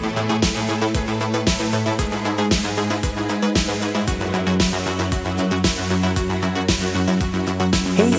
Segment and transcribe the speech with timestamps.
[0.00, 0.08] Hej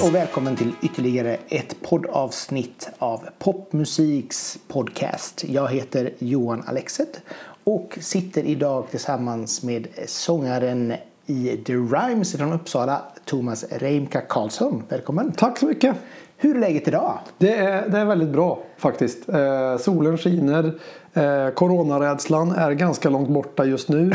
[0.03, 5.43] och välkommen till ytterligare ett poddavsnitt av Popmusiks podcast.
[5.47, 7.21] Jag heter Johan Alexet
[7.63, 10.93] och sitter idag tillsammans med sångaren
[11.25, 14.83] i The Rhymes från Uppsala, Thomas Reimka Karlsson.
[14.89, 15.31] Välkommen!
[15.31, 15.95] Tack så mycket!
[16.37, 17.19] Hur är läget idag?
[17.37, 19.29] Det är, det är väldigt bra faktiskt.
[19.29, 20.73] Eh, solen skiner.
[21.13, 24.11] Eh, coronarädslan är ganska långt borta just nu.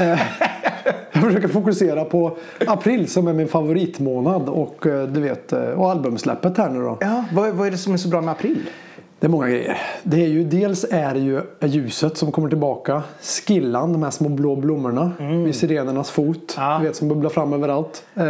[0.00, 0.20] Eh,
[1.12, 5.90] jag försöker fokusera på april som är min favoritmånad och eh, du vet eh, och
[5.90, 6.98] albumsläppet här nu då.
[7.00, 8.70] Ja, vad, vad är det som är så bra med april?
[9.20, 9.78] Det är många grejer.
[10.02, 13.02] Det är ju, dels är det ju ljuset som kommer tillbaka.
[13.20, 15.12] Skillan, de här små blå blommorna
[15.44, 16.54] vid sirenernas fot.
[16.56, 16.78] Ja.
[16.78, 18.04] Du vet som bubblar fram överallt.
[18.14, 18.22] Eh,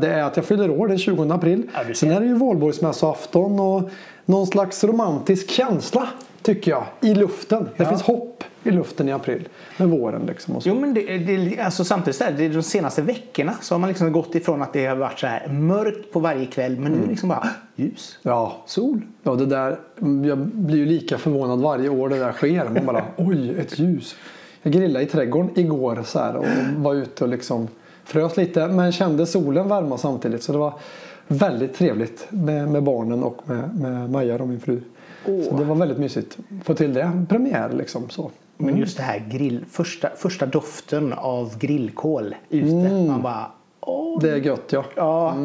[0.00, 1.62] det är att jag fyller år den 20 april.
[1.74, 1.94] Ja.
[1.94, 3.90] Sen är det ju valborgsmässoafton och
[4.24, 6.08] någon slags romantisk känsla
[6.46, 7.68] tycker jag i luften.
[7.76, 7.88] Det Ja.
[7.88, 10.56] finns hopp i luften i april med våren liksom.
[10.56, 10.68] Och så.
[10.68, 13.78] Jo men det, det, alltså samtidigt så här, det är de senaste veckorna så har
[13.78, 16.92] man liksom gått ifrån att det har varit så här mörkt på varje kväll men
[16.92, 18.56] nu är det liksom bara ljus, Ja.
[18.66, 19.00] sol.
[19.22, 19.78] Ja, det där,
[20.26, 22.64] jag blir ju lika förvånad varje år det där sker.
[22.68, 24.16] Man bara, oj, ett ljus.
[24.62, 26.44] Jag grillade i trädgården igår så här, och
[26.76, 27.68] var ute och liksom
[28.04, 28.66] frös lite.
[28.68, 30.42] Men kände solen värma samtidigt.
[30.42, 30.72] Så det var
[31.28, 34.80] väldigt trevligt med, med barnen och med, med Maja och min fru.
[35.26, 36.38] Så det var väldigt mysigt.
[36.64, 37.26] Få till det.
[37.28, 38.30] Premiär liksom så.
[38.56, 42.90] Men just det här grill, första, första doften av grillkol ute.
[43.06, 43.46] Man bara
[43.80, 44.20] åh.
[44.20, 44.84] Det är gött ja.
[44.94, 45.36] Ja,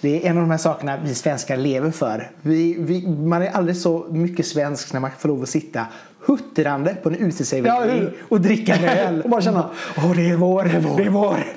[0.00, 2.30] det är en av de här sakerna vi svenskar lever för.
[2.42, 5.86] Vi, vi, man är aldrig så mycket svensk när man får lov att sitta
[6.26, 7.32] huttrande på en
[7.64, 8.16] Ja, hur?
[8.28, 9.20] och dricka en öl.
[9.24, 11.10] Och bara känna, Åh, det är vår, det är vår, det är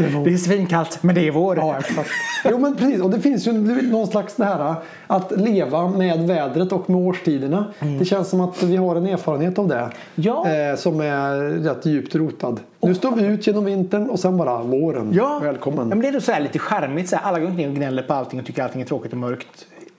[0.10, 0.26] vår.
[0.26, 1.58] Det är svinkallt, men det är vår.
[1.58, 2.10] Ja, exakt.
[2.46, 3.02] Jo, men precis.
[3.02, 3.52] Och det finns ju
[3.92, 4.76] någon slags det här
[5.08, 7.66] att leva med vädret och med årstiderna.
[8.00, 9.90] Det känns som att vi har en erfarenhet av det.
[10.16, 10.46] Ja.
[10.50, 12.60] Eh, som är rätt djupt rotad.
[12.82, 15.10] Nu står vi ut genom vintern och sen bara våren.
[15.14, 15.40] Ja.
[15.44, 15.80] Välkommen.
[15.90, 17.10] Ja, men det är då så här lite charmigt.
[17.10, 19.18] Så här, alla går omkring och gnäller på allting och tycker allting är tråkigt och
[19.18, 19.48] mörkt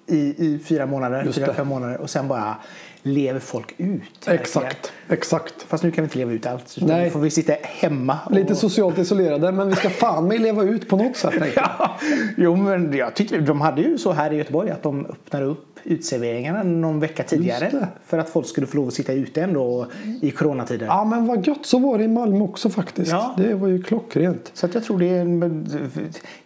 [0.08, 2.56] i, i fyra månader, fyra, fem månader och sen bara
[3.02, 4.28] lever folk ut.
[4.28, 4.92] Exakt.
[5.08, 5.62] Exakt.
[5.62, 6.68] Fast nu kan vi inte leva ut allt.
[6.68, 7.04] Så Nej.
[7.04, 8.18] Nu får vi sitta hemma.
[8.26, 8.32] Och...
[8.32, 11.34] Lite socialt isolerade men vi ska fan med leva ut på något sätt.
[11.56, 11.98] Ja,
[12.36, 15.68] jo men jag tyckte de hade ju så här i Göteborg att de öppnade upp
[15.84, 17.88] utserveringarna någon vecka tidigare.
[18.06, 19.86] För att folk skulle få lov att sitta ute ändå
[20.22, 20.86] i coronatider.
[20.86, 23.10] Ja men vad gött så var det i Malmö också faktiskt.
[23.10, 23.34] Ja.
[23.36, 24.50] Det var ju klockrent.
[24.54, 25.64] Så att jag tror det är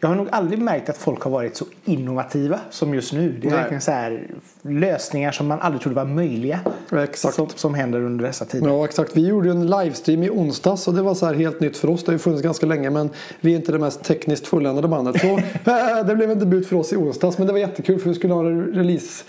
[0.01, 3.39] Jag har nog aldrig märkt att folk har varit så innovativa som just nu.
[3.43, 3.63] Det är Nej.
[3.63, 4.27] verkligen så här
[4.63, 6.61] lösningar som man aldrig trodde var möjliga.
[6.93, 7.35] Exakt.
[7.35, 8.69] Som, som händer under dessa tider.
[8.69, 9.17] Ja exakt.
[9.17, 12.05] Vi gjorde en livestream i onsdags och det var så här helt nytt för oss.
[12.05, 15.21] Det har ju funnits ganska länge men vi är inte det mest tekniskt fulländade bandet.
[15.21, 15.27] Så
[15.71, 18.15] eh, det blev en debut för oss i onsdags men det var jättekul för vi
[18.15, 19.25] skulle ha en release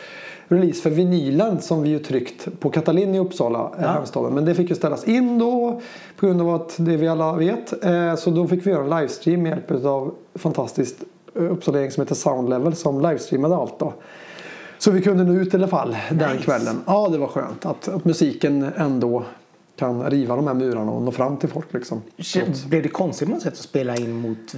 [0.47, 3.87] Release för vinylen som vi ju tryckt på Katalin i Uppsala, ja.
[3.87, 4.33] hemstaden.
[4.33, 5.81] Men det fick ju ställas in då
[6.17, 7.85] på grund av att det vi alla vet.
[7.85, 12.15] Eh, Så då fick vi göra en livestream med hjälp av fantastiskt Uppsala som heter
[12.15, 13.93] Soundlevel som livestreamade allt då.
[14.77, 16.43] Så vi kunde nå ut i alla fall den Nice.
[16.43, 16.81] kvällen.
[16.85, 19.23] Ja, det var skönt att, att musiken ändå
[19.75, 22.01] kan riva de här murarna och nå fram till folk liksom.
[22.67, 24.55] Blev det konstigt på något sätt att spela in mot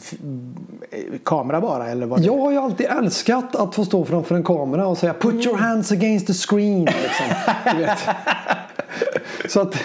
[1.24, 1.88] kamera bara?
[1.90, 2.24] Eller var det...
[2.24, 5.58] Jag har ju alltid älskat att få stå framför en kamera och säga Put your
[5.58, 6.86] hands against the screen.
[6.86, 7.26] Liksom.
[9.50, 9.72] Så att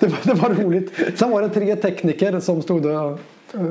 [0.00, 0.92] det var, det var roligt.
[1.18, 3.18] Sen var det tre tekniker som stod och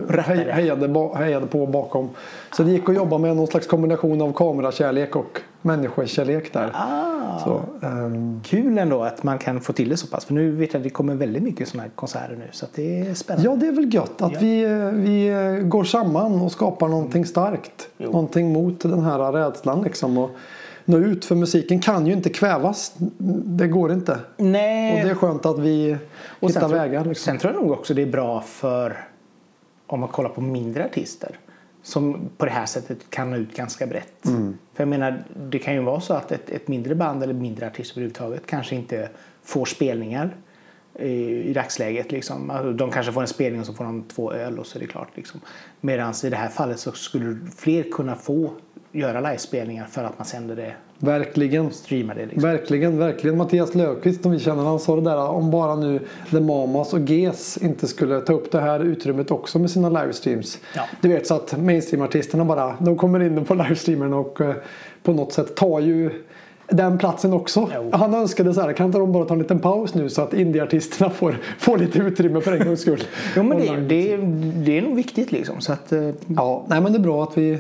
[0.09, 2.09] hej, hejade, hejade på bakom.
[2.51, 6.71] Så det gick att jobba med någon slags kombination av kamerakärlek och människokärlek där.
[6.73, 7.39] Ah.
[7.39, 10.25] Så, ehm, Kul ändå att man kan få till det så pass.
[10.25, 12.47] För nu vet jag att det kommer väldigt mycket sådana här konserter nu.
[12.51, 13.49] Så att det är spännande.
[13.49, 17.89] Ja, det är väl gött att vi, vi går samman och skapar någonting starkt.
[17.97, 18.11] Jo.
[18.11, 20.17] Någonting mot den här rädslan liksom.
[20.17, 20.29] Och
[20.85, 22.93] nå ut, för musiken kan ju inte kvävas.
[23.43, 24.19] Det går inte.
[24.37, 24.93] Nej.
[24.95, 25.97] Och det är skönt att vi
[26.39, 27.05] Och hittar sen, vägar.
[27.05, 27.31] Liksom.
[27.31, 29.08] Sen tror jag nog också det är bra för
[29.89, 31.39] om man kollar på mindre artister
[31.83, 34.25] som på det här sättet kan nå ut ganska brett.
[34.25, 34.57] Mm.
[34.73, 37.67] För jag menar, det kan ju vara så att ett, ett mindre band eller mindre
[37.67, 39.09] artist överhuvudtaget kanske inte
[39.43, 40.35] får spelningar
[40.99, 41.09] i,
[41.49, 42.11] i dagsläget.
[42.11, 42.49] Liksom.
[42.49, 44.79] Alltså, de kanske får en spelning och så får de två öl och så är
[44.79, 45.09] det klart.
[45.15, 45.39] Liksom.
[45.81, 48.51] Medan i det här fallet så skulle fler kunna få
[48.91, 51.71] göra livespelningar för att man sänder det, Verkligen.
[51.71, 52.21] streamar det.
[52.25, 52.43] Liksom.
[52.43, 53.37] Verkligen, verkligen.
[53.37, 55.99] Mattias Löfqvist som vi känner, han sa det där om bara nu
[56.31, 60.59] The Mamas och GES inte skulle ta upp det här utrymmet också med sina livestreams.
[60.75, 60.81] Ja.
[61.01, 64.53] Du vet så att mainstream-artisterna bara, de kommer in på livestreamen och eh,
[65.03, 66.23] på något sätt tar ju
[66.67, 67.69] den platsen också.
[67.75, 67.89] Jo.
[67.93, 70.33] Han önskade så här, kan inte de bara ta en liten paus nu så att
[70.33, 73.03] indieartisterna får, får lite utrymme för en gångs skull.
[73.35, 74.17] Jo, men det, det,
[74.65, 75.61] det är nog viktigt liksom.
[75.61, 77.59] Så att, eh, Ja, nej men det är bra att vi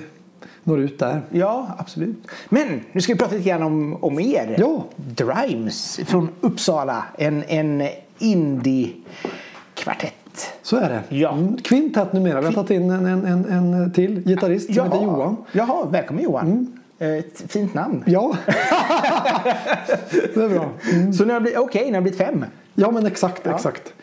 [0.63, 1.21] når ut där.
[1.31, 2.27] Ja, absolut.
[2.49, 4.55] Men nu ska vi prata lite grann om, om er.
[4.59, 4.83] Ja.
[4.95, 7.03] Drimes från Uppsala.
[7.17, 7.87] En, en
[8.19, 10.13] indie-kvartett.
[10.61, 11.01] Så är det.
[11.15, 11.31] Ja.
[11.31, 12.39] Mm, Kvintett numera.
[12.39, 15.35] Vi har tagit in en, en, en, en till gitarrist som heter Johan.
[15.51, 16.79] Jaha, välkommen Johan.
[16.99, 18.03] Ett fint namn.
[18.07, 18.35] Ja,
[20.33, 20.69] det är bra.
[21.17, 22.45] Så ni har blivit, okej, ni har blivit fem.
[22.75, 23.93] Ja men exakt, exakt.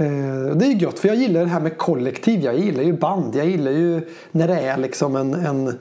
[0.00, 2.40] Eh, det är gött för jag gillar det här med kollektiv.
[2.40, 3.36] Jag gillar ju band.
[3.36, 4.00] Jag gillar ju
[4.30, 5.78] när det är liksom en, en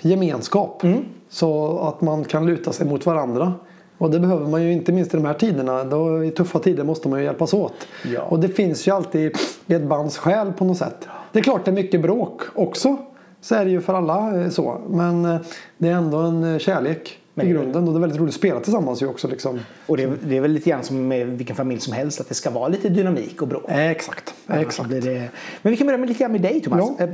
[0.00, 0.82] gemenskap.
[1.28, 3.52] Så att man kan luta sig mot varandra.
[3.98, 5.84] Och det behöver man ju inte minst i de här tiderna.
[5.84, 7.74] Då, I tuffa tider måste man ju hjälpas åt.
[8.14, 8.22] Ja.
[8.22, 9.36] Och det finns ju alltid
[9.66, 11.08] ett bands själ på något sätt.
[11.32, 12.96] Det är klart det är mycket bråk också.
[13.40, 14.80] Så är det ju för alla eh, så.
[14.88, 15.36] Men eh,
[15.78, 17.88] det är ändå en kärlek Men i grunden.
[17.88, 19.60] Och det är väldigt roligt att spela tillsammans ju också liksom.
[19.86, 22.28] Och det, är- det är väl lite grann som med vilken familj som helst att
[22.28, 23.64] det ska vara lite dynamik och bråk.
[23.68, 24.34] Eh, Exakt.
[24.48, 24.90] Exakt.
[24.90, 25.28] Det...
[25.62, 26.90] Men vi kan börja med lite grann med dig Thomas.
[26.98, 27.04] Ja.
[27.04, 27.10] Eh,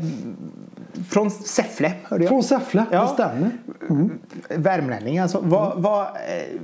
[1.10, 2.28] Från Säffle hörde jag.
[2.28, 3.02] Från Säffle, Ja.
[3.02, 3.50] det stämmer.
[4.48, 5.40] Värmlänning alltså.
[5.42, 6.60] Vad, vad, eh,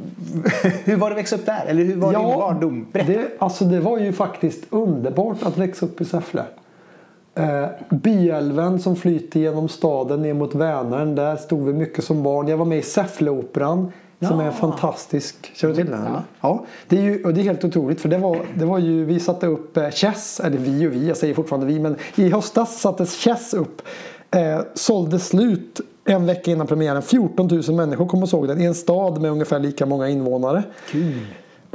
[0.84, 1.64] hur var det att växa upp där?
[1.66, 2.86] Eller hur var din barndom?
[2.92, 3.12] Berätta.
[3.12, 6.42] det, alltså det var ju faktiskt underbart att växa upp i Säffle.
[7.36, 11.14] Eh, Byälven som flyter genom staden ner mot Vänern.
[11.14, 12.48] Där stod vi mycket som barn.
[12.48, 13.92] Jag var med i Säffleoperan.
[14.28, 14.46] Som Ja.
[14.46, 15.52] är fantastisk.
[15.54, 16.00] Känner du till den?
[16.06, 16.22] eller?
[16.40, 16.64] Ja.
[16.88, 19.20] Det är, ju, och det är helt otroligt för det var, det var ju, vi
[19.20, 22.80] satte upp eh, Chess, eller vi och vi, jag säger fortfarande vi, men i höstas
[22.80, 23.82] sattes Chess upp.
[24.30, 27.02] Eh, sålde slut en vecka innan premiären.
[27.02, 30.62] 14 000 människor kom och såg den i en stad med ungefär lika många invånare.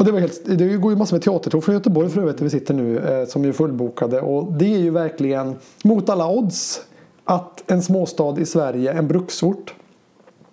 [0.01, 2.43] Och det, var helt, det går ju massor med teatertåg från Göteborg för övrigt där
[2.43, 4.21] vi sitter nu eh, som är fullbokade.
[4.21, 6.85] Och det är ju verkligen mot alla odds
[7.23, 9.73] att en småstad i Sverige, en bruksort,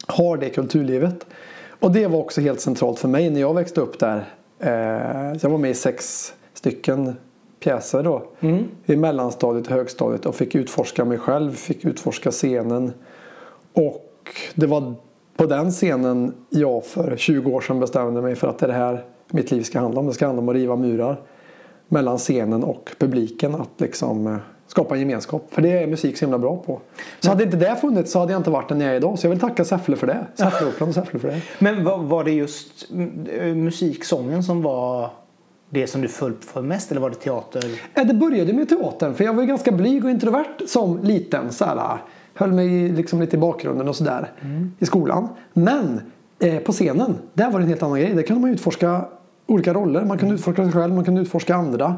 [0.06, 1.26] har det kulturlivet.
[1.80, 4.24] Och det var också helt centralt för mig när jag växte upp där.
[4.58, 7.16] Eh, jag var med i sex stycken
[7.60, 8.22] pjäser då.
[8.86, 12.92] I mellanstadiet och högstadiet och fick utforska mig själv, fick utforska scenen.
[13.72, 14.94] Och det var
[15.36, 18.74] på den scenen jag för 20 år sedan bestämde mig för att det är det
[18.74, 20.06] här mitt liv ska handla om.
[20.06, 21.20] Det ska handla om att riva murar
[21.88, 23.54] mellan scenen och publiken.
[23.54, 24.36] Att liksom eh,
[24.66, 25.46] skapa en gemenskap.
[25.50, 26.80] För det är musik så himla bra på.
[27.20, 29.18] Så hade inte det funnits så hade jag inte varit den jag är idag.
[29.18, 30.26] Så jag vill tacka Säffle för det.
[30.34, 31.40] Säffleoperan och Säffle för det.
[31.58, 35.10] Men var, det just mm, musiksången som var
[35.70, 37.64] det som du föll för mest eller var det teater?
[37.94, 39.14] Eh, Det började med teatern.
[39.14, 41.52] För jag var ju ganska blyg och introvert som liten.
[41.52, 41.98] Så här,
[42.34, 44.32] höll mig liksom lite i bakgrunden och sådär
[44.78, 45.28] i skolan.
[45.52, 46.00] Men
[46.38, 48.14] eh, på scenen, där var det en helt annan grej.
[48.14, 49.04] Där kunde man utforska
[49.48, 50.04] olika roller.
[50.04, 51.96] Man kunde utforska sig själv, man kunde utforska andra.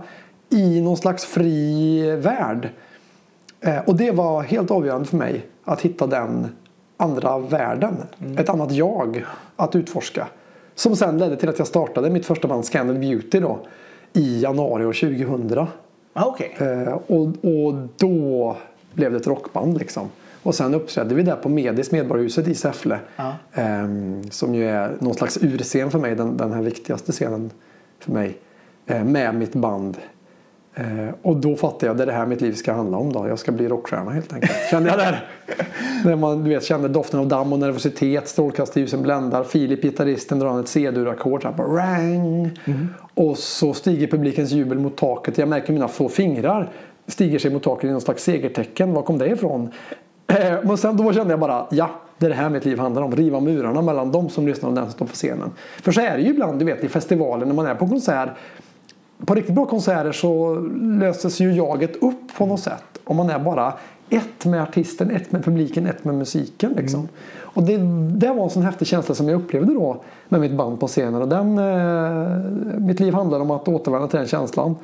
[0.48, 2.68] I någon slags fri värld.
[3.60, 6.48] Eh, och det var helt avgörande för mig att hitta den
[6.96, 7.96] andra världen.
[8.38, 9.24] Ett annat jag
[9.56, 10.26] att utforska.
[10.74, 13.58] Som sen ledde till att jag startade mitt första band Scandal Beauty då.
[14.12, 15.66] I januari år 2000.
[16.12, 16.56] Ah, Okej.
[16.58, 18.56] Eh, och, och då
[18.92, 20.08] blev det ett rockband liksom.
[20.42, 22.98] Och sen uppträdde vi där på Medis, Medborgarhuset i Säffle.
[23.16, 23.34] Ja.
[23.52, 27.50] Ehm, som ju är någon slags urscen för mig, den, den här viktigaste scenen
[27.98, 28.38] för mig.
[28.86, 29.96] Eh, med mitt band.
[30.74, 33.28] Eh, och då fattade jag det är det här mitt liv ska handla om då.
[33.28, 34.52] Jag ska bli rockstjärna helt enkelt.
[34.70, 35.28] Kände jag där.
[36.04, 38.28] När man du vet, kände doften av damm och nervositet.
[38.28, 39.44] Strålkastarljusen bländar.
[39.44, 41.44] Filip, gitarristen, drar an ett C-dur-ackord.
[41.58, 42.58] Rang!
[43.14, 45.38] Och så stiger publikens jubel mot taket.
[45.38, 46.72] Jag märker mina två fingrar
[47.10, 48.92] stiger sig mot taket i någon slags segertecken.
[48.92, 49.70] Var kom det ifrån?
[50.30, 53.02] Eh, Men sen då kände jag bara, ja, det är det här mitt liv handlar
[53.02, 53.16] om.
[53.16, 55.50] Riva murarna mellan de som lyssnar och den som står på scenen.
[55.82, 58.28] För så är det ju ibland, du vet, i festivaler när man är på konsert.
[59.26, 62.84] På riktigt bra konserter så löses ju jaget upp på något sätt.
[63.04, 63.72] Om man är bara
[64.10, 66.72] ett med artisten, ett med publiken, ett med musiken.
[66.72, 67.08] Liksom.
[67.38, 67.78] Och det,
[68.18, 71.22] det var en sån häftig känsla som jag upplevde då med mitt band på scenen.
[71.22, 74.76] Och den, eh, mitt liv handlar om att återvända till den känslan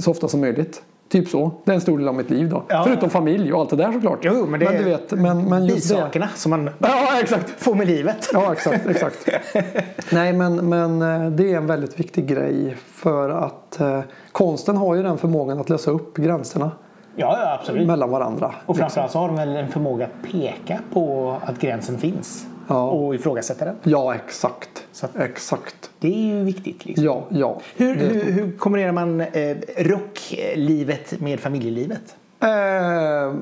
[0.00, 0.82] så ofta som möjligt.
[1.14, 1.50] Typ så.
[1.64, 2.62] Det är en stor del av mitt liv då.
[2.68, 2.82] Ja.
[2.86, 4.18] Förutom familj och allt det där såklart.
[4.22, 5.94] Jo, men det du är vet, men, men just det.
[5.94, 7.50] bisakerna som man Ja, exakt.
[7.50, 8.30] får med livet.
[8.32, 8.86] Ja, exakt.
[8.86, 9.28] exakt.
[10.12, 14.00] Nej, men, men eh, det är en väldigt viktig grej för att eh,
[14.32, 16.70] konsten har ju den förmågan att lösa upp gränserna
[17.16, 17.86] Ja, ja absolut.
[17.86, 18.54] mellan varandra.
[18.66, 22.46] Och framförallt så har de väl en förmåga att peka på att gränsen finns.
[22.68, 22.88] Ja.
[22.90, 23.76] Och ifrågasätta den.
[23.82, 24.84] Ja, exakt.
[25.02, 25.90] Att- Exakt.
[25.98, 26.84] Det är ju viktigt.
[26.84, 27.04] Liksom.
[27.04, 27.60] Ja, ja.
[27.76, 32.16] Hur, hur, hur kombinerar man eh, rocklivet med familjelivet?
[32.40, 33.34] Eh,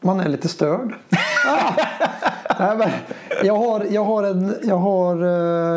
[0.00, 0.94] man är lite störd.
[2.58, 2.90] Nej, men
[3.44, 5.22] jag, har, jag, har en, jag, har,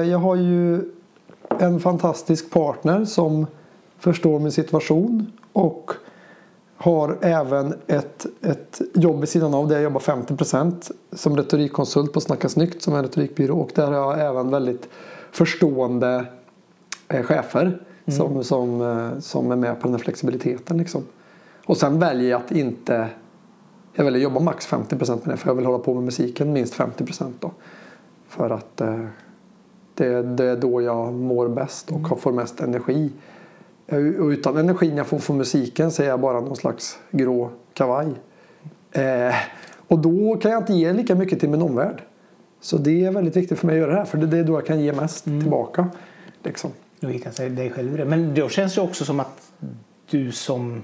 [0.01, 0.81] eh, jag har ju
[1.59, 3.47] en fantastisk partner som
[3.99, 5.91] förstår min situation och
[6.77, 9.73] har även ett, ett jobb vid sidan av det.
[9.73, 14.17] Jag jobbar 50% som retorikkonsult på Snacka Snyggt som är en retorikbyrå och där har
[14.17, 14.89] jag även väldigt
[15.31, 16.25] förstående
[17.07, 20.77] eh, chefer som, som, eh, som är med på den här flexibiliteten.
[20.77, 21.03] Liksom.
[21.65, 23.09] Och sen väljer jag att inte
[23.93, 26.53] jag väljer att jobba max 50% med det för jag vill hålla på med musiken
[26.53, 27.51] minst 50% då.
[28.27, 29.05] För att eh,
[29.93, 33.11] det, det är då jag mår bäst och får mest energi
[33.91, 38.07] Och utan energin jag får från musiken så är jag bara någon slags grå kavaj.
[38.91, 39.35] Eh,
[39.87, 42.01] och då kan jag inte ge lika mycket till min omvärld.
[42.61, 44.05] Så det är väldigt viktigt för mig att göra det här.
[44.05, 45.89] För det är då jag kan ge mest tillbaka.
[46.43, 46.71] Liksom.
[46.99, 48.05] Du hittar sig dig själv det.
[48.05, 49.51] Men då känns det också som att
[50.09, 50.81] du som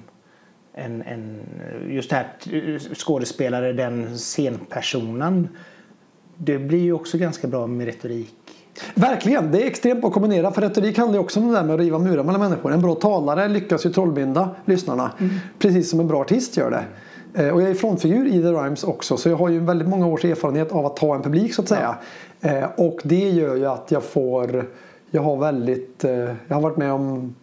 [0.74, 1.42] en, en
[1.90, 5.48] just det här skådespelare, den scenpersonen.
[6.38, 8.63] Det blir ju också ganska bra med retorik.
[8.96, 10.52] Verkligen, det är extremt bra att kombinera.
[10.52, 12.74] För retorik handlar ju också om det där med att riva murar mellan människor.
[12.74, 15.12] En bra talare lyckas ju trollbinda lyssnarna.
[15.60, 16.84] Precis som en bra artist gör det.
[17.44, 19.18] Eh, Och jag är frontfigur i The Rhymes också.
[19.18, 21.68] Så jag har ju väldigt många års erfarenhet av att ta en publik så att
[21.68, 21.96] säga.
[22.42, 24.66] Eh, Och det gör ju att jag får
[25.12, 26.12] Jag har väldigt eh,
[26.48, 27.36] Jag har varit med om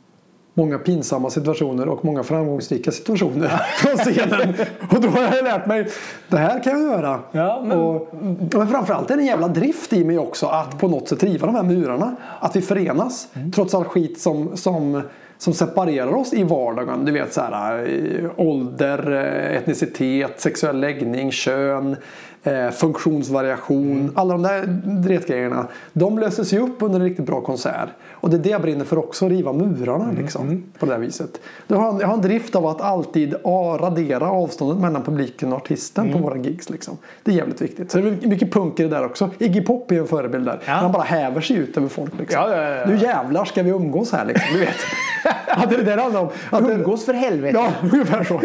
[0.61, 4.55] Många pinsamma situationer och många framgångsrika situationer från scenen.
[4.91, 5.87] Och då har jag lärt mig
[6.29, 7.21] Det här kan jag göra.
[7.33, 8.09] Ja, men- och,
[8.53, 11.47] men framförallt är det en jävla drift i mig också att på något sätt riva
[11.47, 12.17] de här murarna.
[12.41, 13.29] Att vi förenas.
[13.55, 15.03] Trots all skit som, som,
[15.39, 17.05] som separerar oss i vardagen.
[17.05, 21.97] Du vet så här eh, ålder, eh, etnicitet, sexuell läggning, kön.
[22.43, 25.67] Eh, funktionsvariation, alla de där dretgrejerna.
[25.93, 27.89] De löses ju upp under en riktigt bra konsert.
[28.11, 30.99] Och det är det jag brinner för också, att riva murarna liksom, på det här
[30.99, 31.41] viset.
[31.67, 35.59] Jag har, jag har en drift av att alltid ah, radera avståndet mellan publiken och
[35.59, 36.71] artisten på våra gigs.
[36.71, 36.99] Liksom.
[37.23, 37.91] Det är jävligt viktigt.
[37.91, 39.31] Så det är mycket punk i det där också.
[39.39, 40.61] Iggy Pop är en förebild där.
[40.67, 40.73] Ja.
[40.73, 42.19] Han bara häver sig ut över folk.
[42.19, 42.43] Liksom.
[42.43, 42.87] Ja, ja.
[42.87, 44.53] Nu jävlar ska vi umgås här liksom.
[44.53, 44.77] Du vet.
[45.47, 46.29] ja, det är det det handlar om.
[46.51, 47.59] Att Umgås för helvete!
[47.59, 48.41] Ja, ungefär så.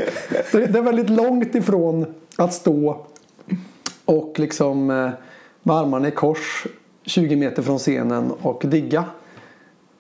[0.51, 2.05] Det är väldigt långt ifrån
[2.37, 3.05] att stå
[4.05, 5.09] och liksom eh,
[5.63, 6.67] med armarna i kors
[7.05, 9.05] 20 meter från scenen och digga.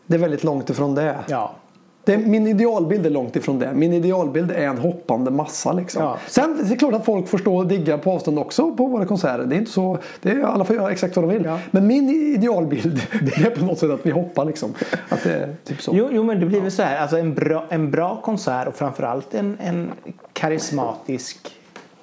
[0.05, 1.17] Det är väldigt långt ifrån det.
[1.27, 1.55] Ja.
[2.03, 3.73] det min idealbild är långt ifrån det.
[3.73, 5.73] Min idealbild är en hoppande massa.
[5.73, 6.03] Liksom.
[6.03, 6.17] Ja.
[6.27, 9.05] Sen det är klart att folk får stå och digga på avstånd också på våra
[9.05, 9.45] konserter.
[9.45, 9.97] Det är inte så.
[10.21, 11.45] Det är, alla får göra exakt vad de vill.
[11.45, 11.59] Ja.
[11.71, 14.73] Men min idealbild det är på något sätt att vi hoppar liksom.
[15.09, 15.91] Att det typ så.
[15.95, 16.97] Jo, jo, men det blir väl så här.
[16.97, 19.91] Alltså en, bra, en bra konsert och framförallt en, en
[20.33, 21.55] karismatisk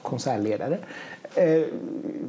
[0.02, 0.78] konsertledare
[1.34, 1.62] eh,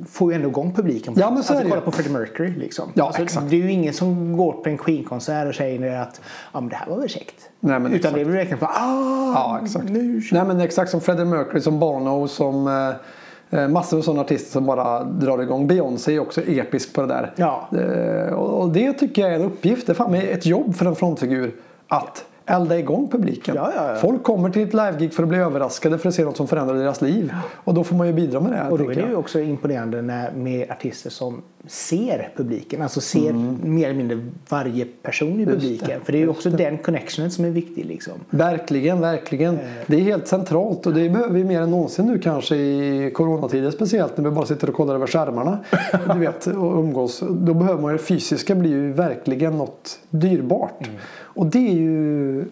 [0.07, 1.13] får ju ändå igång publiken.
[1.17, 2.53] Ja, men så alltså, kolla på Freddie Mercury.
[2.57, 2.91] Liksom.
[2.93, 3.49] Ja, alltså, exakt.
[3.49, 6.21] Det är ju ingen som går på en Queen-konsert och säger att
[6.53, 7.49] ja, men det här var väl käckt.
[7.59, 8.15] Nej, men Utan exakt.
[8.15, 9.89] det är väl verkligen bara ah, Ja, exakt.
[9.89, 14.21] nu Nej, men exakt som Freddie Mercury, som Bono, som eh, eh, massor av sådana
[14.21, 15.67] artister som bara drar igång.
[15.67, 17.33] Beyoncé är också episk på det där.
[17.35, 17.69] Ja.
[17.77, 19.87] Eh, och det tycker jag är en uppgift.
[19.87, 21.55] Det är fan ett jobb för en frontfigur
[21.87, 23.55] att elda igång publiken.
[23.55, 23.95] Ja, ja, ja.
[23.95, 26.75] Folk kommer till ett livegig för att bli överraskade för att se något som förändrar
[26.75, 27.33] deras liv.
[27.55, 28.69] Och då får man ju bidra med det.
[28.71, 32.81] Och då är det ju också imponerande när, med artister som ser publiken.
[32.81, 33.59] Alltså ser Mm.
[33.63, 34.19] mer eller mindre
[34.49, 36.01] varje person i publiken.
[36.03, 37.85] För det är ju också den connectionen som är viktig.
[37.85, 38.13] Liksom.
[38.29, 39.59] Verkligen, verkligen.
[39.87, 43.71] Det är helt centralt och det behöver vi mer än någonsin nu kanske i coronatider
[43.71, 45.59] speciellt när vi bara sitter och kollar över skärmarna.
[46.13, 47.23] Du vet, och umgås.
[47.29, 50.89] Då behöver man ju det fysiska blir ju verkligen något dyrbart.
[51.33, 52.45] Och det är ju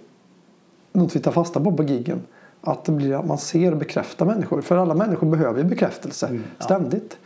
[0.94, 2.22] något vi tar fasta på på giggen.
[2.62, 4.62] Att det blir att man ser och bekräftar människor.
[4.62, 7.18] För alla människor behöver ju bekräftelse ständigt.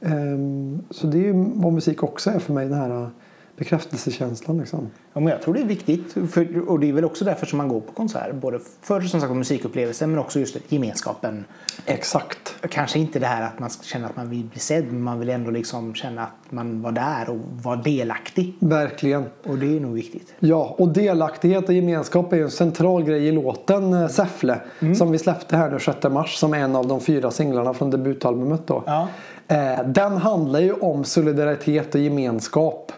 [0.00, 2.68] Ehm, så det är ju vad musik också är för mig.
[2.68, 3.10] Den här
[3.56, 4.90] bekräftelsekänslan liksom.
[5.12, 6.12] Ja, men jag tror det är viktigt.
[6.12, 8.34] För, och det är väl också därför som man går på konsert.
[8.34, 11.44] Både för som sagt musikupplevelsen men också just gemenskapen.
[11.86, 12.41] Exakt.
[12.70, 14.84] Kanske inte det här att man känna att man vill bli sedd.
[14.84, 18.54] Men man vill ändå liksom känna att man var där och var delaktig.
[18.58, 19.24] Verkligen.
[19.46, 20.34] Och det är nog viktigt.
[20.38, 24.60] Ja, och delaktighet och gemenskap är ju en central grej i låten eh, Säffle
[24.98, 27.90] som vi släppte här nu 6 mars som är en av de fyra singlarna från
[27.90, 28.82] debutalbumet då.
[28.86, 29.08] Ja.
[29.48, 32.92] Eh, Den handlar ju om solidaritet och gemenskap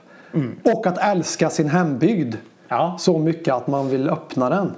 [0.75, 2.35] och att älska sin hembygd
[2.69, 2.97] Ja.
[2.99, 4.73] så mycket att man vill öppna den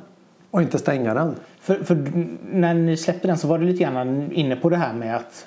[0.57, 1.35] och inte stänga den.
[1.61, 2.13] För, för
[2.53, 5.47] när ni släppte den så var det lite grann inne på det här med att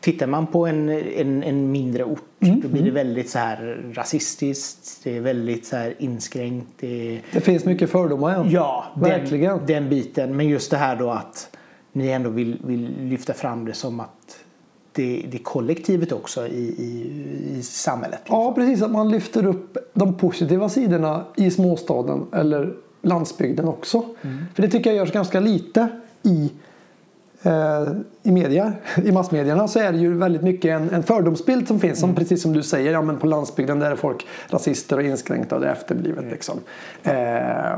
[0.00, 5.04] Tittar man på en, en, en mindre ort då blir det väldigt så här rasistiskt.
[5.04, 6.68] Det är väldigt så här inskränkt.
[6.76, 8.46] Det Det finns mycket fördomar ja.
[8.46, 9.56] Ja, Verkligen.
[9.58, 10.36] Den, den biten.
[10.36, 11.56] Men just det här då att
[11.92, 14.38] ni ändå vill, vill lyfta fram det som att
[14.92, 17.12] det, det kollektivet också i, i,
[17.58, 18.20] i samhället.
[18.28, 18.82] Ja, precis.
[18.82, 24.04] Att man lyfter upp de positiva sidorna i småstaden eller landsbygden också.
[24.54, 25.88] För det tycker jag görs ganska lite
[26.22, 26.52] i,
[27.42, 27.86] eh,
[28.22, 28.72] i media.
[29.04, 32.00] I massmedierna så är det ju väldigt mycket en, en fördomsbild som finns.
[32.00, 35.54] Som precis som du säger, ja, men på landsbygden där är folk rasister och inskränkta
[35.54, 36.24] och det är efterblivet.
[36.30, 36.58] Liksom.
[37.02, 37.76] Eh,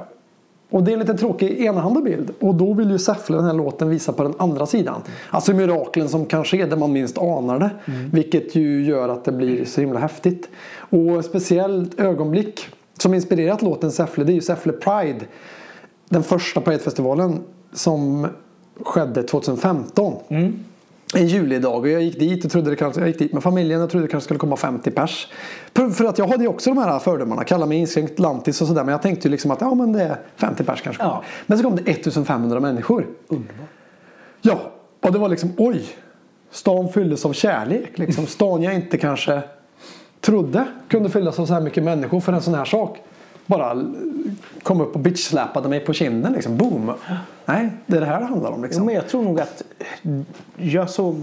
[0.71, 2.31] och det är en lite tråkig enahanda bild.
[2.41, 5.03] Och då vill ju Säffle den här låten visa på den andra sidan.
[5.31, 7.71] Alltså miraklen som kan ske där man minst anar det.
[8.13, 10.49] Vilket ju gör att det blir så himla häftigt.
[10.91, 15.27] Och speciellt ögonblick som inspirerat låten Säffle det är ju Säffle Pride.
[16.09, 17.41] Den första Pridefestivalen
[17.73, 18.27] som
[18.83, 20.15] skedde 2015.
[21.15, 23.83] en julidag och jag gick dit och trodde det kanske, jag gick dit med familjen
[23.83, 25.29] och trodde det kanske skulle komma 50 pers.
[25.75, 28.69] För, för att jag hade ju också de här fördomarna, kalla mig inskränkt lantis och
[28.69, 28.85] sådär.
[28.85, 31.03] Men jag tänkte ju liksom att ja men det är 50 pers kanske.
[31.03, 31.23] Ja.
[31.47, 33.07] Men så kom det 1500 människor.
[33.29, 33.69] Underbart.
[34.41, 35.85] Ja, och det var liksom oj.
[36.51, 37.99] Stan fylldes av kärlek.
[37.99, 38.27] Liksom.
[38.27, 39.43] Stan jag inte kanske
[40.21, 42.99] trodde kunde fyllas av så här mycket människor för en sån här sak.
[43.47, 43.85] Bara
[44.63, 46.57] kom upp och bitchsläpade mig på kinden liksom.
[46.57, 46.93] Boom!
[47.45, 48.87] Nej, det är det här det handlar om liksom.
[48.87, 49.63] men jag tror nog att
[50.57, 51.17] jag såg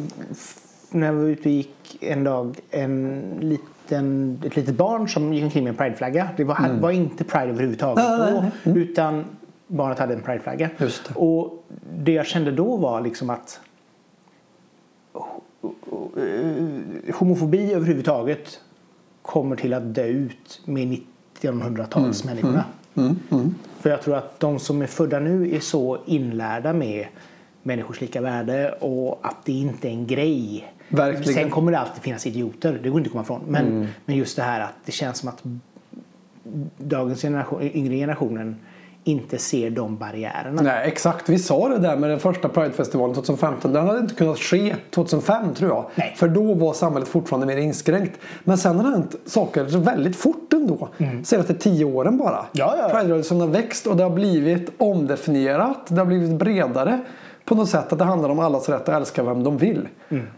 [0.90, 5.44] när jag var ute och gick en dag en liten, ett litet barn som gick
[5.44, 6.30] omkring med en prideflagga.
[6.38, 8.20] Det var, var inte pride överhuvudtaget Mm.
[8.20, 9.26] Nej, nej, då, utan
[9.68, 10.70] barnet hade en prideflagga.
[10.78, 11.16] Just det.
[11.16, 11.66] Och
[11.98, 13.60] det jag kände då var liksom att
[16.18, 18.60] eh, homofobi överhuvudtaget
[19.26, 20.98] kommer till att dö ut med
[21.42, 22.64] 1900-talsmänniskorna.
[22.96, 23.56] Mm, mm.
[23.80, 27.08] För jag tror att de som är födda nu är så inlärda med
[27.64, 30.74] människors lika värde och att det inte är en grej.
[30.90, 31.34] Verkligen.
[31.34, 33.42] Sen kommer det alltid finnas idioter, det går inte att komma ifrån.
[33.48, 33.88] Men, Mm.
[34.06, 35.44] men just det här att det känns som att
[36.78, 38.56] dagens generation, yngre generationen
[39.08, 40.62] inte ser de barriärerna.
[40.62, 41.30] Nej, exakt.
[41.30, 43.74] Vi sa det där med den första Pridefestivalen 2015.
[43.74, 45.86] Den hade inte kunnat ske 2005 tror jag.
[45.96, 46.14] Nej.
[46.18, 48.20] För då var samhället fortfarande mer inskränkt.
[48.44, 50.90] Men sen har det hänt saker väldigt fort ändå.
[51.24, 52.38] Senaste tio åren bara.
[52.38, 52.46] Mm.
[52.52, 52.90] Ja, ja.
[52.90, 55.86] Pride-rörelsen har växt och det har blivit omdefinierat.
[55.88, 57.00] Det har blivit bredare.
[57.46, 59.88] På något sätt att det handlar om allas rätt att älska vem de vill.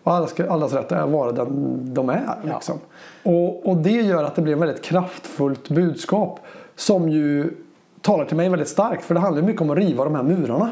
[0.04, 2.24] Och allas, allas rätt att vara den de är.
[2.26, 2.54] Ja.
[2.54, 2.80] Liksom.
[3.24, 6.40] Och, och det gör att det blir ett väldigt kraftfullt budskap.
[6.76, 7.52] Som ju
[8.02, 9.04] talar till mig väldigt starkt.
[9.04, 10.72] För det handlar mycket om att riva de här murarna.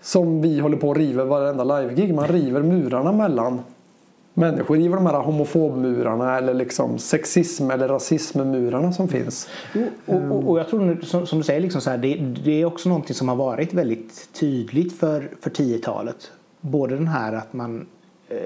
[0.00, 2.14] Som vi håller på att riva varenda live-gig.
[2.14, 3.60] Man river murarna mellan
[4.34, 4.76] människor.
[4.76, 9.48] River de här homofobmurarna eller liksom sexism eller rasismmurarna som finns.
[10.06, 12.60] Och, och, och jag tror nu, som, som du säger, liksom så här, det, det
[12.60, 16.32] är också någonting som har varit väldigt tydligt för, för 10-talet.
[16.60, 17.86] Både den här att man
[18.28, 18.36] eh,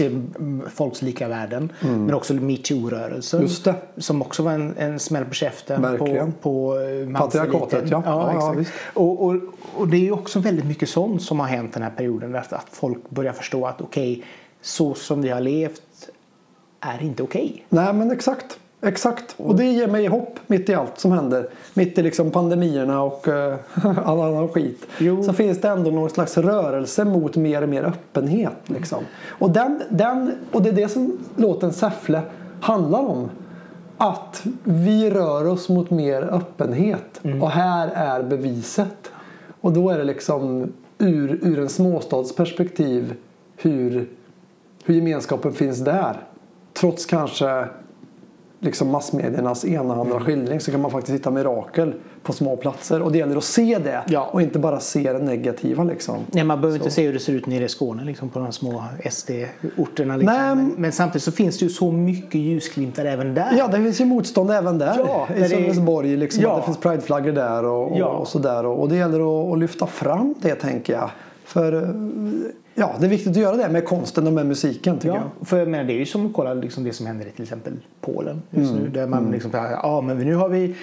[0.00, 3.48] mm, folks lika värden men också metoo-rörelsen.
[3.66, 3.76] Mm.
[3.96, 6.32] Som också var en, en smäll på käften Verkligen.
[6.32, 8.02] på, på eh, Patriarkatet, ja.
[8.04, 8.72] Ja, ja, visst.
[8.94, 9.36] och, och,
[9.76, 12.36] och det är ju också väldigt mycket sånt som har hänt den här perioden.
[12.36, 14.24] Att, att folk börjar förstå att okej,
[14.62, 15.82] så som vi har levt
[16.80, 17.66] är inte okej.
[17.68, 18.59] Nej men exakt.
[18.82, 19.34] Exakt.
[19.36, 21.48] Och det ger mig hopp mitt i allt som händer.
[21.74, 23.54] Mitt i liksom pandemierna och uh,
[24.04, 24.86] all annan skit.
[24.98, 25.22] Jo.
[25.22, 28.56] Så finns det ändå någon slags rörelse mot mer och mer öppenhet.
[28.66, 28.98] Liksom.
[29.28, 32.22] Och, den, den, och det är det som låten Säffle
[32.60, 33.30] handlar om.
[33.98, 37.20] Att vi rör oss mot mer öppenhet.
[37.40, 39.10] Och här är beviset.
[39.60, 43.14] Och då är det liksom ur, ur en småstads perspektiv
[43.56, 44.08] hur,
[44.84, 46.16] hur gemenskapen finns där.
[46.72, 47.68] Trots kanske
[48.62, 50.24] liksom massmediernas enahanda Mm.
[50.26, 53.02] skildring så kan man faktiskt hitta mirakel på små platser.
[53.02, 54.28] Och det gäller att se det Ja.
[54.32, 55.84] och inte bara se det negativa.
[55.84, 56.16] Liksom.
[56.26, 58.52] Nej, man behöver inte se hur det ser ut nere i Skåne liksom, på de
[58.52, 60.16] små SD-orterna.
[60.16, 60.36] Liksom.
[60.36, 63.54] Nej, men, men samtidigt så finns det ju så mycket ljusglimtar även där.
[63.58, 64.94] Ja, det finns ju motstånd även där.
[65.06, 66.16] Ja, I Sölvesborg.
[66.16, 66.56] Liksom, Ja.
[66.56, 68.06] Det finns prideflaggor där och, och, Ja.
[68.06, 68.66] och sådär.
[68.66, 71.10] Och, och det gäller att, att lyfta fram det tänker jag.
[71.44, 71.88] För eh,
[72.80, 75.48] ja, det är viktigt att göra det med konsten och med musiken tycker Ja, jag.
[75.48, 77.42] för jag menar, det är ju som att kolla liksom det som händer i till
[77.42, 78.82] exempel Polen just Mm.
[78.84, 78.88] nu.
[78.90, 80.74] Där man liksom säger, ja men nu har vi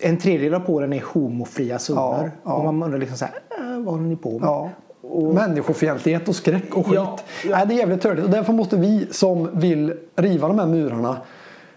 [0.00, 2.00] en tredjedel av Polen är homofria zoner.
[2.00, 2.52] Ja, ja.
[2.54, 3.34] Och man undrar liksom så här,
[3.74, 4.48] äh, vad håller ni på med?
[4.48, 4.70] Ja.
[5.02, 6.94] Och- Människofientlighet och skräck och skit.
[6.94, 7.56] Ja, ja.
[7.56, 8.24] Nej, det är jävligt törligt.
[8.24, 11.16] Och därför måste vi som vill riva de här murarna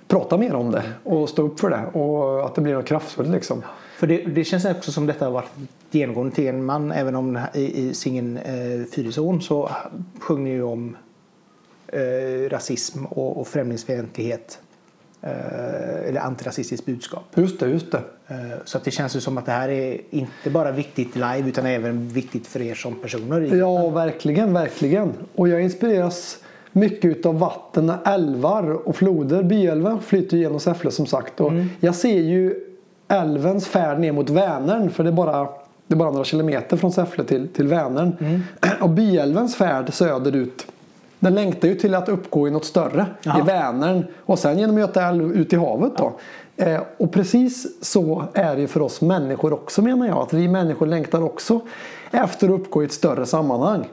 [0.07, 1.99] prata mer om det och stå upp för det.
[1.99, 3.61] Och att det blir något kraftfullt liksom.
[3.97, 5.49] För det, det känns också som detta har varit
[5.91, 9.69] genomgående tema även om den här- i, i singeln eh, Fyrisån så
[10.19, 10.97] sjunger ju om
[11.87, 14.59] eh, rasism och, och främlingsfientlighet.
[15.21, 17.23] Eh, eller antirasistiskt budskap.
[17.35, 18.01] Just det, just det.
[18.27, 21.43] Eh, Så att det känns ju som att det här är inte bara viktigt live
[21.47, 23.41] utan även viktigt för er som personer.
[23.41, 25.13] Ja, verkligen, verkligen.
[25.35, 26.37] Och jag inspireras
[26.71, 29.43] mycket av vatten, älvar och floder.
[29.43, 31.39] Byälven flyter genom Säffle som sagt.
[31.41, 32.55] Och Jag ser ju
[33.13, 35.47] älvens färd ner mot Vänern för det är bara,
[35.87, 38.43] det är bara några kilometer från Säffle till, till Vänern.
[38.81, 40.65] Och byälvens färd söderut
[41.19, 43.39] den längtar ju till att uppgå i något större, Ja.
[43.39, 46.13] i Vänern och sen genom Göta älv ut i havet då.
[46.57, 50.17] Eh, och precis så är det för oss människor också menar jag.
[50.17, 51.59] Att vi människor längtar också
[52.11, 53.85] efter att uppgå i ett större sammanhang.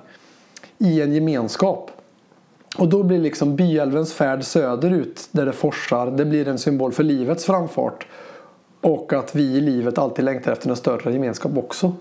[0.78, 1.90] I en gemenskap.
[2.78, 6.10] Och då blir liksom byälvens färd söderut där det forsar.
[6.10, 8.06] Det blir en symbol för livets framfart.
[8.80, 11.92] Och att vi i livet alltid längtar efter en större gemenskap också.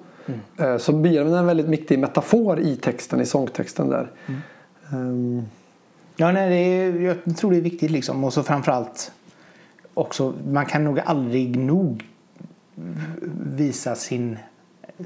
[0.58, 4.12] Eh, Så byälven är en väldigt viktig metafor i texten, i sångtexten där.
[4.94, 5.42] Ehm,
[6.16, 8.24] Ja, nej, det är, jag tror det är viktigt liksom.
[8.24, 9.12] Och så framförallt
[9.94, 12.06] också, man kan nog aldrig nog
[13.56, 14.38] visa sin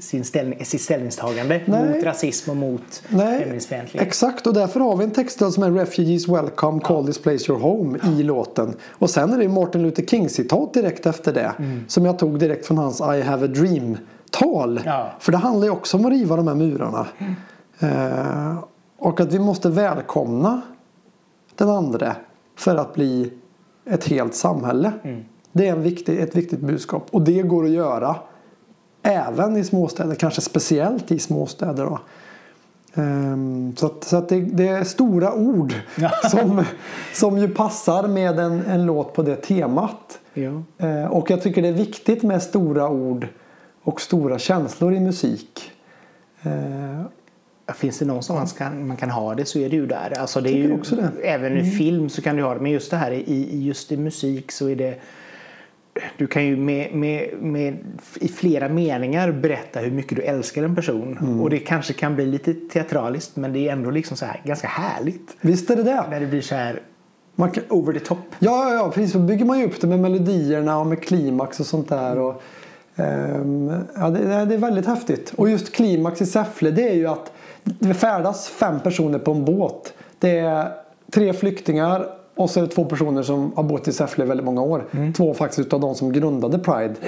[0.00, 1.94] sin ställning, sitt ställningstagande Nej.
[1.94, 4.08] mot rasism och mot främlingsfientlighet.
[4.08, 7.60] exakt och därför har vi en textrad som är Refugees welcome, call this place your
[7.60, 8.76] home i låten.
[8.90, 11.52] Och sen är det Martin Luther King citat direkt efter det.
[11.86, 13.96] Som jag tog direkt från hans I have a dream
[14.30, 14.80] tal.
[14.84, 15.10] Ja.
[15.18, 17.06] För det handlar ju också om att riva de här murarna.
[17.78, 18.64] Eh,
[18.98, 20.60] och att vi måste välkomna
[21.56, 22.16] den andra
[22.56, 23.32] för att bli
[23.90, 24.92] ett helt samhälle.
[25.52, 27.06] Det är en viktig, ett viktigt budskap.
[27.10, 28.16] Och det går att göra
[29.04, 31.84] även i småstäder, kanske speciellt i småstäder.
[31.84, 31.98] Då.
[32.94, 36.10] Ehm, så att, så att det, det är stora ord Ja.
[36.30, 36.64] som,
[37.14, 40.18] som ju passar med en, en låt på det temat.
[40.34, 40.62] Ja.
[40.88, 43.26] Eh, och jag tycker det är viktigt med stora ord
[43.82, 45.70] och stora känslor i musik.
[46.42, 47.00] Eh,
[47.74, 50.18] Finns det någonstans man kan, man kan ha det så är det ju där.
[50.20, 50.64] Alltså det är ju.
[50.92, 51.06] Mm.
[51.22, 52.60] Även i film så kan du ha det.
[52.60, 54.94] Men just det här i- just i musik så är det
[56.16, 57.76] du kan ju med, med, med,
[58.20, 61.18] i flera meningar berätta hur mycket du älskar en person.
[61.20, 61.40] Mm.
[61.42, 64.68] Och det kanske kan bli lite teatraliskt men det är ändå liksom så här ganska
[64.68, 65.36] härligt.
[65.40, 66.04] visst är det det?
[66.10, 66.80] När det blir så här
[67.36, 68.18] Man kan, over the top.
[68.38, 69.12] Ja, ja, ja, precis.
[69.12, 72.18] Så bygger man ju upp det med melodierna och med klimax och sånt där.
[72.18, 72.42] Och,
[72.96, 75.32] ehm, ja, det- det är väldigt häftigt.
[75.36, 77.32] Och just klimax i Säffle det är ju att
[77.64, 79.94] det färdas fem personer på en båt.
[80.18, 80.72] Det är
[81.12, 84.46] tre flyktingar och så är det två personer som har bott i Säffle i väldigt
[84.46, 84.84] många år.
[85.16, 86.94] Två faktiskt utav de som grundade Pride.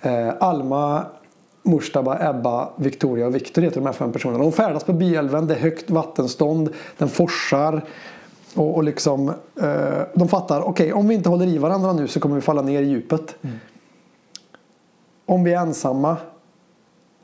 [0.00, 1.04] Eh, Alma,
[1.62, 4.38] Mustaba, Ebba, Victoria och Victor heter de här fem personerna.
[4.38, 7.84] De färdas på byälven, det är högt vattenstånd, den forsar.
[8.54, 9.28] Och, och liksom,
[9.62, 12.62] eh, de fattar, okej om vi inte håller i varandra nu så kommer vi falla
[12.62, 13.36] ner i djupet.
[15.26, 16.16] Om vi är ensamma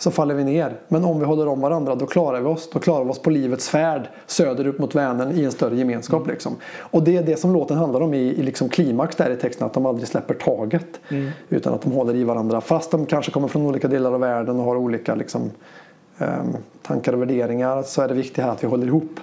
[0.03, 0.77] så faller vi ner.
[0.89, 2.71] Men om vi håller om varandra då klarar vi oss.
[2.73, 6.27] Då klarar vi oss på livets färd söderut mot Vänern i en större gemenskap.
[6.27, 6.57] Liksom.
[6.79, 9.67] Och det är det som låten handlar om i, i liksom klimax där i texten.
[9.67, 11.01] Att de aldrig släpper taget.
[11.49, 12.61] Utan att de håller i varandra.
[12.61, 15.51] Fast de kanske kommer från olika delar av världen och har olika liksom,
[16.19, 17.83] ehm, tankar och värderingar.
[17.83, 19.21] Så är det viktigt här att vi håller ihop.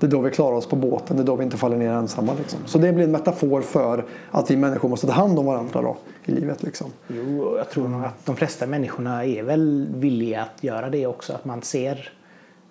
[0.00, 1.16] Det är då vi klarar oss på båten.
[1.16, 2.32] Det är då vi inte faller ner ensamma.
[2.38, 2.58] Liksom.
[2.66, 5.96] Så det blir en metafor för att vi människor måste ta hand om varandra då,
[6.28, 6.62] i livet.
[6.62, 6.90] Liksom.
[7.08, 11.32] Jo, jag tror nog att de flesta människorna är väl villiga att göra det också.
[11.32, 12.12] Att man ser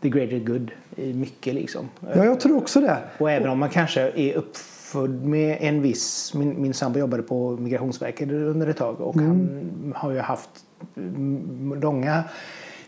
[0.02, 1.90] the greater good i mycket liksom.
[2.16, 2.98] Ja, jag tror också det.
[3.18, 6.34] Och även om man kanske är uppfödd med en viss...
[6.34, 9.30] Min, min sambo jobbade på Migrationsverket under ett tag och Mm.
[9.30, 10.50] han har ju haft
[11.82, 12.24] långa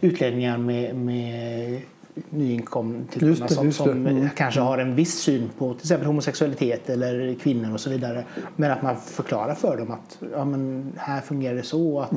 [0.02, 1.82] utläggningar med, med
[2.30, 3.04] nyinkomna
[3.48, 4.30] som, som Mm.
[4.36, 8.24] kanske har en viss syn på till exempel homosexualitet eller kvinnor och så vidare.
[8.56, 12.12] Men att man förklarar för dem att ja, men här fungerar det så att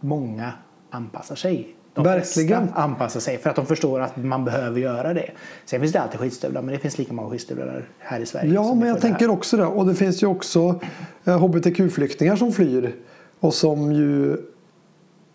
[0.00, 0.52] många
[0.90, 1.72] anpassar sig.
[1.94, 2.12] De Mm.
[2.18, 2.68] Verkligen.
[2.74, 5.30] anpassar sig för att de förstår att man behöver göra det.
[5.64, 8.54] Sen finns det alltid skitstövlar men det finns lika många skitstövlar här i Sverige.
[8.54, 9.64] Ja, men jag tänker också det.
[9.66, 10.80] Och det finns ju också
[11.24, 12.94] eh, hbtq-flyktingar som flyr.
[13.40, 14.36] Och som ju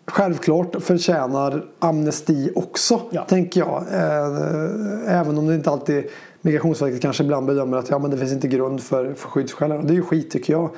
[0.06, 3.00] självklart förtjänar amnesti också.
[3.10, 3.24] Ja.
[3.24, 3.82] Tänker jag.
[3.92, 6.04] Eh, Även om det inte alltid
[6.40, 9.68] Migrationsverket kanske ibland bedömer att ja, men det finns inte grund för, för skyddsskäl.
[9.70, 10.70] Det är ju skit tycker jag.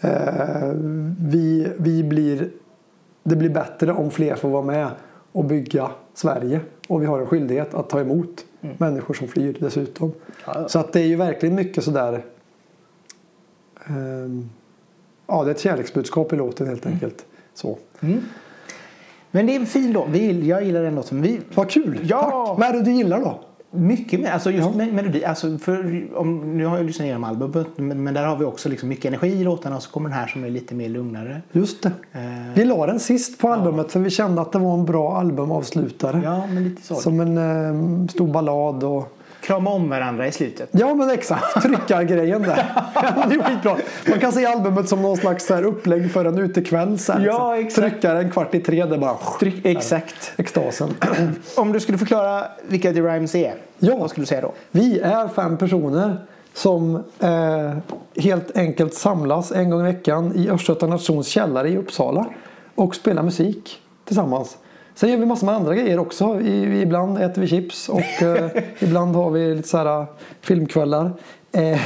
[0.00, 0.72] Eh,
[1.20, 2.50] Vi, vi blir,
[3.22, 4.88] det blir bättre om fler får vara med
[5.32, 6.60] och bygga Sverige.
[6.88, 8.44] Och vi har en skyldighet att ta emot
[8.78, 10.12] människor som flyr dessutom.
[10.46, 10.68] Ja.
[10.68, 12.24] Så att det är ju verkligen mycket sådär.
[13.86, 14.48] ehm,
[15.26, 17.24] ja, det är ett kärleksbudskap i låten helt enkelt.
[17.54, 17.78] Så.
[19.36, 20.08] Men det är en fin låt.
[20.10, 21.22] Vi- Jag gillar den låten.
[21.22, 21.98] Vi, Vad kul!
[22.02, 22.20] Ja!
[22.20, 22.58] Tack!
[22.58, 23.40] Vad är det du gillar då?
[23.70, 24.30] mycket mer.
[24.30, 25.24] Alltså just med melodi.
[25.24, 28.68] Alltså för, om, nu har jag lyssnat igenom albumet men, men där har vi också
[28.68, 31.42] liksom mycket energi i låtarna och så kommer den här som är lite mer lugnare.
[31.52, 31.88] Just det.
[32.12, 32.20] Eh,
[32.54, 36.20] Vi la den sist på albumet för vi kände att det var en bra albumavslutare.
[36.24, 36.94] ja, men lite så.
[36.94, 39.15] Som en eh, stor ballad och
[39.46, 40.68] Krama om varandra i slutet.
[40.72, 42.56] Ja men exakt, tryckargrejen där.
[43.28, 43.76] Det är skitbra.
[44.08, 47.22] Man kan se albumet som någon slags här upplägg för en utekväll sen.
[47.22, 47.90] Ja, exakt.
[47.90, 50.32] Tryckare en kvart i tre, det bara Tryck, exakt.
[50.36, 50.94] extasen.
[51.56, 53.54] Om du skulle förklara vilka The Rhymes är.
[53.78, 53.96] Ja.
[53.96, 54.52] Vad skulle du säga då?
[54.70, 56.16] Vi är fem personer
[56.54, 57.76] som eh,
[58.22, 62.26] helt enkelt samlas en gång i veckan i Östgöta Nations källare i Uppsala
[62.74, 64.56] och spelar musik tillsammans.
[64.96, 66.40] Sen gör vi massor med andra grejer också.
[66.40, 70.06] I, ibland äter vi chips och eh, ibland har vi lite så här eh,
[70.40, 71.12] filmkvällar.
[71.52, 71.80] Eh,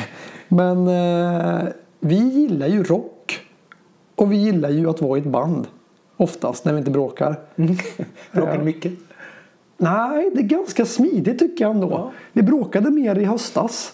[0.48, 1.68] men eh,
[2.00, 3.40] vi gillar ju rock
[4.14, 5.66] och vi gillar ju att vara i ett band.
[6.16, 7.40] Oftast när vi inte bråkar.
[8.32, 8.92] Bråkar ni mycket?
[9.76, 11.90] Nej, det är ganska smidigt tycker jag ändå.
[11.90, 12.12] Ja.
[12.32, 13.92] Vi bråkade mer i höstas.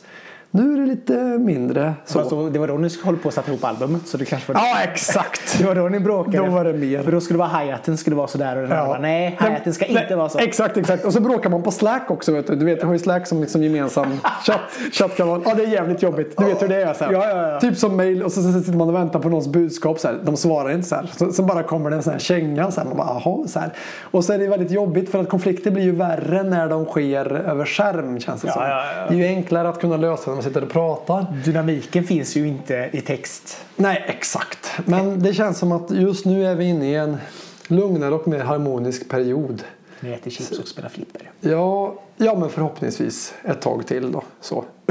[0.56, 2.28] Nu är det lite mindre så.
[2.28, 4.08] Då, det var då ni höll på att sätta ihop albumet.
[4.08, 5.58] Så det kanske var Ja, exakt.
[5.58, 6.36] Det var då ni bråkade.
[6.38, 7.02] Då var det mer.
[7.02, 9.74] För då skulle det vara hi-haten skulle vara sådär och den andra bara, nej, hi-haten
[9.74, 10.38] ska Nej, inte vara så.
[10.38, 11.04] Exakt, exakt.
[11.04, 12.32] Och så bråkar man på Slack också.
[12.32, 12.56] Vet du.
[12.56, 14.06] du vet, jag har ju Slack som liksom gemensam
[14.46, 14.60] chatt,
[14.92, 15.42] chattkanal.
[15.44, 16.34] Ja, det är jävligt jobbigt.
[16.38, 17.12] Du vet hur det är sen.
[17.12, 17.60] Ja, ja, ja.
[17.60, 19.98] Typ som mail och så, så sitter man och väntar på någons budskap.
[19.98, 20.16] Så här.
[20.22, 21.10] De svarar inte så här.
[21.16, 22.70] Så, så bara kommer det en sån här känga.
[22.70, 22.88] Så här.
[22.88, 23.72] Man bara, aha, så här.
[24.10, 27.32] Och så är det väldigt jobbigt för att konflikter blir ju värre när de sker
[27.32, 28.62] över skärm känns det Ja, som.
[28.62, 29.06] ja, ja.
[29.08, 31.26] Det är ju enklare att kunna lösa man sitter och pratar.
[31.44, 33.64] Dynamiken finns ju inte i text.
[33.76, 34.70] Nej, exakt.
[34.84, 37.16] Men det känns som att just nu är vi inne i en
[37.68, 39.62] lugnare och mer harmonisk period.
[40.00, 41.30] Ni äter chips och spelar flipper.
[41.40, 44.22] Ja, ja, men förhoppningsvis ett tag till då.
[44.40, 44.64] Så.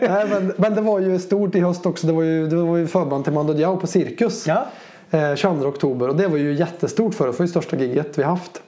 [0.00, 2.06] Nej, men, men det var ju stort i höst också.
[2.06, 4.46] Det var ju, det var ju förband till Mando Diao på Cirkus.
[4.46, 4.66] Ja.
[5.10, 6.08] Eh, 22 oktober.
[6.08, 7.36] Och det var ju jättestort för oss.
[7.36, 8.62] Det var ju största giget vi haft.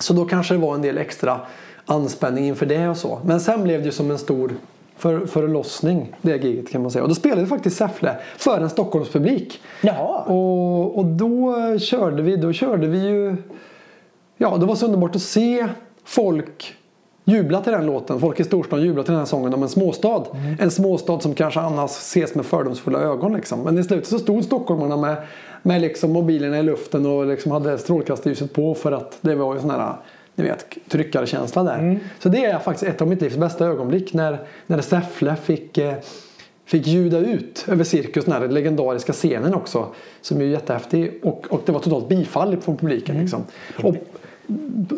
[0.00, 1.40] Så då kanske det var en del extra
[1.86, 3.20] anspänning inför det och så.
[3.24, 4.52] Men sen blev det ju som en stor
[4.96, 7.02] för, förlossning det giget kan man säga.
[7.02, 9.60] Och då spelade vi faktiskt Säffle för en Stockholmspublik.
[9.80, 10.22] Jaha.
[10.22, 13.36] Och, och då körde vi, då körde vi ju
[14.36, 15.68] Ja, det var så underbart att se
[16.04, 16.74] folk
[17.24, 18.20] jubla till den låten.
[18.20, 20.24] Folk i storstan jubla till den här sången om en småstad.
[20.60, 23.36] En småstad som kanske annars ses med fördomsfulla ögon.
[23.36, 23.60] Liksom.
[23.60, 25.16] Men i slutet så stod stockholmarna med,
[25.62, 29.60] med liksom mobilerna i luften och liksom hade strålkastarljuset på för att det var ju
[29.60, 29.92] sån här
[30.34, 31.98] ni vet, tryckarkänsla där.
[32.18, 35.94] Så det är faktiskt ett av mitt livs bästa ögonblick när, när Säffle fick eh,
[36.64, 39.86] fick ljuda ut över cirkus, den här legendariska scenen också.
[40.20, 41.20] Som är jättehäftig.
[41.22, 43.20] Och, och det var totalt bifall från publiken.
[43.20, 43.44] Liksom.
[43.82, 43.96] Och,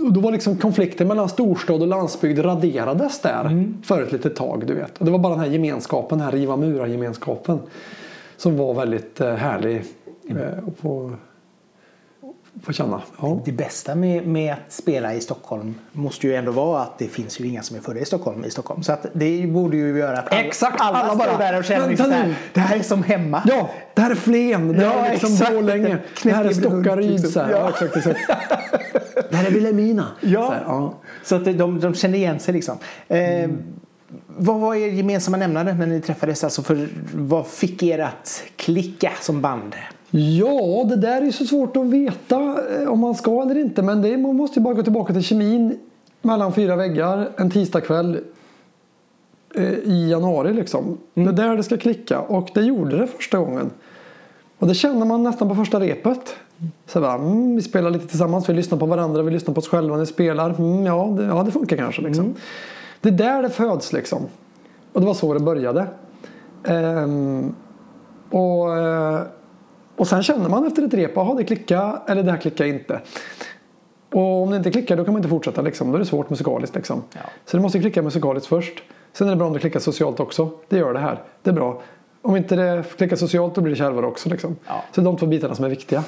[0.05, 4.66] och då var liksom konflikten mellan storstad och landsbygd raderades där för ett litet tag.
[4.66, 4.99] Du vet.
[4.99, 7.59] Och det var bara den här gemenskapen, den här riva murar gemenskapen
[8.37, 9.83] Som var väldigt eh, härlig
[10.29, 11.12] eh, att få,
[12.62, 13.02] få känna.
[13.20, 13.40] Ja.
[13.44, 17.40] Det bästa med, med att spela i Stockholm måste ju ändå vara att det finns
[17.40, 18.82] ju inga som är födda i Stockholm i Stockholm.
[18.82, 21.64] Så att det borde ju göra att alla, Exakt, alla, alla står bara, där och
[21.64, 23.42] känner "Vänta här, nu." det här är som hemma.
[23.46, 25.54] Ja, det här är Flen, det här Ja, är liksom.
[25.54, 27.10] Borlänge, det här är Stockaryd.
[27.20, 27.50] liksom.
[27.50, 27.68] Ja.
[27.68, 28.20] Exakt, exakt.
[29.30, 30.06] Det här är Vilhelmina.
[30.20, 30.46] Ja.
[30.46, 30.94] Så här, ja.
[31.24, 32.78] Så att de, de känner igen sig liksom.
[33.08, 33.50] Eh,
[34.26, 36.44] Vad var er gemensamma nämnare när ni träffades?
[36.44, 39.74] Alltså för, vad fick er att klicka som band?
[40.18, 43.83] Ja, det där är så svårt att veta eh, om man ska eller inte.
[43.83, 45.79] Men det, man måste ju bara gå tillbaka till kemin
[46.22, 48.18] mellan fyra väggar en tisdagkväll
[49.55, 50.52] eh, i januari.
[50.52, 50.98] Liksom.
[51.14, 52.20] Det är där det ska klicka.
[52.20, 53.70] Och det gjorde det första gången.
[54.59, 56.37] Och det känner man nästan på första repet.
[56.87, 59.68] Så bara, mm, vi spelar lite tillsammans, vi lyssnar på varandra, vi lyssnar på oss
[59.68, 60.50] själva när vi spelar.
[60.50, 62.02] Mm, ja, det, ja, det funkar kanske.
[62.02, 62.35] Liksom.
[63.00, 64.22] Det är där det föds liksom.
[64.92, 65.87] Och det var så det började.
[66.64, 67.55] Ehm,
[68.31, 69.20] och, eh,
[69.96, 73.00] och sen känner man efter ett rep, jaha det klickar eller det här klickar inte.
[74.12, 75.90] Och om det inte klickar då kan man inte fortsätta liksom.
[75.90, 77.02] Då är det svårt musikaliskt liksom.
[77.12, 77.20] Ja.
[77.44, 78.82] Så det måste klicka musikaliskt först.
[79.12, 80.50] Sen är det bra om det klickar socialt också.
[80.68, 81.22] Det gör det här.
[81.42, 81.82] Det är bra.
[82.22, 84.56] Om inte det klickar socialt då blir det kärvare också liksom.
[84.66, 84.85] Ja.
[84.92, 86.04] Så det är de två bitarna som är viktiga.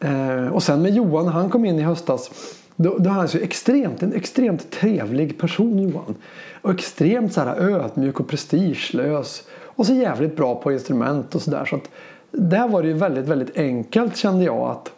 [0.00, 2.30] Eh, och sen med Johan, han kom in i höstas.
[2.76, 6.14] Då, då är han så extremt, en extremt trevlig person Johan.
[6.62, 9.42] Och extremt så här ödmjuk och prestigelös.
[9.62, 11.64] Och så jävligt bra på instrument och sådär.
[11.64, 11.90] Så att
[12.32, 14.90] där var det ju väldigt, väldigt enkelt kände jag att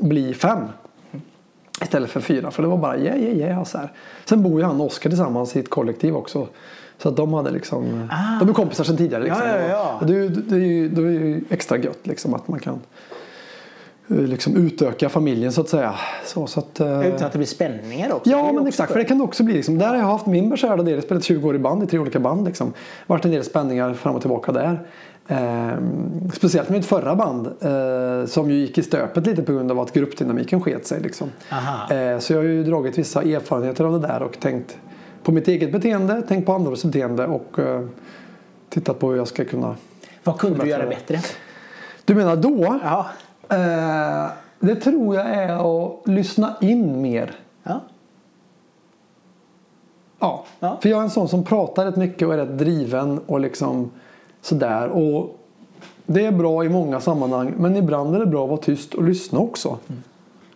[0.00, 0.58] bli fem.
[1.82, 2.50] Istället för fyra.
[2.50, 3.64] För det var bara yeah, yeah, yeah.
[3.64, 3.92] Så här.
[4.24, 6.46] Sen bor ju han och Oskar tillsammans i ett kollektiv också.
[6.98, 8.38] Så att de hade liksom, Ah.
[8.40, 9.24] de är kompisar sedan tidigare.
[9.24, 9.42] Liksom.
[9.46, 9.98] Ja, ja, ja.
[10.00, 12.80] Och det, är det, är ju, det är ju extra gött liksom att man kan
[14.10, 15.94] eh, liksom utöka familjen så att säga.
[16.24, 18.30] Så, så att, eh, Utan att det blir spänningar också.
[18.30, 18.92] Ja, men exakt.
[18.92, 19.54] För det kan det också bli.
[19.54, 19.78] Liksom.
[19.78, 20.94] Där har jag haft min beskärda del.
[20.94, 22.46] Jag spelat 20 år i band i tre olika band.
[22.46, 22.72] Liksom.
[23.06, 24.80] Varit en del spänningar fram och tillbaka där.
[25.30, 27.46] Ehm, speciellt mitt förra band.
[27.60, 31.00] Eh, som ju gick i stöpet lite på grund av att gruppdynamiken sket sig.
[31.00, 31.30] Liksom.
[31.90, 34.78] Eh, så jag har ju dragit vissa erfarenheter av det där och tänkt
[35.22, 37.86] på mitt eget beteende, tänkt på andras beteende och eh,
[38.68, 39.76] tittat på hur jag ska kunna...
[40.24, 41.28] Vad kunde du göra Förbättra bättre?
[42.04, 42.80] Du menar då?
[42.84, 43.06] Ja.
[43.48, 47.32] Eh, det tror jag är att lyssna in mer.
[47.62, 47.80] ja.
[50.22, 50.44] Ja.
[50.60, 50.78] Ja.
[50.82, 53.90] för jag är en sån som pratar rätt mycket och är rätt driven och liksom
[54.42, 54.88] sådär.
[54.88, 55.36] Och
[56.06, 59.04] det är bra i många sammanhang men ibland är det bra att vara tyst och
[59.04, 59.78] lyssna också.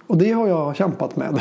[0.07, 1.41] Och det har jag kämpat med.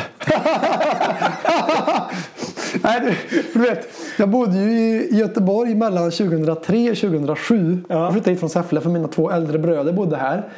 [2.82, 3.14] Nej, du,
[3.52, 7.84] du vet, jag bodde ju i Göteborg mellan 2003 och 2007.
[7.88, 8.04] Ja.
[8.04, 10.48] Jag flyttade hit från Säffle för mina två äldre bröder bodde här.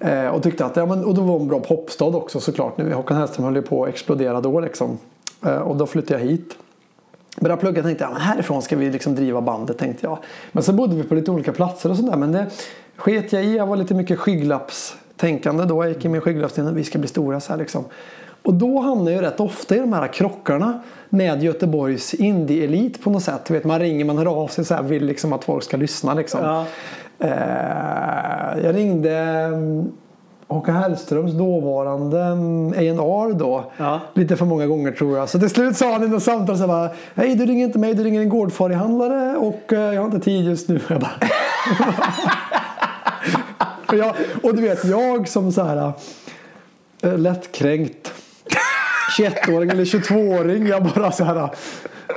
[0.00, 2.78] Eh, och tyckte att ja, men, och då var en bra popstad också såklart.
[2.78, 4.98] Nu, Håkan Hellström höll ju på att explodera då liksom.
[5.46, 6.56] Eh, och då flyttade jag hit.
[7.40, 10.18] Började plugga tänkte jag, men härifrån ska vi liksom driva bandet tänkte jag.
[10.52, 12.16] Men så bodde vi på lite olika platser och sådär.
[12.16, 12.46] Men det
[12.96, 13.56] sket jag i.
[13.56, 15.84] Jag var lite mycket skygglapps tänkande då.
[15.84, 17.84] Jag gick i min skygglöftning vi ska bli stora så här liksom.
[18.42, 23.22] Och då hamnar jag rätt ofta i de här krockarna med Göteborgs indie-elit på något
[23.22, 23.44] sätt.
[23.44, 25.76] Du vet, man ringer, man hör av sig så här, vill liksom att folk ska
[25.76, 26.40] lyssna liksom.
[26.42, 26.64] Ja.
[27.18, 29.50] Eh, jag ringde
[30.48, 33.64] Håkan Hellströms dåvarande mm, A&R då.
[33.76, 34.00] Ja.
[34.14, 35.28] Lite för många gånger tror jag.
[35.28, 37.94] Så till slut sa han i något samtal så bara Hej du ringer inte mig,
[37.94, 40.80] du ringer en gårdfarihandlare och eh, jag har inte tid just nu.
[40.88, 41.12] Jag bara,
[43.86, 45.92] och, jag, och du vet jag som så här
[47.02, 48.12] äh, lättkränkt
[49.18, 50.66] 21-åring eller 22-åring.
[50.66, 51.50] Jag bara så här.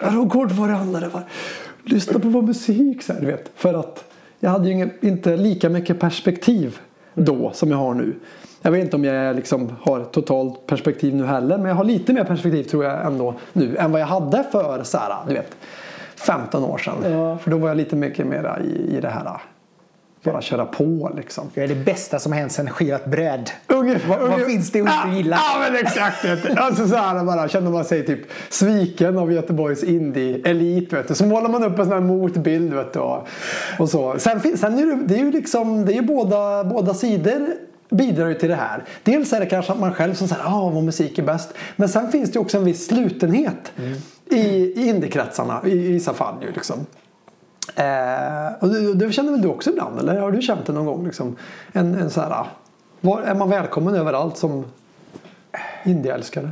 [0.02, 1.10] Är du gårdfarihandlare?
[1.84, 3.04] Lyssna på vår musik.
[3.04, 3.52] Så här, du vet.
[3.56, 4.04] För att
[4.40, 6.80] jag hade ju ingen, inte lika mycket perspektiv
[7.14, 8.16] då som jag har nu.
[8.62, 11.58] Jag vet inte om jag liksom har totalt perspektiv nu heller.
[11.58, 14.84] Men jag har lite mer perspektiv tror jag ändå nu än vad jag hade för
[14.84, 15.56] så här, du vet,
[16.16, 17.12] 15 år sedan.
[17.12, 17.38] Ja.
[17.38, 19.42] För då var jag lite mycket mer i, i det här.
[20.24, 21.50] Bara köra på liksom.
[21.54, 23.50] Det är det bästa som hänt sen skivat bröd.
[23.68, 25.36] Ungefär, Vad- vad finns det inte gilla?
[25.54, 26.26] Ja, men exakt.
[26.26, 26.58] Vet.
[26.58, 30.94] Alltså så här bara känner man sig typ sviken av Göteborgs indie-elit.
[30.94, 31.16] Vet du.
[31.16, 32.74] Så målar man upp en sån här motbild.
[32.74, 33.28] Vet du, och,
[33.80, 34.16] och så.
[34.20, 37.48] Sen, sen är det, det är ju liksom, det är båda, båda sidor
[37.90, 38.84] bidrar ju till det här.
[39.04, 41.54] Dels är det kanske att man själv som säger ah, vår musik är bäst.
[41.76, 43.72] Men sen finns det ju också en viss slutenhet
[44.32, 46.36] i, i indiekretsarna i, i vissa fall.
[46.42, 46.86] Ju, liksom.
[47.76, 50.00] Eh, och det, det känner väl du också ibland?
[50.00, 51.06] Eller har du känt det någon gång?
[51.06, 51.36] Liksom?
[51.74, 52.46] En, en så här,
[53.02, 54.66] var, är man välkommen överallt som
[55.84, 56.52] indieälskare?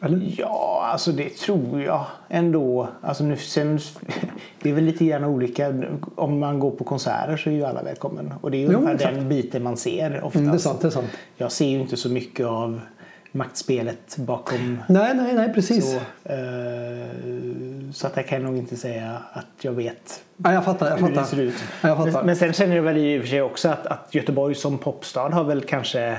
[0.00, 0.34] Eller?
[0.38, 2.88] Ja, alltså det tror jag ändå.
[3.00, 3.78] Alltså nu, sen,
[4.62, 5.74] det är väl lite grann olika.
[6.14, 8.34] Om man går på konserter så är ju alla välkommen.
[8.40, 10.36] Och det är ju Jo, ungefär den biten man ser oftast.
[10.36, 11.10] Mm, det är sant, det är sant.
[11.36, 12.80] Jag ser ju inte så mycket av
[13.32, 15.90] maktspelet bakom Nej, nej, nej, precis.
[15.90, 15.96] så.
[16.32, 17.08] Eh,
[17.92, 21.08] så att jag kan nog inte säga att jag vet Ja, jag fattar, jag hur
[21.08, 21.24] det fattar.
[21.28, 21.54] ser ut.
[21.82, 22.12] Ja, jag fattar.
[22.12, 24.78] Men, men sen känner jag väl i och för sig också att, att Göteborg som
[24.78, 26.18] popstad har väl kanske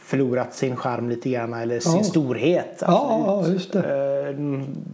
[0.00, 2.02] förlorat sin charm lite grann eller sin Ja.
[2.02, 2.78] storhet.
[2.86, 4.28] Ja, absolut, ja, just det.
[4.28, 4.34] eh,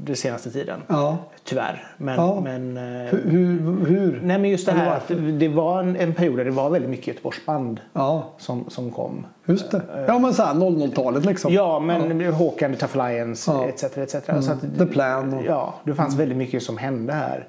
[0.04, 0.80] Den senaste tiden.
[0.88, 1.16] Ja.
[1.44, 1.86] Tyvärr.
[1.96, 2.40] Men, Ja.
[2.40, 4.20] men, eh, Hur, hur, hur?
[4.22, 6.90] nej, men just det här att det var en, en period där det var väldigt
[6.90, 9.26] mycket Göteborgsband Ja, som, som kom.
[9.46, 9.82] just det.
[10.08, 11.52] Ja, men så här 00-talet liksom.
[11.52, 13.64] Ja, men Håkan, The Tough Lions Ja.
[13.66, 13.84] etc.
[13.98, 14.12] etc.
[14.40, 15.34] Så att, The Plan.
[15.34, 15.42] Och...
[15.46, 17.46] Ja, det fanns väldigt mycket som hände här.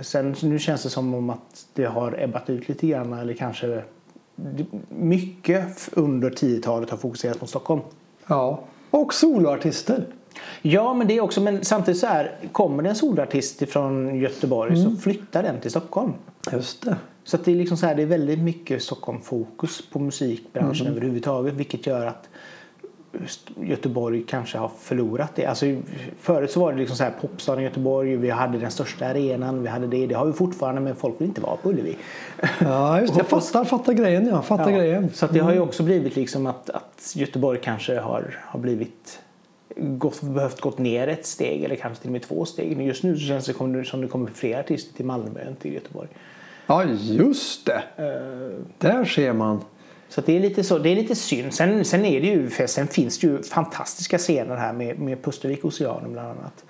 [0.00, 3.82] Sen nu känns det som om att det har ebbat ut lite grann eller kanske
[4.88, 7.80] mycket under 10-talet har fokuserat på Stockholm.
[8.26, 8.60] Ja.
[8.90, 10.06] Och soloartister.
[10.62, 14.76] Ja, men det är också, men samtidigt så här, kommer det en solartist från Göteborg
[14.76, 16.12] så flyttar den till Stockholm.
[16.52, 16.96] Just det.
[17.24, 21.86] Så det är liksom så här, det är väldigt mycket Stockholm-fokus på musikbranschen överhuvudtaget vilket
[21.86, 22.28] gör att
[23.60, 25.46] Göteborg kanske har förlorat det.
[25.46, 25.66] Alltså,
[26.20, 29.68] förut så var det liksom så här popstaden Göteborg, vi hade den största arenan, vi
[29.68, 31.96] hade det, det har vi fortfarande men folk vill inte vara på Ullevi.
[32.60, 33.20] Ja, just det.
[33.20, 34.26] Jag fattar, fattar grejen.
[34.26, 34.42] Ja.
[34.42, 35.10] Fattar Ja, grejen.
[35.14, 39.20] Så att det har ju också blivit liksom att, att Göteborg kanske har, har blivit
[39.76, 42.76] gått, behövt gått ner ett steg eller kanske till och med två steg.
[42.76, 45.74] Men Just nu så känns det som- det kommer fler artister till Malmö än till
[45.74, 46.08] Göteborg.
[46.66, 47.82] Ja, just det.
[48.78, 49.60] Där ser man.
[50.12, 51.54] Så det är lite så, det är lite synd.
[51.54, 55.64] Sen, sen är det ju, sen finns det ju fantastiska scener här med, med Pustervik
[55.64, 56.64] Oceanen bland annat.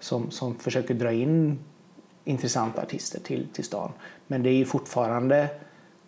[0.00, 1.58] Som, som försöker dra in
[2.24, 3.90] intressanta artister till, till stan.
[4.26, 5.48] Men det är ju fortfarande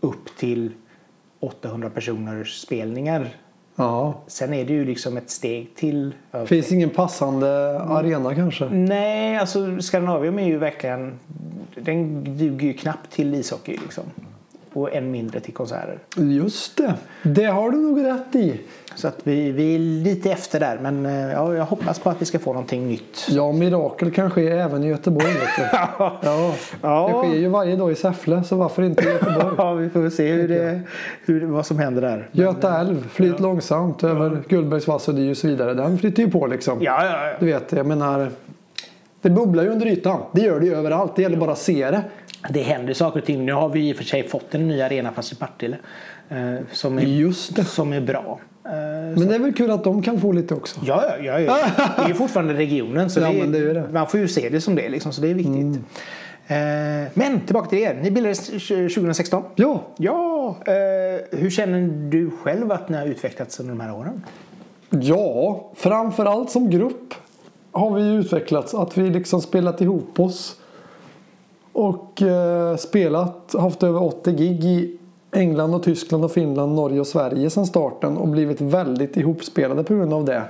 [0.01, 0.73] upp till
[1.41, 3.37] 800 personers spelningar.
[3.77, 4.23] Ja.
[4.27, 6.15] Sen är det ju liksom ett steg till.
[6.47, 8.65] Finns ingen passande arena kanske?
[8.69, 11.19] Nej, alltså Skandinavium är ju verkligen...
[11.75, 14.05] Den duger ju knappt till ishockey liksom.
[14.73, 15.99] Och än mindre till konserter.
[16.17, 16.95] Just det.
[17.23, 18.61] Det har du nog rätt i.
[18.95, 20.79] Så att vi, vi är lite efter där.
[20.83, 23.27] Men eh, ja, jag hoppas på att vi ska få någonting nytt.
[23.29, 25.27] Ja, mirakel kan ske även i Göteborg.
[26.03, 26.55] Ja.
[26.81, 27.23] Ja.
[27.23, 29.55] Det sker ju varje dag i Säffle, så varför inte i Göteborg?
[29.59, 30.81] Ja, vi får se hur det,
[31.25, 32.29] hur, vad som händer där.
[32.33, 35.75] Göta älv, flyt långsamt över Gullbergs vass och dy och så vidare.
[35.75, 36.83] Den flyter ju på liksom.
[36.83, 37.35] Ja, ja, ja.
[37.41, 38.31] Du vet, jag menar.
[39.23, 40.23] Det bubblar ju under ytan.
[40.33, 41.17] Det gör det ju överallt.
[41.17, 42.03] Det gäller bara att se det.
[42.51, 43.47] Det händer saker och ting.
[43.47, 45.77] Nu har vi i och för sig fått en ny arena fast i Partille.
[46.29, 48.41] Eh, som, är, som är bra.
[48.65, 48.71] Eh,
[49.19, 50.81] Men det är väl kul att de kan få lite också.
[50.85, 51.59] Ja, ja, ja.
[51.97, 53.11] Det är ju fortfarande regionen.
[53.11, 53.89] Så Ja, det är, det är det.
[53.93, 55.83] Man får ju se det som det liksom, så det är viktigt.
[56.47, 56.57] Eh,
[57.15, 57.99] men tillbaka till er.
[58.03, 59.43] Ni bildades 2016.
[59.55, 60.57] Ja, Ja,
[61.31, 64.25] hur känner du själv att ni har utvecklats under de här åren?
[65.01, 67.15] ja, framförallt som grupp
[67.73, 68.75] har vi utvecklats.
[68.75, 70.57] Att vi liksom spelat ihop oss.
[71.73, 74.99] Och eh, spelat, haft över 80 gig i
[75.33, 78.17] England och Tyskland och Finland, Norge och Sverige sedan starten.
[78.17, 80.43] Och blivit väldigt ihopspelade på grund av det.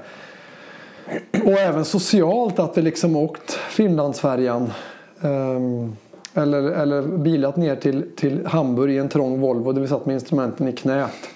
[1.45, 4.73] Och även socialt att vi liksom åkt Finlandsfärjan.
[5.21, 5.97] um,
[6.35, 10.15] eller, eller bilat ner till, till Hamburg i en trång Volvo där vi satt med
[10.15, 11.29] instrumenten i knät.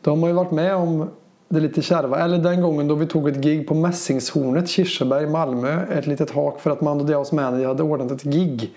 [0.00, 1.10] Då har man ju varit med om
[1.50, 2.24] det lite kärva.
[2.24, 5.82] Eller den gången då vi tog ett gig på Mässingshornet, Kirseberg, Malmö.
[5.92, 8.70] Ett litet hak för att Mando Diaos manager hade ordnat ett gig.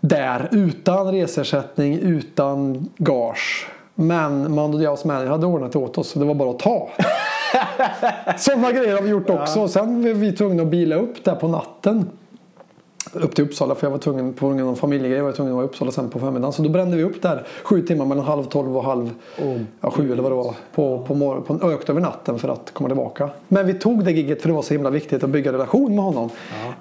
[0.00, 3.66] Där utan resersättning, utan gage.
[3.94, 6.88] Men Mando Diaos manager hade ordnat det åt oss så det var bara att ta.
[8.38, 9.68] Sådana grejer har vi gjort också.
[9.68, 12.10] Sen var vi tvungna att bila upp där på natten
[13.12, 15.56] upp till Uppsala för jag var tvungen på grund av familjegrej var jag tvungen att
[15.56, 16.52] vara i Uppsala sen på förmiddagen.
[16.52, 19.10] Så då brände vi upp där sju timmar mellan halv tolv och halv
[19.42, 19.60] Oh.
[19.80, 22.70] ja, sju eller vad det var på, på, morgon, på ökt över natten för att
[22.72, 23.30] komma tillbaka.
[23.48, 26.04] Men vi tog det giget för det var så himla viktigt att bygga relation med
[26.04, 26.30] honom.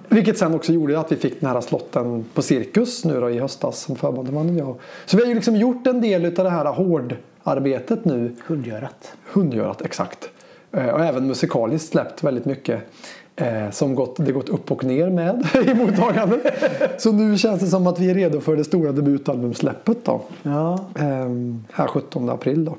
[0.10, 3.40] Vilket sen också gjorde att vi fick den här slotten på Cirkus nu då i
[3.40, 4.76] höstas som förband och jag.
[5.06, 8.36] Så vi har ju liksom gjort en del av det här hårdarbetet nu.
[8.48, 9.14] Hundgörat.
[9.34, 10.30] Hundgörat, exakt.
[10.72, 12.82] Eh, Och även musikaliskt släppt väldigt mycket.
[13.40, 16.42] Eh, som gått, det gått upp och ner med i mottagandet.
[17.02, 20.22] Så nu känns det som att vi är redo för det stora debutalbumsläppet då.
[20.44, 20.80] Ja.
[21.00, 22.76] Ehm, här 17 april då.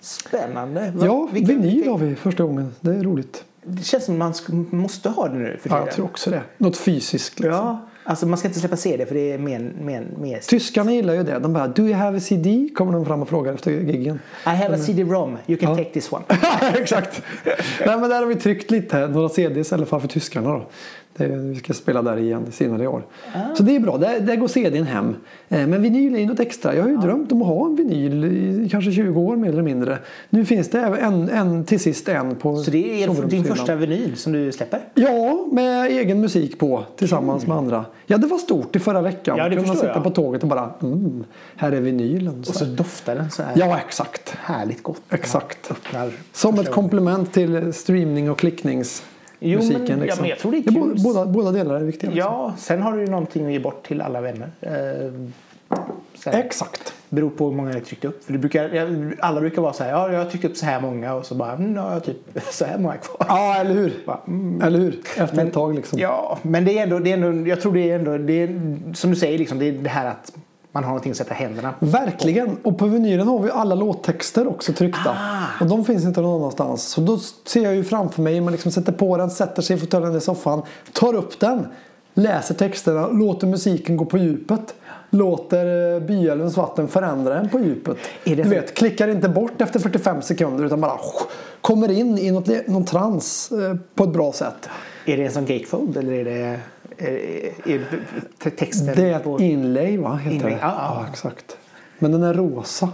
[0.00, 0.92] Spännande.
[0.96, 2.74] Vad- Ja, vilken- vinyl har vi första gången.
[2.80, 3.44] Det är roligt.
[3.62, 4.34] Det känns som man
[4.70, 5.86] måste ha det nu för Ja, tiden.
[5.86, 6.42] jag tror också det.
[6.58, 7.40] Något fysiskt.
[7.40, 7.52] Liksom.
[7.66, 9.72] Ja, alltså man ska inte släppa CD för det är mer...
[9.80, 11.38] mer, mer Tyskarna gillar ju det.
[11.38, 12.68] De bara Do you have a CD?
[12.74, 14.20] Kommer de fram och frågar efter giggen.
[14.46, 15.76] I have a CD-ROM, you can Ja.
[15.76, 16.24] take this one.
[16.80, 17.22] Exakt.
[17.86, 19.06] Nej, men där har vi tryckt lite.
[19.08, 20.66] Några CDs i alla fall för tyskarna då.
[21.26, 23.02] Vi ska spela där igen senare i år.
[23.56, 23.98] Så det är bra.
[23.98, 25.16] Där, där går CDn hem.
[25.48, 26.74] Eh, Men vinyl är ju något extra.
[26.74, 29.62] Jag har ju drömt om att ha en vinyl i kanske 20 år mer eller
[29.62, 29.98] mindre.
[30.30, 34.16] Nu finns det en, en till sist en på Så det är din första vinyl
[34.16, 34.80] som du släpper?
[34.94, 37.84] Ja, med egen musik på tillsammans med andra.
[38.06, 39.38] Ja, det var stort i förra veckan.
[39.38, 40.04] Ja, det Kunna förstår sitta jag.
[40.04, 41.24] på tåget och bara mm,
[41.56, 42.44] här är vinylen.
[42.44, 42.50] Så.
[42.50, 44.30] Och så doftar den så här Ja, exakt.
[44.30, 45.02] härligt gott.
[45.10, 45.70] Exakt.
[45.70, 49.14] Öppnar Som ett komplement till streamning och klickningsmusiken.
[49.40, 50.20] Jo, men- ja, liksom.
[50.22, 50.80] men jag tror det är Ja, kul.
[50.80, 52.10] båda, båda, båda delar är viktiga.
[52.10, 52.32] liksom.
[52.32, 54.50] Ja, sen har du ju någonting att ge bort till alla vänner.
[54.60, 54.72] Eh,
[56.24, 56.92] sen Exakt.
[57.08, 58.24] beror på hur många jag tryckt upp.
[58.24, 58.70] För det brukar,
[59.20, 61.34] alla brukar vara så här, ja jag har tryckt upp så här många och så
[61.34, 62.16] bara, mm, ja, jag har typ
[62.50, 63.26] så här många kvar.
[63.28, 63.94] Ja, eller hur?
[64.06, 64.62] Bara, mm.
[64.62, 64.98] Eller hur?
[65.16, 65.98] Efter Men- ett tag liksom.
[65.98, 68.60] Ja, men det är ändå, det är ändå jag tror det är ändå, det är,
[68.94, 70.32] som du säger, liksom, det är det här att
[70.72, 71.86] man har någonting att sätta händerna på.
[71.86, 72.56] Verkligen.
[72.62, 75.10] Och på vinylen har vi alla låttexter också tryckta.
[75.10, 75.46] Ah.
[75.60, 76.82] Och de finns inte någon annanstans.
[76.82, 79.80] Så då ser jag ju framför mig, man liksom sätter på den, sätter sig i
[79.80, 80.62] fåtöljen i soffan,
[80.92, 81.66] tar upp den,
[82.14, 84.74] läser texterna, låter musiken gå på djupet.
[85.10, 87.96] Låter eh, Byälvens vatten förändra en på djupet.
[88.24, 90.98] Är det du vet, klickar inte bort efter 45 sekunder utan bara
[91.60, 94.68] kommer in i något, någon trans eh, på ett bra sätt.
[95.06, 96.60] Är det en sån gatefold eller är det
[96.98, 98.00] är, är,
[98.44, 100.14] är texten Det är ett inlay va?
[100.16, 100.52] Heter det.
[100.52, 101.06] ja, ja.
[101.10, 101.56] exakt.
[101.98, 102.88] Men den är rosa.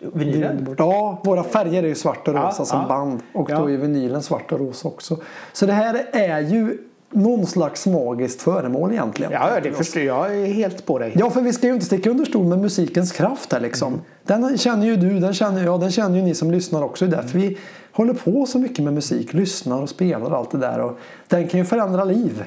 [0.00, 0.74] vinylen?
[0.78, 2.88] Ja, våra färger är ju svart och Ja, rosa som ja.
[2.88, 3.20] band.
[3.32, 3.58] Och Ja.
[3.58, 5.16] då är vinylen svart och rosa också.
[5.52, 6.78] Så det här är ju
[7.10, 9.32] någon slags magiskt föremål egentligen.
[9.32, 10.28] Ja, ja, det förstår jag.
[10.46, 11.12] Helt på dig.
[11.16, 14.00] Ja, för vi ska ju inte sticka under stol med musikens kraft här liksom.
[14.22, 17.06] Den känner ju du, den känner jag, den känner ju ni som lyssnar också.
[17.06, 17.58] Det är därför vi
[17.92, 20.80] håller på så mycket med musik, lyssnar och spelar och allt det där.
[20.80, 20.98] Och
[21.28, 22.44] den kan ju förändra liv.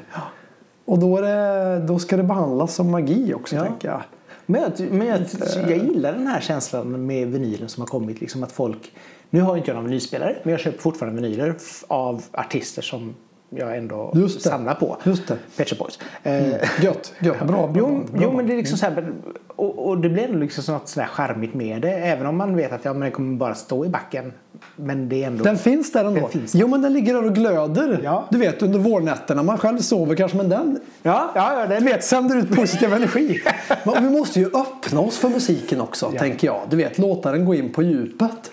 [0.89, 3.63] Och då, det, då ska det behandlas som magi också, Ja.
[3.63, 4.01] tänker jag.
[4.45, 5.21] Men, jag, men jag,
[5.69, 8.21] jag gillar den här känslan med vinylen som har kommit.
[8.21, 8.93] Liksom att folk,
[9.29, 11.55] nu har inte jag någon vinylspelare men jag köper fortfarande vinyler
[11.87, 13.15] av artister som
[13.49, 14.49] jag ändå Just det.
[14.49, 14.97] samlar på.
[15.03, 15.37] Just det.
[15.57, 15.99] Pet Boys.
[16.23, 16.49] Eh,
[16.83, 17.39] Gött, gött.
[17.39, 19.11] Bra, bra, Jo, band, bra jo men det är liksom så här,
[19.47, 21.91] och, och det blir ändå liksom något sådär charmigt med det.
[21.91, 24.33] Även om man vet att ja, men den kommer bara stå i backen.
[24.75, 25.43] Men det är ändå...
[25.43, 26.19] Den finns där ändå.
[26.21, 26.55] Den finns.
[26.55, 27.99] Jo men den ligger där och glöder.
[28.03, 28.25] Ja.
[28.29, 29.43] Du vet under vårnätterna.
[29.43, 31.85] Man själv sover kanske men den Ja, ja, ja du den...
[31.85, 33.41] vet, sänder ut positiv energi.
[33.83, 36.61] Men vi måste ju öppna oss för musiken också tänker jag.
[36.69, 38.51] Du vet låta den gå in på djupet.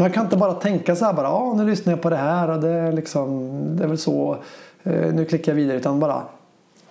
[0.00, 1.26] Man kan inte bara tänka så här bara.
[1.26, 3.50] Ja nu lyssnar jag på det här och det är liksom.
[3.76, 4.36] Det är väl så.
[4.82, 5.76] Eh, nu klickar jag vidare.
[5.76, 6.22] Utan bara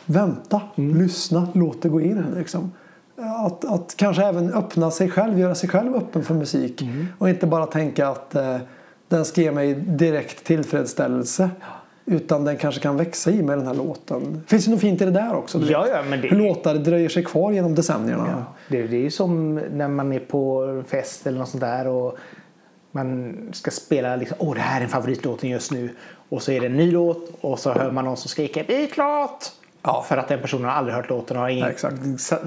[0.05, 2.26] vänta, lyssna, låt det gå in.
[2.38, 2.72] Liksom.
[3.45, 6.84] Att, att kanske även öppna sig själv, göra sig själv öppen för musik.
[7.18, 8.57] Och inte bara tänka att eh,
[9.07, 11.49] den ska ge mig direkt tillfredsställelse.
[12.05, 14.43] Utan den kanske kan växa i mig den här låten.
[14.47, 15.60] Finns det något fint i det där också?
[15.60, 18.28] Ja, ja, men det- Hur låtar dröjer sig kvar genom decennierna.
[18.28, 21.88] Ja, det, det är ju som när man är på fest eller något sånt där
[21.88, 22.18] och
[22.92, 25.90] man ska spela liksom, åh det här är favoritlåten just nu
[26.30, 28.84] och så är det en ny låt och så hör man någon som skriker det
[28.84, 29.46] är klart
[29.84, 30.06] Ja.
[30.08, 31.96] för att den personen har aldrig hört låten och har ingen exakt.
[32.20, 32.38] sa-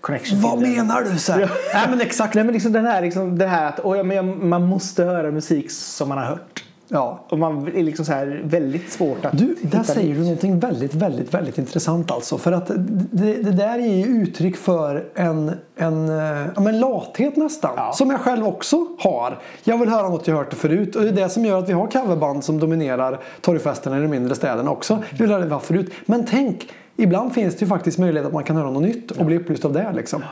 [0.00, 0.86] connection Vad till den.
[0.86, 1.18] menar du?
[1.18, 1.40] Så här?
[1.74, 2.34] Nej men exakt.
[2.34, 5.30] Nej men liksom den här, liksom, det här att åh, ja, men man måste höra
[5.30, 6.64] musik som man har hört.
[6.92, 7.24] Ja.
[7.28, 10.16] Och man är liksom så här väldigt svårt att Du, där säger nytt.
[10.16, 12.38] du någonting väldigt, väldigt, väldigt intressant alltså.
[12.38, 12.70] För att
[13.10, 17.70] det, det där är ju uttryck för en, en, eh, ja, men lathet nästan.
[17.76, 17.92] Ja.
[17.92, 19.38] Som jag själv också har.
[19.64, 20.96] Jag vill höra något jag hört förut.
[20.96, 24.08] Och det är det som gör att vi har coverband som dominerar torgfesterna i de
[24.08, 25.02] mindre städerna också.
[25.10, 25.92] Jag vill höra det vi förut.
[26.06, 29.26] Men tänk, ibland finns det ju faktiskt möjlighet att man kan höra något nytt och
[29.26, 30.22] bli upplyst av det liksom.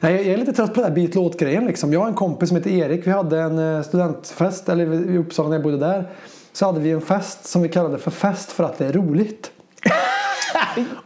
[0.00, 1.66] Nej, jag är lite trött på den här byt låt-grejen.
[1.66, 1.92] Liksom.
[1.92, 3.06] Jag har en kompis som heter Erik.
[3.06, 6.04] Vi hade en eh, studentfest, eller i Uppsala när jag bodde där.
[6.52, 9.50] Så hade vi en fest som vi kallade för fest för att det är roligt.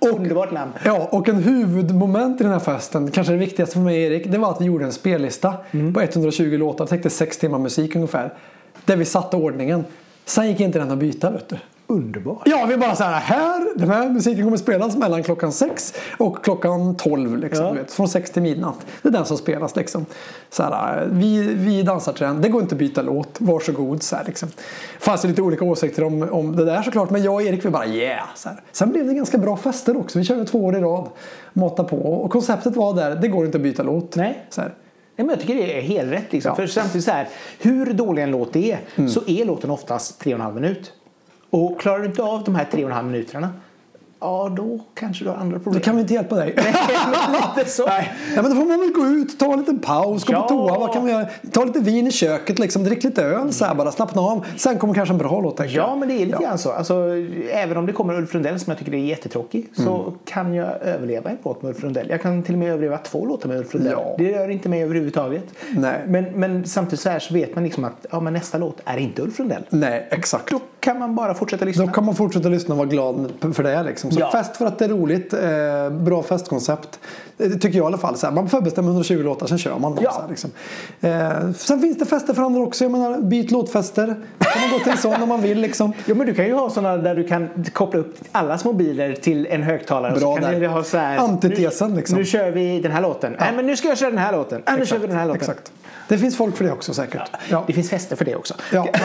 [0.15, 0.73] Underbart namn.
[0.85, 4.33] Ja, och en huvudmoment i den här festen, kanske det viktigaste för mig och Erik,
[4.33, 5.55] det var att vi gjorde en spellista
[5.95, 6.85] på 120 låtar.
[6.85, 8.35] Det täckte sex timmar musik ungefär.
[8.85, 9.85] Där vi satte ordningen.
[10.25, 11.57] Sen gick inte den att byta vet du.
[11.91, 12.43] Underbart.
[12.45, 16.45] Ja, vi bara så här, här, den här musiken kommer spelas mellan klockan sex och
[16.45, 17.39] klockan tolv.
[17.39, 17.73] Liksom, Ja.
[17.73, 18.87] vet, från sex till midnatt.
[19.03, 19.77] Det är den som spelas.
[19.77, 20.07] Liksom.
[20.51, 22.41] Så här, vi, vi dansar till den.
[22.41, 23.37] Det går inte att byta låt.
[23.39, 24.03] Varsågod.
[24.03, 24.49] Så här, liksom.
[24.99, 27.11] fanns det lite olika åsikter om, om det där såklart.
[27.11, 28.27] Men jag och Erik vi bara yeah.
[28.35, 28.63] Så här.
[28.73, 30.19] Sen blev det ganska bra fester också.
[30.19, 31.09] Vi körde två år i rad.
[31.53, 31.97] Mata på.
[31.97, 34.17] Och konceptet var där, det går inte att byta låt.
[34.17, 34.47] Nej.
[34.51, 34.75] Så här.
[35.17, 36.33] Nej, men jag tycker det är helt rätt.
[36.33, 36.49] Liksom.
[36.49, 36.55] Ja.
[36.57, 36.69] Mm.
[36.69, 37.29] För samtidigt så här,
[37.61, 38.79] hur dålig en låt är
[39.09, 40.93] så är låten oftast tre och en halv minut.
[41.51, 43.49] Och klarar du inte av de här tre och en halv minuterna
[44.21, 45.83] ja då kanske du har andra Då problem.
[45.83, 46.55] kan vi inte hjälpa dig.
[47.57, 47.87] Lite så.
[47.87, 48.13] Nej.
[48.37, 50.43] Ja, men då får man väl gå ut, ta en liten paus, gå Ja.
[50.43, 50.79] på toa.
[50.79, 51.27] Vad kan vi göra?
[51.53, 54.47] Ta lite vin i köket, liksom, drick lite öl, så här, bara slappna av.
[54.57, 55.61] Sen kommer kanske en bra låt.
[55.69, 56.71] Ja, men det är lite grann så.
[56.73, 56.95] Alltså,
[57.53, 60.19] även om det kommer Ulf Lundell som jag tycker är jättetråkig så Mm.
[60.25, 62.07] kan jag överleva en låt med Ulf Lundell.
[62.11, 63.93] Jag kan till och med överleva två låtar med Ulf Lundell.
[63.97, 64.15] Ja.
[64.19, 65.45] Det rör inte mig överhuvudtaget.
[65.71, 66.01] Nej.
[66.07, 68.97] Men, men samtidigt så, här så vet man liksom att ja, men nästa låt är
[68.97, 69.63] inte Ulf Lundell.
[69.71, 70.51] Nej, exakt.
[70.51, 71.87] Då kan man bara fortsätta lyssna.
[71.87, 73.83] Då kan man fortsätta lyssna och vara glad för det.
[73.83, 74.10] Liksom.
[74.11, 74.31] Så Ja.
[74.33, 75.33] fest för att det är roligt.
[75.33, 76.99] Eh, bra festkoncept.
[77.37, 78.17] Det tycker jag i alla fall.
[78.17, 79.95] Så här, man förbestämmer 120 låtar, sen kör man.
[79.95, 80.13] dem, Ja.
[80.13, 80.51] Så här, liksom.
[81.01, 82.85] eh, sen finns det fester för andra också.
[82.85, 84.07] Jag menar, byt låtfester.
[84.39, 85.59] kan man gå till en sån om man vill.
[85.61, 85.93] Liksom.
[86.07, 89.47] Ja, men du kan ju ha sådana där du kan koppla upp allas mobiler till
[89.47, 90.13] en högtalare.
[90.13, 90.69] Bra så kan där.
[90.69, 92.19] ha så här, Antitesen, nu, liksom.
[92.19, 93.37] Nu kör vi den här låten.
[93.41, 94.63] Nej, men nu ska jag köra den här låten.
[94.67, 95.41] Nej, nu kör vi den här låten.
[95.41, 95.73] Exakt.
[96.09, 97.23] Det finns folk för det också säkert.
[97.49, 97.65] Ja.
[97.67, 98.55] Det finns fester för det också.
[98.73, 98.87] Ja.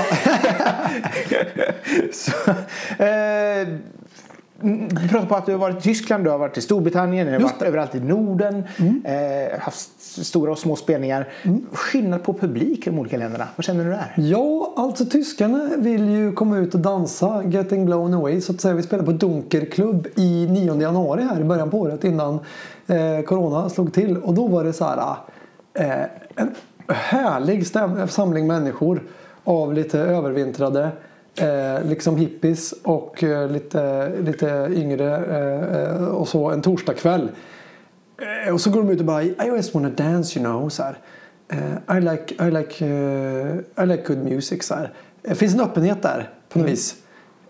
[2.14, 2.32] Så,
[3.04, 3.68] eh,
[4.62, 7.34] du pratar på att du har varit i Tyskland, du har varit i Storbritannien, du
[7.34, 8.64] har varit överallt i Norden.
[9.04, 11.30] Eh, haft stora och små spelningar.
[11.72, 13.48] Skillnad på publik i de olika länderna.
[13.56, 14.14] Vad känner du där?
[14.18, 18.74] Ja, alltså tyskarna vill ju komma ut och dansa Getting Blown Away så att säga.
[18.74, 22.40] Vi spelade på Dunkerklubb i 9 januari här i början på året innan
[22.88, 24.18] eh, Corona slog till.
[24.18, 25.16] Och då var det så här
[25.74, 26.56] eh, en
[26.88, 27.68] härlig
[28.10, 29.04] samling människor
[29.44, 30.92] av lite övervintrade
[31.42, 37.30] eh, liksom hippies och eh, lite, lite yngre eh, eh, och så en torsdagkväll.
[38.48, 40.70] Eh, Och så går de ut och bara I just wanna dance you know.
[40.70, 40.98] Så här.
[41.52, 42.86] Eh, I like, I like,
[43.84, 44.64] I like good music.
[44.66, 44.94] Så här.
[45.22, 46.96] Det finns en öppenhet där på något vis.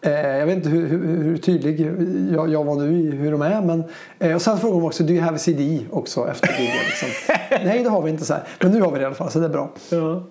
[0.02, 1.80] Eh, jag vet inte hur, hur, hur tydlig
[2.34, 3.62] jag, jag var nu i hur de är.
[3.62, 3.84] Men,
[4.36, 6.76] och sen frågar de också Do you have a CD också efter gigen?
[6.86, 7.10] Liksom.
[7.66, 8.26] Nej det har vi inte.
[8.26, 8.44] Så här.
[8.62, 9.72] Men nu har vi det i alla fall så det är bra.
[9.90, 10.24] Ja.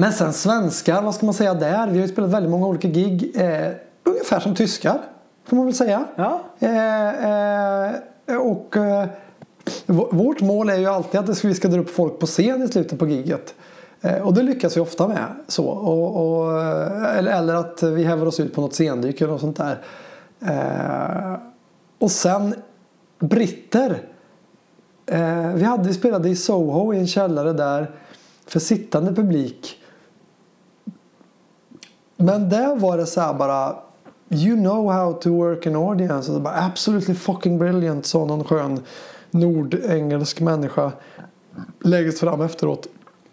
[0.00, 1.86] Men sen svenskar, vad ska man säga där?
[1.86, 3.32] Vi har ju spelat väldigt många olika gig.
[3.34, 3.72] Eh,
[4.04, 4.98] ungefär som tyskar,
[5.44, 6.04] får man väl säga.
[6.16, 6.40] Ja.
[6.58, 7.88] Eh,
[8.26, 9.06] eh, och eh,
[10.10, 12.98] vårt mål är ju alltid att vi ska dra upp folk på scen i slutet
[12.98, 13.54] på giget.
[14.00, 15.26] Eh, och det lyckas vi ofta med.
[15.48, 15.66] Så.
[15.66, 16.60] Och, och,
[17.16, 19.78] eller, eller att vi häver oss ut på något scendyk eller något sånt där.
[20.40, 21.40] Eh,
[21.98, 22.54] och sen
[23.18, 24.02] britter.
[25.06, 27.90] Eh, vi, hade, vi spelade i Soho i en källare där
[28.46, 29.78] för sittande publik.
[32.20, 33.76] Men där var det så här bara
[34.30, 36.32] You know how to work an audience.
[36.32, 38.80] Det bara, Absolutely fucking brilliant sa någon skön
[39.30, 40.92] nordengelsk människa
[41.84, 42.86] längst fram efteråt.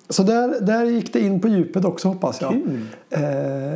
[0.10, 2.52] Så där, där gick det in på djupet också hoppas jag.
[2.52, 2.86] Kul.
[3.10, 3.24] Eh,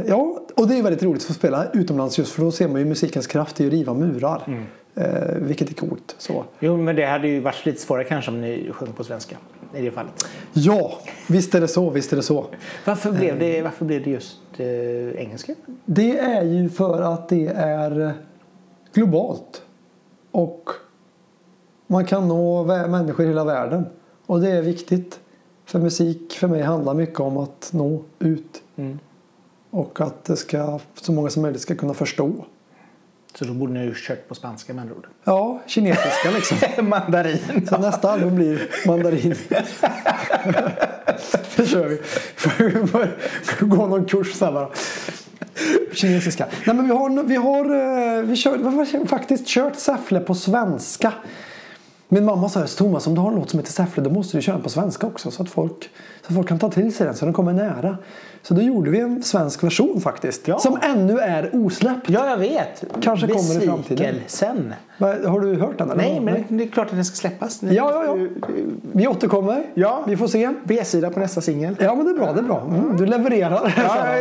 [0.08, 2.80] ja, och det är väldigt roligt att få spela utomlands just för då ser man
[2.80, 4.68] ju musikens kraft i att riva murar.
[4.96, 6.16] Eh, vilket är coolt.
[6.18, 6.44] Så.
[6.60, 9.38] Jo, men det hade ju varit lite svårare kanske om ni sjöng på svenska.
[9.74, 10.26] I det fallet.
[10.54, 12.46] Ja, visst är det så, visst är det så.
[12.86, 15.56] Varför blev det, varför blev det just eh, engelska?
[15.86, 18.14] Det är ju för att det är
[18.94, 19.62] globalt.
[20.32, 20.70] Och
[21.88, 23.86] man kan nå människor i hela världen.
[24.26, 25.20] Och det är viktigt.
[25.66, 28.64] För musik för mig handlar mycket om att nå ut.
[28.76, 29.00] Mm.
[29.70, 32.32] Och att det ska, så många som möjligt ska kunna förstå.
[33.36, 35.08] Så då borde ni ju kört på spanska med andra ord.
[35.24, 36.58] Ja, kinesiska liksom.
[36.90, 37.68] Mandarin.
[37.70, 39.36] Så nästa album blir mandarin.
[41.56, 41.98] det kör vi.
[42.36, 44.70] Får Gå någon kurs här bara.
[45.94, 46.46] Kinesiska.
[46.66, 50.36] Nej men vi har, vi har, eh, vi kör, vi har faktiskt kört Säffle på
[50.36, 51.14] svenska.
[52.08, 54.42] Min mamma sa Thomas om du har en låt som heter Säffle då måste du
[54.42, 55.90] köra den på svenska också så att folk,
[56.22, 57.98] så att folk kan ta till sig den så den kommer nära.
[58.42, 60.48] Så då gjorde vi en svensk version faktiskt.
[60.48, 60.60] Ja.
[60.60, 62.10] Som ännu är osläppt.
[62.10, 62.84] Ja, jag vet.
[63.02, 63.98] Kanske kommer i framtiden.
[64.14, 64.74] Besvikelsen.
[65.00, 65.92] Har du hört den?
[65.92, 66.04] Eller?
[66.04, 67.64] Nej, men det är klart att den ska släppas.
[67.64, 68.28] Ja, ja, ja.
[68.92, 69.64] Vi återkommer.
[69.74, 70.04] Ja.
[70.08, 70.50] Vi får se.
[70.64, 71.76] B-sida på nästa singel.
[71.80, 72.62] Ja men det är bra, det är bra.
[72.62, 73.74] Mm, du levererar.
[73.78, 74.08] Ja,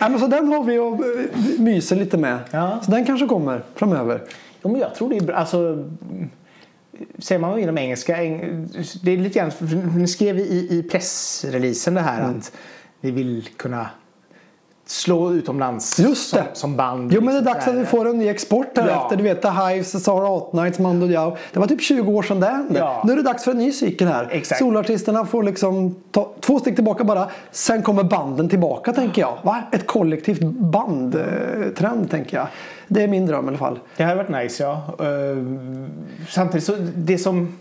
[0.00, 2.38] ja, men så den har vi och eh, myser lite med.
[2.50, 2.78] Ja.
[2.84, 4.22] Så den kanske kommer framöver.
[4.62, 5.36] Jo, men jag tror det är bra.
[5.36, 5.84] Alltså,
[7.18, 8.68] säger man inom engelska, eng,
[9.02, 9.64] det är lite grann, för
[9.98, 12.38] ni skrev i, i pressreleasen det här Mm.
[12.38, 12.52] att
[13.06, 13.86] ni vill kunna
[14.88, 16.46] slå utomlands Just som, det.
[16.52, 17.12] som band.
[17.12, 19.02] Jo men det är liksom dags att vi får en ny export här Ja.
[19.04, 19.16] efter.
[19.16, 21.36] Du vet The Hives, Sahara Hot Nights, Mando Diao.
[21.52, 22.78] Det var typ 20 år sedan det hände.
[22.78, 23.02] Ja.
[23.06, 24.28] Nu är det dags för en ny cykel här.
[24.30, 24.58] Exakt.
[24.58, 27.28] Solartisterna får liksom ta två steg tillbaka bara.
[27.50, 29.38] Sen kommer banden tillbaka tänker jag.
[29.42, 29.62] Va?
[29.72, 32.46] Ett kollektivt bandtrend tänker jag.
[32.88, 33.78] Det är min dröm i alla fall.
[33.96, 34.82] Det hade varit nice ja.
[34.98, 35.06] Eh,
[36.28, 37.58] samtidigt så det som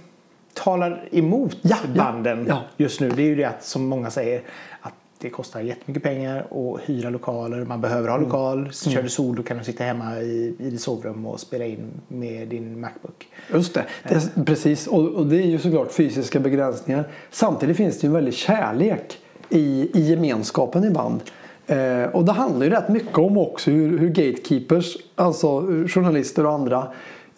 [0.54, 4.41] talar emot Ja, banden just nu det är ju det att som många säger
[4.82, 4.93] att
[5.26, 7.66] det kostar jättemycket pengar att hyra lokaler.
[7.66, 8.20] Man behöver Mm.
[8.22, 8.70] ha lokal.
[8.74, 12.48] Kör du solo kan du sitta hemma i, i ditt sovrum och spela in med
[12.48, 13.28] din Macbook.
[13.54, 14.88] Just det, det är, precis.
[14.88, 17.08] Och, och det är ju såklart fysiska begränsningar.
[17.32, 19.18] Samtidigt finns det ju en väldig kärlek
[19.50, 21.22] i, i gemenskapen i band.
[21.68, 26.46] Eh, och det handlar ju rätt mycket om också hur, hur gatekeepers, alltså eh, journalister
[26.46, 26.88] och andra,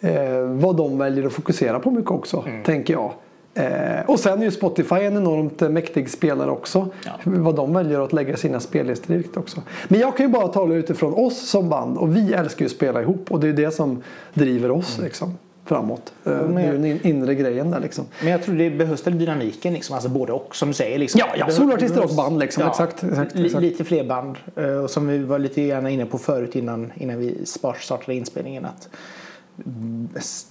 [0.00, 3.12] eh, vad de väljer att fokusera på mycket också, tänker jag.
[3.58, 6.88] Eh, och sen är ju Spotify en enormt eh, mäktig spelare också.
[7.04, 7.12] Ja.
[7.24, 9.62] Vad de väljer att lägga sina spellistor vilket också.
[9.88, 12.72] Men jag kan ju bara tala utifrån oss som band och vi älskar ju att
[12.72, 14.02] spela ihop och det är det som
[14.34, 16.12] driver oss liksom, framåt.
[16.24, 18.04] Eh, men det är ju den in- inre grejen där liksom.
[18.22, 19.94] Men jag tror det behövs väl dynamiken liksom.
[19.94, 20.98] Alltså både och som du säger.
[20.98, 21.18] Liksom.
[21.20, 22.66] Ja, ja, solartister och band, liksom.
[22.68, 23.62] Exakt, exakt, li- exakt.
[23.62, 24.36] Lite fler band.
[24.56, 28.64] Eh, Och som vi var lite grann inne på förut innan, innan vi startade inspelningen.
[28.64, 28.96] Att mm,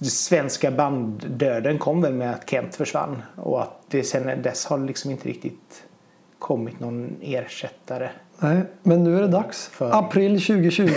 [0.00, 3.22] svenska banddöden kom väl med att Kent försvann.
[3.36, 5.84] Och att det sen dess har liksom inte riktigt
[6.38, 8.10] kommit någon ersättare.
[8.40, 9.68] Nej, men nu är det dags.
[9.72, 10.88] För- April 2020.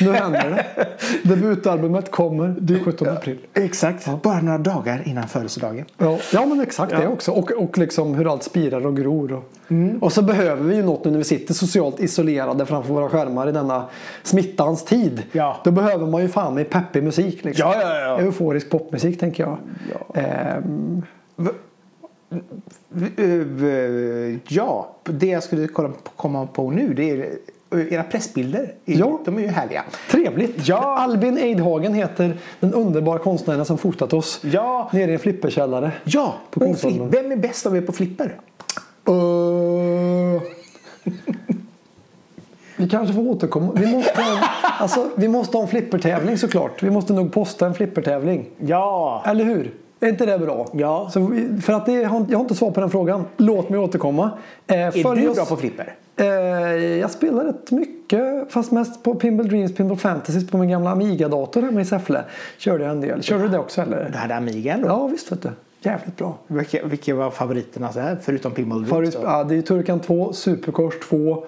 [0.00, 0.86] Nu händer det.
[1.28, 3.38] Debutalbumet kommer den 17 april.
[3.54, 4.22] Exakt.
[4.22, 5.84] Bara några dagar innan födelsedagen.
[5.98, 7.32] Ja, ja men exakt det också.
[7.32, 9.32] Och, och liksom hur allt spirar och gror.
[9.32, 9.44] Och,
[10.00, 13.48] och så behöver vi ju något nu när vi sitter socialt isolerade framför våra skärmar
[13.48, 13.84] i denna
[14.22, 15.22] smittans tid.
[15.32, 15.56] Ja.
[15.64, 17.44] Då behöver man ju fan med peppig musik.
[17.44, 17.70] Liksom.
[17.70, 18.18] Ja, ja, ja.
[18.20, 19.58] Euforisk popmusik tänker jag.
[19.92, 20.20] Ja.
[20.20, 21.02] Ehm,
[21.38, 21.46] Eh,
[24.48, 25.68] Ja, det jag skulle
[26.16, 27.38] komma på nu det är
[27.72, 28.74] eh, era pressbilder.
[28.84, 29.20] Ja.
[29.24, 29.84] De är ju härliga.
[30.10, 30.68] trevligt.
[30.68, 30.98] Ja.
[30.98, 34.40] Albin Eidhagen heter den underbara konstnären som fotat oss.
[34.44, 35.92] Ja, Nere i en flipperkällare.
[36.04, 36.34] ja.
[36.50, 37.14] På och.
[37.14, 38.36] Vem är bäst av er på flipper?
[39.08, 40.42] Uh...
[42.76, 43.72] Vi kanske får återkomma.
[43.76, 44.12] Vi måste,
[44.78, 46.82] alltså, vi måste ha en flippertävling såklart.
[46.82, 48.46] Vi måste nog posta en flippertävling.
[48.58, 49.22] Ja.
[49.26, 49.74] Eller hur?
[50.00, 50.66] Är inte det bra?
[50.72, 51.10] Ja.
[51.12, 51.30] Så
[51.62, 53.24] för att det, jag har inte svar på den frågan.
[53.36, 54.30] Låt mig återkomma.
[54.66, 55.94] Eh, Är du oss- bra på flipper?
[56.16, 56.26] Eh,
[56.98, 58.52] jag spelar rätt mycket.
[58.52, 62.24] Fast mest på Pinball Dreams, Pinball Fantasy på min gamla Amiga-dator hemma i Säffle.
[62.58, 63.22] Körde jag en del.
[63.22, 64.08] Körde du det också eller?
[64.12, 64.88] Du hade Amigan då?
[64.88, 65.48] Ja visst vet du.
[65.82, 66.38] Jävligt bra.
[66.46, 69.20] Vilka, vilka var favoriterna så här, förutom Pinball Dreams då?
[69.24, 71.38] ja, det är Turkan 2, Superkors 2, eh,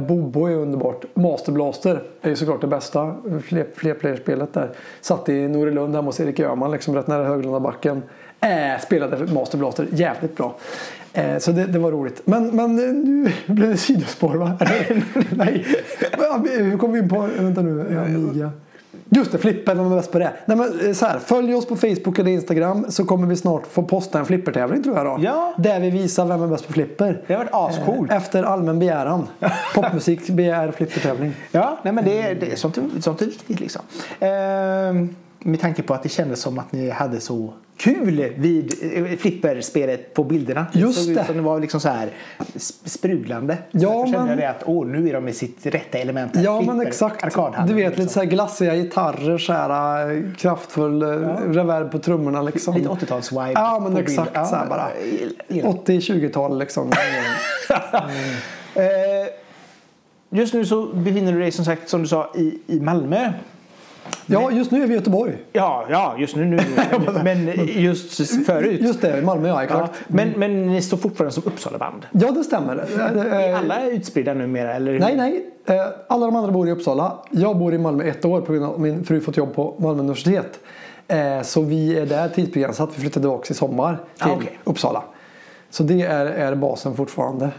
[0.00, 1.04] Bobo är underbart.
[1.14, 4.70] Master Blaster är ju såklart det bästa fler, flerplayerspelet där.
[5.00, 8.02] Satt i Norilund hemma hos Erik Öhman liksom rätt nära Höglandabacken.
[8.40, 10.56] Eh, spelade Master Blaster jävligt bra.
[11.12, 12.22] Eh, så det, det var roligt.
[12.24, 14.58] Men, men eh, nu blev det sidospår va?
[15.30, 15.66] Nej.
[16.58, 18.50] Hur kom vi in på, vänta nu, Amiga.
[19.12, 20.32] Just det, Flipper, är bäst på det?
[20.46, 23.66] Nej, men, eh, så här, följ oss på Facebook eller Instagram så kommer vi snart
[23.66, 25.18] få posta en flippertävling tror jag då.
[25.20, 25.54] Ja.
[25.58, 27.22] Där vi visar vem är bäst på flipper.
[27.26, 28.10] Det har varit ascoolt.
[28.10, 29.26] Eh, Efter allmän begäran.
[29.74, 31.32] Popmusik begär flippertävling.
[31.52, 33.82] Ja, nej men det, det, sånt, är- sånt är viktigt liksom.
[34.20, 38.74] Ehm, med tanke på att det kändes som att ni hade så kul vid
[39.10, 40.66] eh, flipperspelet på bilderna.
[40.72, 41.24] Just såg ut det.
[41.24, 42.08] som det var liksom så här
[42.54, 43.58] sp- sprudlande.
[43.70, 46.36] Ja, Därför men- jag det att åh, nu är de i sitt rätta element.
[46.36, 46.44] här.
[46.44, 47.24] Ja men Flipper, exakt.
[47.24, 48.02] arkadhallen, Du vet liksom.
[48.02, 51.08] lite så här glassiga gitarrer, så här, eh, kraftfull eh,
[51.52, 52.74] reverb på trummorna liksom.
[52.74, 53.52] Lite 80-tals-vibe.
[53.54, 54.08] Ja men bild.
[54.08, 54.88] exakt Ja, så här bara.
[55.48, 55.70] jag gillar.
[55.70, 56.90] 80-20-tal liksom.
[58.74, 58.82] Eh,
[60.32, 63.32] Just nu så befinner du dig som sagt som du sa i, i Malmö.
[64.32, 65.36] Ja just nu är vi i Göteborg.
[65.52, 66.44] Ja, ja just nu.
[66.44, 66.60] nu
[67.24, 68.80] men just förut.
[68.80, 70.00] Just det, Malmö ja ja, exakt.
[70.08, 72.06] men, men ni står fortfarande som Uppsalaband.
[72.12, 72.76] Ja det stämmer.
[72.98, 74.74] Eh, Är eh, alla utspridda numera?
[74.74, 74.98] Eller?
[74.98, 75.44] Nej, nej.
[75.66, 77.18] Eh, Alla de andra bor i Uppsala.
[77.30, 79.74] Jag bor i Malmö ett år på grund av att min fru fått jobb på
[79.78, 80.60] Malmö universitet.
[81.08, 82.90] Eh, Så vi är där tidsbegränsat.
[82.96, 84.58] Vi flyttar tillbaka i sommar till Ah, okej.
[84.64, 85.02] Uppsala.
[85.70, 87.50] Så det är, är basen fortfarande.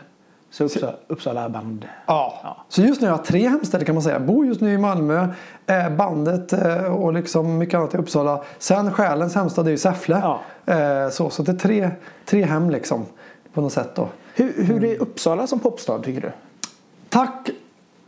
[0.51, 1.87] Så Uppsala, Uppsala band.
[2.05, 2.57] Ja.
[2.69, 4.19] Så just nu har jag tre hemstäder kan man säga.
[4.19, 5.27] Bor just nu i Malmö,
[5.65, 8.43] eh, bandet eh, och liksom mycket annat i Uppsala.
[8.59, 10.21] Sen själens hemstad är ju Säffle.
[10.23, 10.39] Ja.
[10.73, 11.89] Eh, Så, så det är tre,
[12.25, 13.05] tre hem liksom.
[13.53, 14.07] På något sätt då.
[14.35, 16.31] Hur, hur är Uppsala som popstad tycker du?
[17.09, 17.49] Tack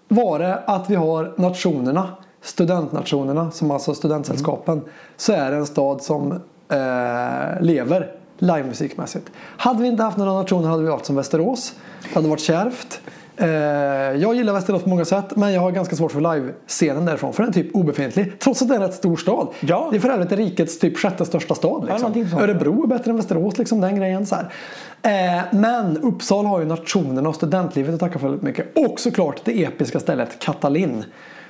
[0.08, 2.08] vare att vi har nationerna,
[2.42, 4.82] studentnationerna, som alltså studentsällskapen,
[5.18, 6.40] så är det en stad som
[7.60, 8.12] lever
[8.44, 9.32] livemusikmässigt.
[9.58, 11.74] Hade vi inte haft några nationer hade vi varit som Västerås.
[12.04, 13.02] Det hade varit kärvt.
[13.38, 13.48] Eh,
[14.22, 17.44] jag gillar Västerås på många sätt men jag har ganska svårt för live-scenen därifrån för
[17.44, 18.40] den är typ obefintlig.
[18.40, 19.48] Trots att det är en rätt stor stad.
[19.60, 19.88] Ja.
[19.92, 21.86] Det är för övrigt rikets typ sjätte största stad.
[21.86, 22.14] Liksom.
[22.14, 22.34] sånt.
[22.34, 24.26] Örebro är bättre än Västerås, liksom den grejen.
[24.26, 24.50] Så här.
[25.02, 28.78] Eh, men Uppsala har ju nationen och studentlivet att tacka för väldigt mycket.
[28.78, 31.04] Och såklart det episka stället Katalin.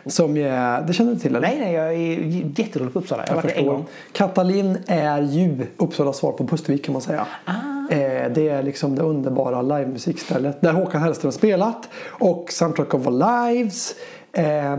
[0.05, 1.47] Som ju är, det känner du till eller?
[1.47, 3.23] Nej, nej, jag är jättedålig på Uppsala.
[3.27, 3.85] Jag har Jag varit en gång.
[4.11, 7.27] Katalin är ju Uppsalas svar på Pustervik kan man säga.
[7.45, 7.93] Ah.
[7.93, 13.47] Eh, det är liksom det underbara livemusikstället där Håkan Hellström spelat och Soundtrack of Our
[13.53, 13.95] Lives.
[14.31, 14.75] Eh, eh,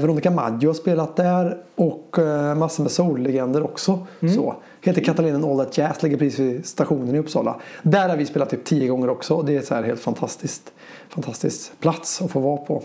[0.00, 4.06] Veronica Maggio har spelat där och eh, massor med soullegender också.
[4.20, 4.34] Mm.
[4.34, 4.54] Så.
[4.80, 7.56] Heter Katalin All That Jazz, ligger precis vid stationen i Uppsala.
[7.82, 9.42] Där har vi spelat typ tio gånger också.
[9.42, 10.72] Det är så här helt fantastiskt,
[11.08, 12.82] fantastisk plats att få vara på.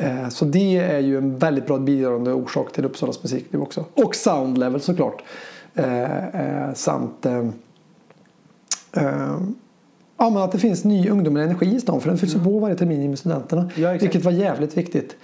[0.00, 3.84] Eh, Så det är ju en väldigt bra bidragande orsak till Uppsalas musikliv också.
[3.94, 5.22] Och soundlevel såklart.
[5.74, 7.26] Eh, eh, samt
[10.16, 12.00] ja, men att det finns ny ungdomlig energi i stan.
[12.00, 13.62] För den fylls ju på varje termin med studenterna.
[13.62, 13.72] Mm.
[13.76, 15.16] Ja, vilket var jävligt viktigt.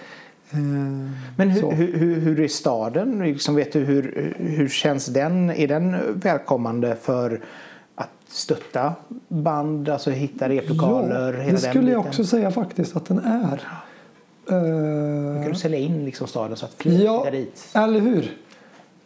[1.37, 3.19] Men hur, hur, hur, är staden?
[3.19, 5.51] Liksom, vet du, hur, hur känns den?
[5.51, 7.41] Är den välkommande för
[7.95, 8.93] att stötta
[9.29, 11.33] band, alltså hitta replokaler?
[11.33, 13.63] ja, hela det den skulle jag också säga faktiskt att den är.
[14.51, 17.69] Eh, Kan du sälja in liksom staden så att fler Ja, flyttar dit?
[17.75, 18.37] eller hur?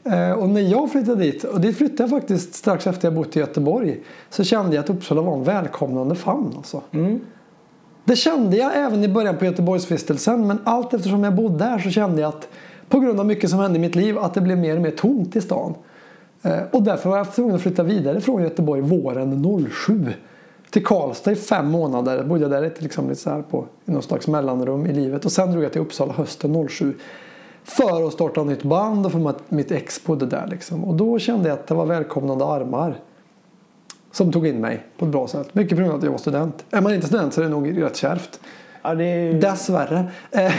[0.05, 3.37] Eh, Och när jag flyttade dit, och dit flyttade jag faktiskt strax efter jag bott
[3.37, 6.53] i Göteborg, så kände jag att Uppsala var en välkomnande famn.
[6.57, 6.83] Alltså.
[6.93, 7.21] Mm.
[8.05, 11.91] Det kände jag även i början på Göteborgsvistelsen, men allt eftersom jag bodde där så
[11.91, 12.49] kände jag att
[12.89, 14.91] på grund av mycket som hände i mitt liv att det blev mer och mer
[14.91, 15.75] tomt i stan.
[16.43, 19.45] Eh, Och därför var jag tvungen att flytta vidare från Göteborg våren
[19.87, 20.13] 07
[20.71, 22.17] till Karlstad i fem månader.
[22.17, 25.25] Jag bodde där liksom, lite så här på i någon slags mellanrum i livet.
[25.25, 26.95] Och sen drog jag till Uppsala hösten 07
[27.65, 30.47] för att starta nytt band och för att mitt ex bodde där.
[30.47, 30.85] Liksom.
[30.85, 32.95] Och då kände jag att det var välkomnande armar
[34.13, 35.55] som tog in mig på ett bra sätt.
[35.55, 36.65] Mycket på grund av att jag var student.
[36.71, 38.41] Är man inte student så är det nog rätt kärvt.
[38.83, 39.33] Ja, det är...
[39.35, 40.05] Dessvärre.
[40.31, 40.53] Eh,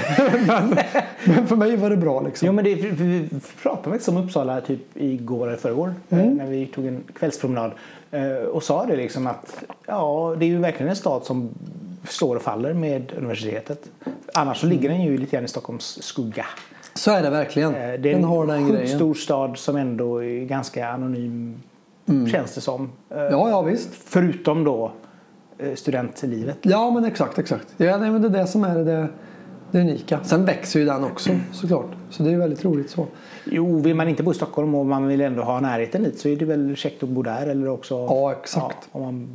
[0.47, 0.77] men,
[1.25, 2.45] men för mig var det bra liksom.
[2.45, 3.29] Jo, men det, vi
[3.63, 6.25] pratade faktiskt om Uppsala typ igår eller förrgår Mm.
[6.27, 7.71] eh, när vi tog en kvällspromenad
[8.11, 11.49] eh, och sa det liksom att ja, det är ju verkligen en stad som
[12.07, 13.79] står och faller med universitetet.
[14.33, 16.45] Annars så ligger den ju lite grann i Stockholms skugga.
[16.93, 17.71] Så är det verkligen.
[17.73, 18.95] Det är Den en har den sjukt grejen.
[18.97, 21.61] stor stad som ändå är ganska anonym
[22.31, 22.89] känns det som.
[23.09, 23.89] Ja, ja visst.
[24.05, 24.91] Förutom då
[25.75, 26.57] studentlivet.
[26.61, 27.67] Ja men exakt, exakt.
[27.77, 29.07] Ja, nej, men det är det som är det,
[29.71, 30.19] det unika.
[30.23, 31.91] Sen växer ju den också såklart.
[32.09, 33.07] Så det är väldigt roligt så.
[33.43, 36.27] Jo, vill man inte bo i Stockholm och man vill ändå ha närheten dit så
[36.27, 38.77] är det väl käckt att bo där eller också Ja, exakt.
[38.91, 39.29] Ja, om man,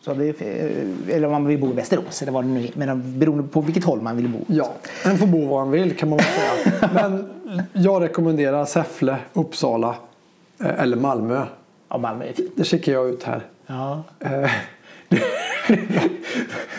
[0.00, 0.42] så det,
[1.08, 2.70] eller om man vill bo i Västerås eller vad det nu är.
[2.74, 4.38] Men beroende på vilket håll man vill bo.
[4.46, 4.72] Ja,
[5.04, 6.90] en får bo var han vill kan man väl säga.
[6.94, 7.28] Men
[7.72, 9.94] jag rekommenderar Säffle, Uppsala
[10.60, 11.42] eh, eller Malmö.
[11.88, 12.52] Ja, Malmö är fint.
[12.56, 13.42] Det skickar jag ut här.
[13.66, 14.02] Ja.
[15.10, 15.18] Eh,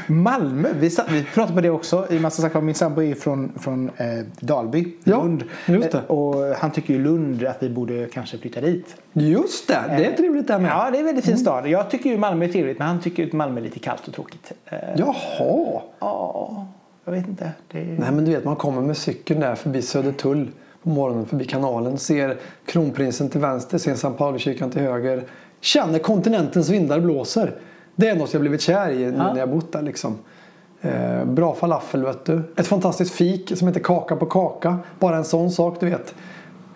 [0.07, 2.07] Malmö, vi, vi pratade på det också.
[2.09, 2.61] I massa saker.
[2.61, 4.05] Min sambo är från, från eh,
[4.39, 5.43] Dalby, Ja, Lund.
[5.67, 5.97] just det.
[5.97, 8.95] Eh, Och han tycker ju Lund att vi borde kanske flytta dit.
[9.13, 10.71] Just det, det är trevligt där med.
[10.71, 11.67] Ja, det är en väldigt fin stad.
[11.67, 14.13] Jag tycker ju Malmö är trevligt men han tycker att Malmö är lite kallt och
[14.13, 14.51] tråkigt.
[14.65, 15.81] Eh, Jaha.
[15.99, 16.67] Ja,
[17.05, 17.51] jag vet inte.
[17.71, 17.77] Det.
[17.83, 20.47] Nej men du vet man kommer med cykeln där förbi Södertull
[20.83, 21.97] på morgonen förbi kanalen.
[21.97, 25.23] Ser kronprinsen till vänster, ser Sankt Paulikyrkan till höger.
[25.61, 27.53] Känner kontinentens vindar blåser.
[27.99, 30.17] Det är något jag blivit kär i nu när jag bott där liksom.
[30.81, 32.41] Eh, bra falafel vet du.
[32.55, 34.77] Ett fantastiskt fik som heter kaka på kaka.
[34.99, 36.15] Bara en sån sak du vet.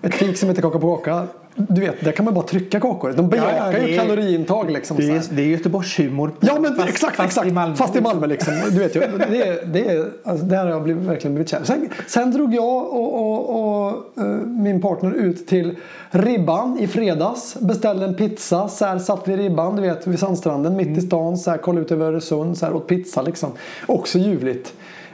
[0.02, 1.28] Ett fik som heter kaka på kaka.
[1.56, 3.14] Du vet, där kan man bara trycka kakor.
[3.16, 4.98] De bejakar Ja, ju kaloriintag liksom.
[4.98, 6.32] Det är, det är Göteborgshumor.
[6.40, 7.48] Ja men Fast- exakt, fast exakt.
[7.48, 7.76] i Malmö.
[7.76, 8.54] Fast i Malmö liksom.
[8.72, 11.64] Du vet ju, det är, det är, alltså, där har jag blivit, verkligen blivit kär.
[11.64, 15.76] Sen, sen drog jag och, och, och eh, min partner ut till
[16.12, 17.58] Ribban i fredags.
[17.60, 18.68] Beställde en pizza.
[18.68, 21.38] Så här satt vi i Ribban, du vet vid Sandstranden mitt i stan.
[21.38, 22.58] Så här kolla ut över Öresund.
[22.58, 23.50] Så här åt pizza liksom.
[23.88, 24.74] Också ljuvligt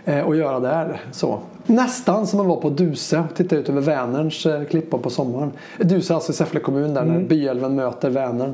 [0.10, 1.02] eh, att göra där.
[1.12, 1.40] Så.
[1.66, 5.52] Nästan som att vara på Duse och titta ut över Vänerns eh, klippa på sommaren.
[5.78, 8.54] Duse alltså i Säffle kommun där när Byälven möter Vänern.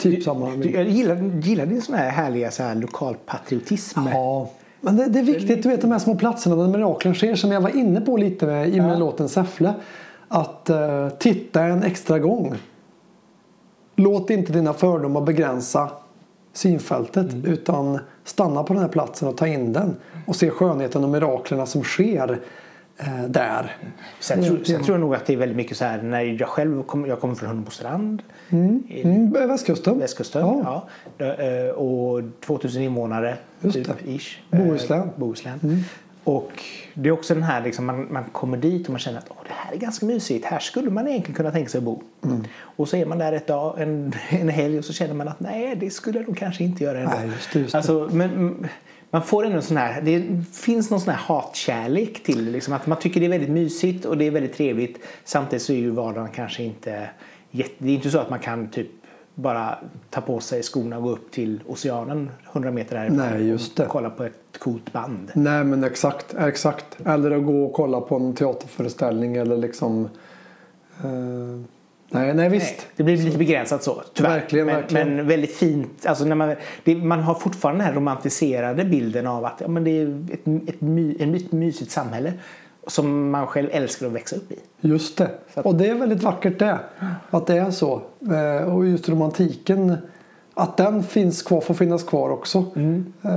[0.00, 0.50] Typ samma.
[0.50, 4.00] Du, jag gillar, gillar din sån här härliga så här lokalpatriotism.
[4.12, 4.50] Ja,
[4.80, 7.52] men det, det är viktigt du vet de här små platserna där miraklen sker som
[7.52, 8.98] jag var inne på lite med, i med Ja.
[8.98, 9.74] låten Säffle.
[10.28, 12.54] Att eh, titta en extra gång.
[13.96, 15.88] Låt inte dina fördomar begränsa
[16.54, 17.44] synfältet Mm.
[17.52, 19.96] utan stanna på den här platsen och ta in den
[20.26, 22.38] och se skönheten och miraklerna som sker
[22.98, 23.76] eh, där.
[24.20, 26.48] Sen, tror, sen tror jag nog att det är väldigt mycket så här när jag
[26.48, 28.22] själv kom, jag kommer från Hunnebostrand.
[28.88, 29.98] i Mm, västkusten.
[29.98, 30.42] Västkusten.
[30.42, 30.88] Ja.
[31.18, 31.26] Ja.
[31.26, 33.36] Eh, Och 2000 invånare.
[33.60, 34.08] Just typ.
[34.08, 34.38] Ish.
[34.50, 34.98] Eh, Bohuslän.
[35.02, 35.10] Mm.
[35.16, 35.84] Bohuslän.
[36.24, 36.62] Och
[36.94, 39.36] det är också den här liksom, man, man kommer dit och man känner att Åh,
[39.46, 40.44] det här är ganska mysigt.
[40.44, 42.02] Här skulle man egentligen kunna tänka sig att bo.
[42.24, 42.44] Mm.
[42.60, 45.40] Och så är man där ett dag, en, en helg och så känner man att
[45.40, 47.16] nej det skulle jag nog kanske inte göra ändå.
[47.16, 47.78] Nej, just det, just det.
[47.78, 48.68] Alltså, men,
[49.10, 52.50] man får ändå en sån här, det finns någon sån här hatkärlek till det.
[52.50, 54.98] Liksom, att man tycker det är väldigt mysigt och det är väldigt trevligt.
[55.24, 57.08] Samtidigt så är ju vardagen kanske inte,
[57.50, 58.88] det är inte så att man kan typ
[59.34, 59.78] bara
[60.10, 63.82] ta på sig skorna och gå upp till oceanen 100 meter härifrån Nej, just det.
[63.82, 65.30] och kolla på ett coolt band.
[65.34, 66.86] Nej men exakt, exakt.
[67.06, 70.08] Eller att gå och kolla på en teaterföreställning eller liksom...
[71.04, 71.10] Eh,
[72.10, 72.74] nej, nej visst.
[72.78, 74.30] Nej, det blir lite begränsat så, tyvärr.
[74.30, 75.16] Verkligen, men, verkligen.
[75.16, 76.06] men väldigt fint.
[76.06, 76.54] Alltså när man,
[76.84, 80.68] det, man har fortfarande den här romantiserade bilden av att ja, men det är ett,
[80.68, 82.32] ett, my, ett my- mysigt samhälle
[82.86, 84.56] som man själv älskar att växa upp i.
[84.80, 85.30] Just det.
[85.54, 86.78] Och det är väldigt vackert det.
[87.30, 88.02] Att det är så.
[88.30, 89.96] Eh, och just romantiken.
[90.56, 92.58] Att den finns kvar, får finnas kvar också.
[92.58, 93.32] Eh,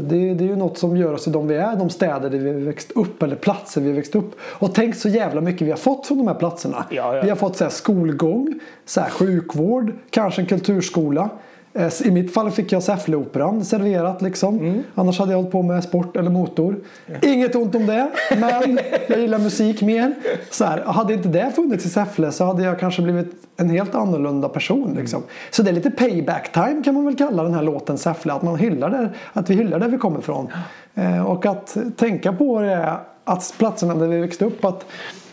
[0.00, 1.76] det, det är ju något som gör oss till de vi är.
[1.76, 3.22] De städer där vi växt upp.
[3.22, 4.34] Eller platser vi har växt upp.
[4.40, 6.84] Och tänk så jävla mycket vi har fått från de här platserna.
[6.90, 7.22] Ja, ja.
[7.22, 11.30] Vi har fått så här, skolgång, så här, sjukvård, kanske en kulturskola.
[11.72, 14.58] Eh, I mitt fall fick jag Säffleoperan serverat liksom.
[14.58, 14.82] Mm.
[14.94, 16.76] Annars hade jag hållit på med sport eller motor.
[17.22, 18.10] Inget ont om det.
[18.36, 20.14] Men jag gillar musik mer.
[20.50, 23.94] Så här, hade inte det funnits i Säffle så hade jag kanske blivit en helt
[23.94, 24.94] annorlunda person.
[24.98, 25.22] Liksom.
[25.50, 28.32] Så det är lite payback time kan man väl kalla den här låten Säffle.
[28.32, 30.48] Att, man hyllar där, att vi hyllar där vi kommer ifrån.
[30.94, 34.64] Eh, och att tänka på det att platserna där vi växte upp.
[34.64, 34.86] Att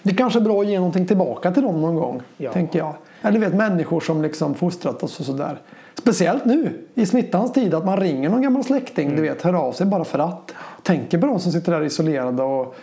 [0.04, 2.22] det kanske är bra att ge någonting tillbaka till dem någon gång.
[2.38, 2.52] Ja.
[2.52, 2.94] Tänker jag.
[3.26, 5.58] Eller vet människor som liksom fostrat oss och sådär.
[6.00, 9.06] Speciellt nu i smittans tid att man ringer någon gammal släkting.
[9.06, 9.16] Mm.
[9.16, 10.54] Du vet, hör av sig bara för att.
[10.84, 12.76] Tänker på de som sitter där isolerade och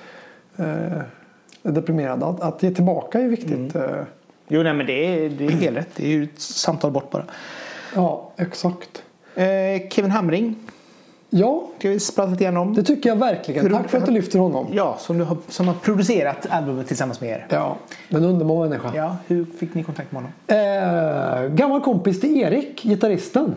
[0.56, 0.66] eh,
[1.62, 2.26] är deprimerade.
[2.26, 3.74] Att, att ge tillbaka är viktigt.
[3.74, 3.90] Mm.
[3.90, 4.04] Eh,
[4.48, 5.88] Jo, nej, men det är, det är helt rätt.
[5.96, 7.24] Det är ju ett samtal bort bara.
[7.94, 9.02] ja, exakt.
[9.34, 10.56] Eh, Kevin Hamring
[11.34, 12.74] Ja, ska vi prata lite grann om.
[12.74, 13.72] det tycker jag verkligen.
[13.72, 14.66] Tack för att du lyfter honom.
[14.72, 17.46] Ja, som, du har, som har producerat albumet tillsammans med er.
[17.48, 17.76] Ja,
[18.08, 18.92] en underbar människa.
[18.94, 20.32] Ja, hur fick ni kontakt med honom?
[21.46, 23.54] Eh, gammal kompis till Erik, gitarristen.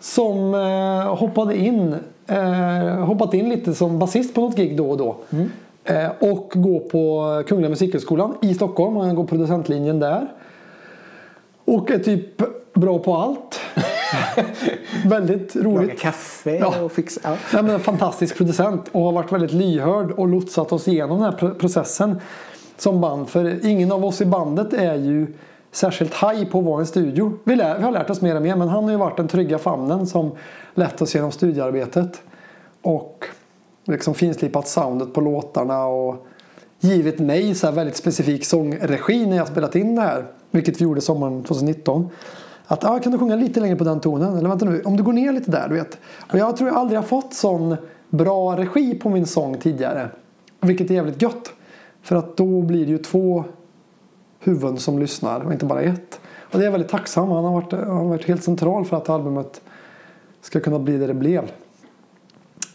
[0.00, 1.94] Som eh, hoppade in
[2.26, 5.16] eh, hoppat in lite som basist på något gig då och då.
[5.84, 8.96] Eh, och går på Kungliga Musikhögskolan i Stockholm.
[8.96, 10.26] Han går producentlinjen där.
[11.64, 12.42] Och är typ
[12.74, 13.60] bra på allt.
[15.06, 15.88] Väldigt roligt.
[15.88, 16.80] Laga kaffe Ja.
[16.82, 17.20] och fixa...
[17.24, 17.36] Ja.
[17.52, 21.32] Nej, men en fantastisk producent och har varit väldigt lyhörd och lotsat oss igenom den
[21.32, 22.20] här pro- processen
[22.76, 23.28] som band.
[23.28, 25.26] För ingen av oss i bandet är ju
[25.72, 27.38] särskilt haj på att en studio.
[27.44, 29.28] Vi, lär, vi har lärt oss mer och mer men han har ju varit den
[29.28, 30.30] trygga famnen som
[30.74, 32.22] lett oss genom studiearbetet.
[32.82, 33.24] Och
[33.84, 36.26] liksom finslipat soundet på låtarna och
[36.80, 40.24] givit mig så här väldigt specifik sångregi när jag spelat in det här.
[40.50, 42.08] Vilket vi gjorde sommaren 2019.
[42.66, 44.36] Att ah, kan du sjunga lite längre på den tonen?
[44.36, 45.98] Eller vänta nu, om du går ner lite där, du vet.
[46.32, 47.76] Och jag tror jag aldrig har fått sån
[48.10, 50.08] bra regi på min sång tidigare.
[50.60, 51.52] Vilket är jävligt gött.
[52.02, 53.44] För att då blir det ju två
[54.40, 56.20] huvuden som lyssnar och inte bara ett.
[56.52, 57.30] Och det är jag väldigt tacksam.
[57.30, 59.60] Han har varit, han har varit helt central för att albumet
[60.40, 61.42] ska kunna bli det det blev.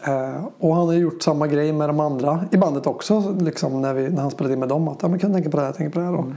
[0.08, 3.36] Uh, och han har gjort samma grej med de andra i bandet också.
[3.40, 4.88] Liksom när, vi, när han spelade in med dem.
[4.88, 6.12] Att ja, men kan jag tänka på det här, tänka på det här.
[6.12, 6.36] Mm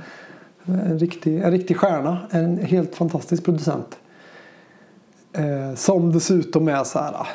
[0.66, 2.18] en, riktig, en riktig stjärna.
[2.32, 3.98] En helt fantastisk producent.
[5.34, 7.28] Eh, som dessutom är så här ah,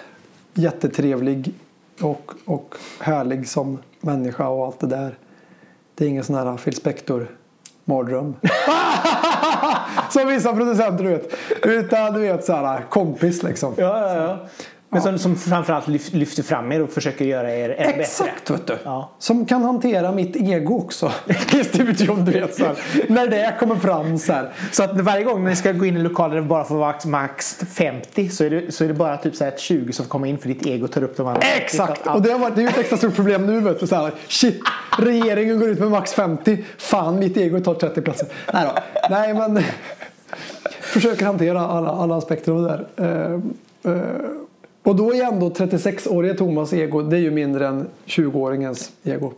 [0.55, 1.55] jättetrevlig
[2.01, 5.19] och, och härlig som människa och allt det där.
[5.95, 7.29] Det är ingen sån här ah, Phil Spector
[7.85, 8.35] mardröm.
[10.11, 11.35] som vissa producenter du vet.
[11.63, 13.75] Utan du vet så här ah, kompis liksom.
[13.77, 14.39] Ja, ja, ja.
[14.93, 18.01] Men som, som framförallt lyf- lyfter fram er och försöker göra er ännu bättre.
[18.01, 18.79] Exakt vet du.
[18.85, 19.11] Ja.
[19.19, 21.13] Som kan hantera mitt ego också.
[21.53, 22.75] I studion du vet så här.
[23.09, 24.51] När det kommer fram så här.
[24.73, 26.95] Så att varje gång ni ska gå in i lokaler där det bara får vara
[27.05, 30.07] max 50 så är det, så är det bara typ så här ett 20 som
[30.07, 31.43] kommer in för ditt ego tar upp de andra.
[31.43, 32.07] Exakt!
[32.07, 33.87] Och det har varit det är ju ett extra stort problem nu vet du.
[33.87, 34.61] Så här, shit,
[34.99, 36.65] regeringen går ut med max 50.
[36.79, 38.29] Fan, mitt ego tar 30 platser.
[38.53, 38.81] Nej då.
[39.11, 39.63] Nej men.
[40.81, 42.87] Försöker hantera alla, alla aspekter av det där.
[43.85, 44.01] Eh, eh,
[44.83, 49.33] och då är ändå 36-åriga Thomas ego, det är ju mindre än 20-åringens ego.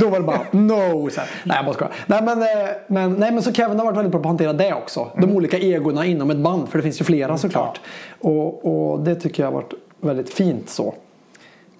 [0.00, 1.10] Då var det bara no!
[1.10, 1.30] Så här.
[1.44, 1.92] Nej jag bara skojar.
[2.06, 2.46] Nej men, eh,
[2.86, 5.10] men, nej men så Kevin har varit väldigt bra på att hantera det också.
[5.16, 6.68] De olika egorna inom ett band.
[6.68, 7.80] För det finns ju flera såklart.
[8.20, 10.94] Och, och det tycker jag har varit väldigt fint så.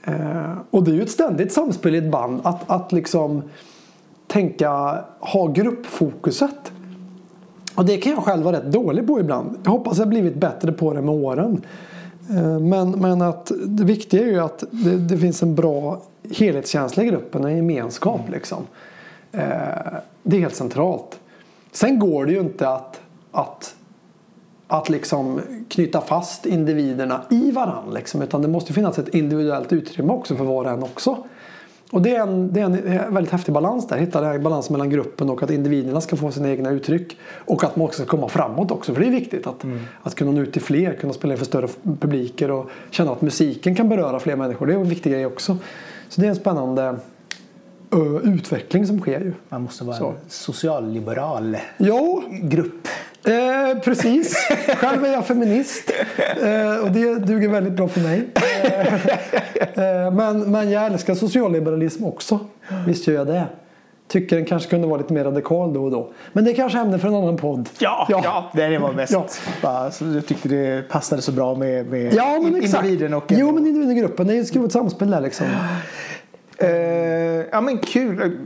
[0.07, 2.41] Eh, och det är ju ett ständigt samspel i ett band.
[2.45, 3.43] Att, att liksom
[4.27, 6.73] tänka, ha gruppfokuset.
[7.75, 9.59] Och det kan jag själv vara rätt dålig på ibland.
[9.65, 11.62] Jag hoppas jag blivit bättre på det med åren.
[12.31, 17.03] Eh, Men, men att det viktiga är ju att det, det finns en bra helhetskänsla
[17.03, 18.62] i gruppen, en gemenskap liksom.
[19.33, 19.41] Eh,
[20.22, 21.20] Det är helt centralt.
[21.72, 23.01] Sen går det ju inte att,
[23.33, 23.75] att,
[24.66, 27.93] att liksom knyta fast individerna i varandra.
[27.95, 31.16] Liksom, utan det måste finnas ett individuellt utrymme också för var och en också.
[31.95, 33.97] Och det är, en, det är en väldigt häftig balans där.
[33.97, 37.19] Hitta den balansen mellan gruppen och att individerna ska få sina egna uttryck.
[37.45, 38.95] Och att man också ska komma framåt också.
[38.95, 39.81] För det är viktigt att, mm.
[40.03, 41.69] att kunna nå ut till fler, kunna spela för större
[42.01, 44.67] publiker och känna att musiken kan beröra fler människor.
[44.67, 45.57] Det är en viktig grej också.
[46.09, 46.97] Så det är en spännande
[48.23, 49.33] utveckling som sker ju.
[49.49, 50.09] Man måste vara så.
[50.09, 52.23] en socialliberal ja.
[52.43, 52.89] grupp.
[53.27, 54.37] Eh, precis.
[54.77, 55.91] Själv är jag feminist.
[56.43, 58.29] Eh, och det duger väldigt bra för mig.
[59.75, 62.41] Eh, men, men jag älskar socialliberalism också.
[62.87, 63.45] Visst gör jag det.
[64.09, 66.12] Tycker den kanske kunde vara lite mer radikal då och då.
[66.33, 67.68] Men det är kanske ämne för en annan podd.
[67.79, 68.22] Ja, ja.
[68.25, 69.12] ja det var bäst.
[69.12, 69.27] Ja.
[69.62, 73.14] Bara, så jag tyckte det passade så bra med, med ja, men individen.
[73.14, 74.27] Och jo, men individen och gruppen.
[74.27, 75.47] Det är ju ett samspel där liksom.
[76.63, 76.69] Uh,
[77.53, 78.39] ja men kul.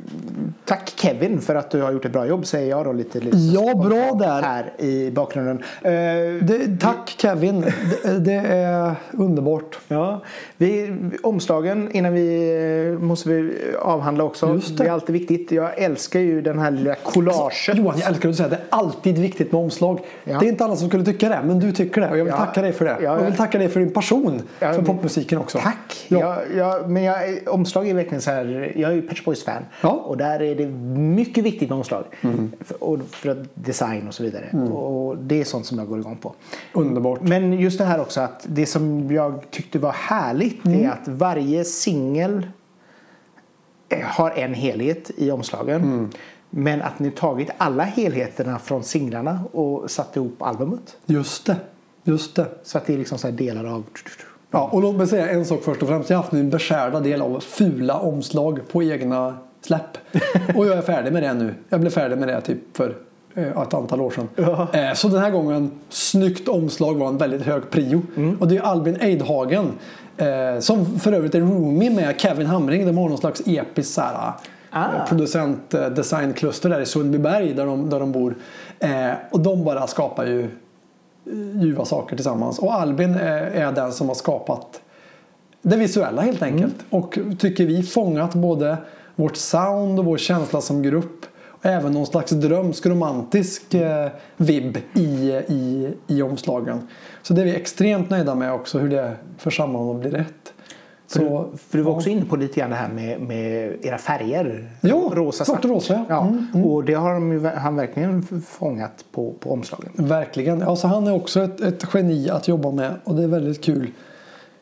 [0.65, 3.21] Tack Kevin för att du har gjort ett bra jobb säger jag då lite.
[3.21, 4.43] lite ja bra där.
[4.43, 5.57] Här i bakgrunden.
[5.57, 7.61] Uh, det, tack Kevin.
[8.03, 9.79] det, det, är underbart.
[9.89, 10.23] Ja.
[10.57, 12.55] Vi, omslagen innan vi
[12.95, 14.55] eh, måste vi avhandla också.
[14.55, 14.85] Just det.
[14.85, 15.53] det är alltid viktigt.
[15.53, 17.41] Jag älskar ju den här lilla collaget.
[17.41, 20.01] Alltså, Johan jag älskar att säga det är alltid viktigt med omslag.
[20.25, 20.39] Ja.
[20.39, 22.35] Det är inte alla som skulle tycka det men du tycker det och jag vill
[22.39, 22.47] ja.
[22.47, 22.97] tacka dig för det.
[23.01, 25.59] Ja, jag vill tacka dig för din passion för popmusiken också.
[25.59, 26.07] Tack.
[26.09, 26.39] Ja.
[26.57, 28.73] Jag, men jag, omslag är verkligen så här.
[28.77, 29.63] Jag är ju Pet Boys-fan.
[29.81, 29.91] Ja.
[29.91, 30.67] Och där är det
[31.17, 32.05] mycket viktigt med omslag.
[32.21, 32.53] Mm.
[32.61, 34.45] För, och för design och så vidare.
[34.45, 34.73] Mm.
[34.73, 36.35] Och det är sånt som jag går igång på.
[36.73, 37.21] Underbart.
[37.23, 40.85] Men just det här också att det som jag tyckte var härligt mm.
[40.85, 42.47] är att varje singel
[43.89, 45.83] eh, har en helhet i omslagen.
[45.83, 46.11] Mm.
[46.51, 50.97] Men att ni tagit alla helheterna från singlarna och satt ihop albumet.
[51.07, 51.57] Just det.
[52.05, 52.47] Just det.
[52.63, 53.85] Så att det är liksom så delar av
[54.51, 56.11] Ja, och låt mig säga en sak först och främst.
[56.11, 59.99] Jag har haft en beskärda del av fula omslag på egna släpp.
[60.57, 61.55] Och jag är färdig med det nu.
[61.69, 62.95] Jag blev färdig med det typ för
[63.35, 64.29] eh, ett antal år sedan.
[64.37, 64.69] Ja.
[64.73, 68.03] Eh, så den här gången, snyggt omslag var en väldigt hög prio.
[68.17, 68.37] Mm.
[68.41, 69.73] Och det är Albin Eidhagen.
[70.17, 72.87] Eh, som för övrigt är roomie med Kevin Hamring.
[72.87, 74.33] De har någon slags episk så här,
[74.71, 75.07] ah.
[75.09, 78.35] producent designkluster där i Sundbyberg där de, där de bor.
[79.31, 80.49] Och de bara skapar ju
[81.55, 82.59] ljuva saker tillsammans.
[82.59, 84.81] Och Albin är den som har skapat
[85.63, 86.75] det visuella helt enkelt.
[86.91, 87.03] Mm.
[87.03, 88.77] Och tycker vi fångat både
[89.17, 91.27] vårt sound och vår känsla som grupp.
[91.49, 96.89] Och även någon slags drömsk romantisk eh, vibb i, i, i omslagen.
[97.23, 100.53] Så det är vi extremt nöjda med också hur det för samman och blir rätt.
[101.09, 103.77] För, så, du, för du var också inne på lite grann det här med, med
[103.83, 104.71] era färger.
[104.81, 106.05] Ja, rosa, svart och rosa.
[106.09, 106.27] Ja.
[106.27, 106.67] Mm, mm.
[106.67, 109.91] Och det har de ju, han verkligen fångat på, på omslagen.
[109.95, 110.63] Verkligen.
[110.63, 113.91] Alltså han är också ett, ett geni att jobba med och det är väldigt kul.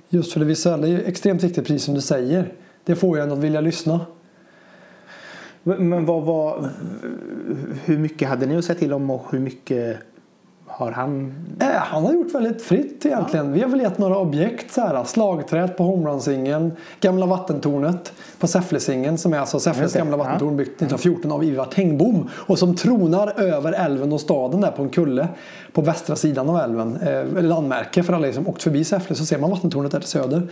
[0.08, 2.52] Just för det visuella är ju extremt viktigt precis som du säger.
[2.84, 4.00] Det får en att vilja lyssna.
[5.62, 6.68] Men vad var,
[7.84, 9.96] hur mycket hade ni att säga till om och hur mycket
[10.66, 11.34] har han?
[11.60, 13.46] Äh, han har gjort väldigt fritt egentligen.
[13.46, 13.52] Ja.
[13.52, 14.72] Vi har väl gett några objekt.
[14.72, 20.48] Så här, slagträet på homerun Gamla vattentornet på Säfflesingen som är alltså Säffles gamla vattentorn
[20.50, 20.56] ja.
[20.56, 22.28] byggt 1914 av Ivar Tengbom.
[22.32, 25.28] Och som tronar över älven och staden där på en kulle
[25.72, 26.96] på västra sidan av älven.
[26.96, 30.42] Eh, landmärke för alla som åkt förbi Säffle så ser man vattentornet där till söder.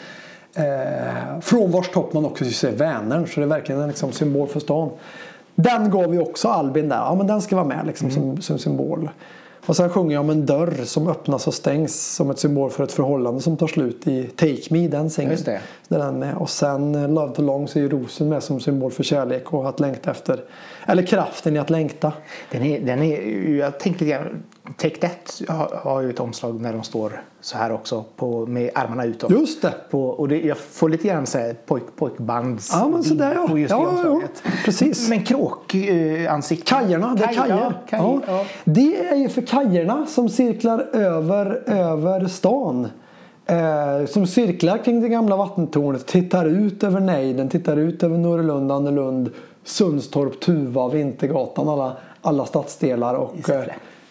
[0.55, 4.49] Eh, från vars topp man också ser Vänern så det är verkligen en liksom, symbol
[4.49, 4.91] för stan.
[5.55, 6.97] Den gav vi också Albin där.
[6.97, 8.23] Ja men den ska vara med liksom, mm.
[8.23, 9.11] som, som symbol.
[9.67, 12.85] Och sen sjunger jag om en dörr som öppnas och stängs som ett symbol för
[12.85, 15.43] ett förhållande som tar slut i Take Me, den singeln.
[15.45, 15.61] Det.
[15.89, 16.37] Den med.
[16.37, 19.69] Och sen eh, Love to Long så är rosen med som symbol för kärlek och
[19.69, 20.45] att längta efter.
[20.87, 22.13] Eller kraften i att längta.
[22.51, 23.21] Den är, den är,
[23.59, 24.43] jag tänkte lite grann,
[24.77, 28.71] Take That har, har ju ett omslag när de står så här också på, med
[28.75, 29.31] armarna utåt.
[29.31, 29.75] Just det.
[29.91, 33.35] På, och det, jag får lite grann så här pojk, pojkbands ja, men så där,
[33.35, 33.49] ja.
[33.49, 34.43] på just ja, det omslaget.
[34.45, 35.09] Ja, precis.
[35.09, 36.75] Men kråkansikte.
[36.75, 37.75] Eh, kajerna, det är kajer.
[37.89, 38.45] Kaj, ja.
[38.65, 42.89] Det är ju för kajerna som cirklar över, över stan.
[43.47, 48.73] Eh, som cirklar kring det gamla vattentornet, tittar ut över nejden, tittar ut över Norrlund,
[48.73, 49.31] Annelund,
[49.65, 53.15] Sundstorp, Tuva, Vintergatan, alla, alla stadsdelar.
[53.15, 53.35] Och,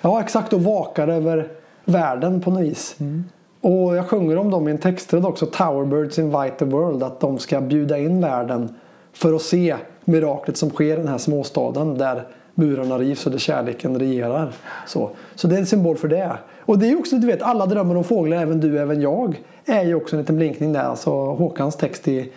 [0.04, 0.54] ja, exakt.
[0.54, 1.48] Och vakar över
[1.86, 2.96] världen på något vis.
[3.00, 3.24] Mm.
[3.62, 7.40] Och jag sjunger om dem i en textrad också, Towerbirds Invite the World, att de
[7.40, 8.76] ska bjuda in världen
[9.14, 9.76] för att se
[10.06, 14.54] miraklet som sker i den här småstaden där murarna rivs och där kärleken regerar.
[14.88, 16.38] Så, så det är en symbol för det.
[16.60, 19.84] Och det är också, du vet, alla drömmer om fåglar, även du, även jag, är
[19.84, 20.84] ju också en liten blinkning där.
[20.84, 22.32] Alltså Håkans text i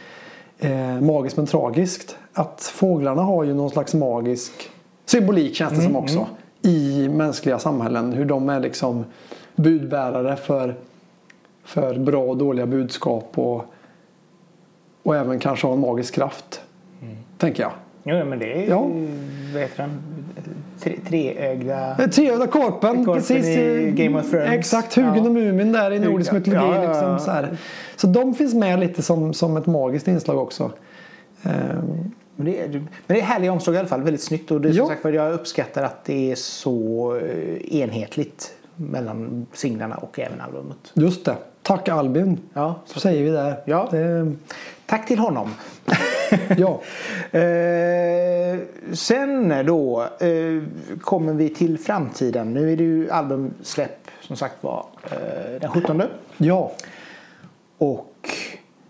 [0.59, 2.17] eh, Magiskt men tragiskt.
[2.33, 4.71] Att fåglarna har ju någon slags magisk
[5.07, 6.19] symbolik känns det mm, som också.
[6.19, 6.31] Mm.
[6.67, 8.13] I mänskliga samhällen.
[8.13, 9.05] Hur de är liksom
[9.57, 10.75] budbärare för,
[11.65, 13.39] för bra och dåliga budskap.
[13.39, 13.65] Och,
[15.03, 16.61] och även kanske har en magisk kraft.
[17.03, 17.17] Mm.
[17.39, 17.73] Tänker jag.
[18.05, 18.81] Jo, men det är ja.
[19.53, 20.03] vad heter den?
[20.81, 21.97] Tre, treögda...
[22.13, 23.47] Treögda korpen, korpen precis.
[23.47, 24.51] I Game of Thrones.
[24.51, 25.23] Exakt, Hugin ja.
[25.23, 26.75] och Mumin där i nordisk mytologi.
[26.75, 27.57] Ja, liksom, så, här.
[27.97, 30.71] så de finns med lite som, som ett magiskt inslag också
[31.47, 34.03] Ehm, Men det, är, men det är härliga omslag i alla fall.
[34.03, 34.51] Väldigt snyggt.
[34.51, 39.95] Och det är som sagt, jag uppskattar att det är så eh, enhetligt mellan singlarna
[39.97, 40.93] och även albumet.
[40.95, 41.37] just det.
[41.63, 42.41] Tack Albin.
[42.53, 43.57] Ja, Så säger vi där.
[43.65, 43.89] Ja.
[43.91, 44.33] Det,
[44.87, 45.55] tack till honom.
[46.57, 46.83] ja.
[47.33, 48.59] Eh,
[48.93, 50.63] sen då eh,
[51.01, 52.55] kommer vi till framtiden.
[52.55, 56.03] Nu är det ju albumsläpp som sagt var eh, den 17.
[56.37, 56.73] ja.
[57.79, 58.29] Och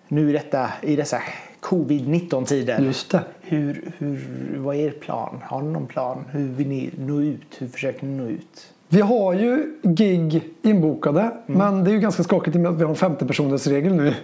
[0.09, 1.23] nu i, detta, i dessa
[1.61, 2.79] covid-19 tider.
[2.81, 3.21] Just det.
[3.49, 4.19] Hur, hur,
[4.59, 5.43] vad är er plan?
[5.45, 6.25] Har ni någon plan?
[6.31, 7.57] Hur vill ni nå ut?
[7.59, 8.73] Hur försöker ni nå ut?
[8.89, 12.79] Vi har ju gig inbokade men det är ju ganska skakigt i och med att
[12.79, 14.09] vi har en 50 personers regel nu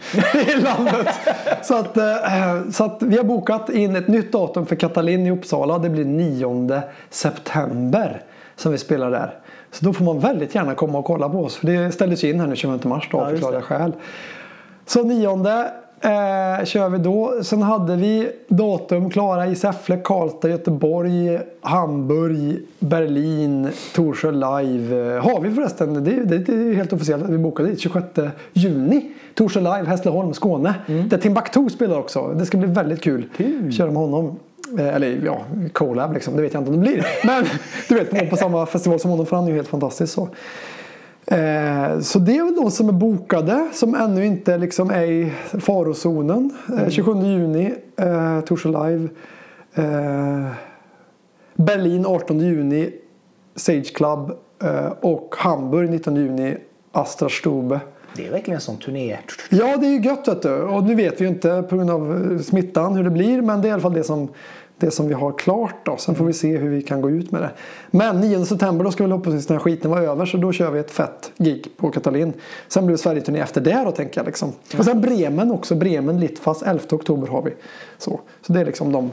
[0.48, 1.08] i landet.
[1.62, 5.30] så, att, eh, så att vi har bokat in ett nytt datum för Katalin i
[5.30, 5.78] Uppsala.
[5.78, 8.22] Det blir 9 september
[8.56, 9.34] som vi spelar där.
[9.70, 11.56] Så då får man väldigt gärna komma och kolla på oss.
[11.56, 13.92] För det ställdes ju in här nu 20 mars då Ja, av just förklarliga skäl.
[14.86, 17.34] Så nionde eh, kör vi då.
[17.42, 25.16] Sen hade vi datum klara i Säffle, Karlstad, Göteborg, Hamburg, Berlin, Torsjö live.
[25.16, 28.06] Eh, har vi förresten, det, det, det är helt officiellt att vi bokade dit 26
[28.52, 29.10] juni.
[29.34, 30.74] Torsjö live, Hässleholm, Skåne.
[30.86, 32.28] Där Timbuktu spelar också.
[32.28, 33.24] Det ska bli väldigt kul.
[33.36, 33.72] Kul.
[33.72, 34.38] Köra med honom.
[34.78, 35.42] Eh, Eller ja,
[35.72, 36.36] collab liksom.
[36.36, 37.06] Det vet jag inte om det blir.
[37.24, 37.44] Men
[37.88, 40.12] du vet, på samma festival som honom för han är ju helt fantastisk.
[40.12, 40.28] Så.
[41.32, 45.32] Eh, så det är väl de som är bokade som ännu inte liksom är i
[45.60, 46.50] farozonen.
[46.78, 49.08] Eh, 27 juni, eh, Torsjö live.
[49.74, 50.46] Eh,
[51.54, 52.90] Berlin 18 juni,
[53.56, 54.32] Sage Club.
[54.62, 56.56] Eh, och Hamburg 19 juni,
[56.92, 57.80] Astra Stube.
[58.16, 59.18] Det är verkligen en sån turné.
[59.50, 60.62] Ja, det är ju gött vet du.
[60.62, 63.42] Och nu vet vi ju inte på grund av smittan hur det blir.
[63.42, 64.28] Men det är i alla fall det som,
[64.86, 65.96] det som vi har klart då.
[65.96, 67.50] Sen får vi se hur vi kan gå ut med det.
[67.90, 70.26] Men 9 september då ska vi hoppas att den här skiten var över.
[70.26, 72.32] Så då kör vi ett fett gig på Katalin.
[72.68, 74.52] Sen blir det Sverigeturné efter det då tänker jag liksom.
[74.78, 75.74] Och sen Bremen också.
[75.74, 77.50] Bremen Litfas 11 oktober har vi.
[77.98, 79.10] Så, så det är liksom de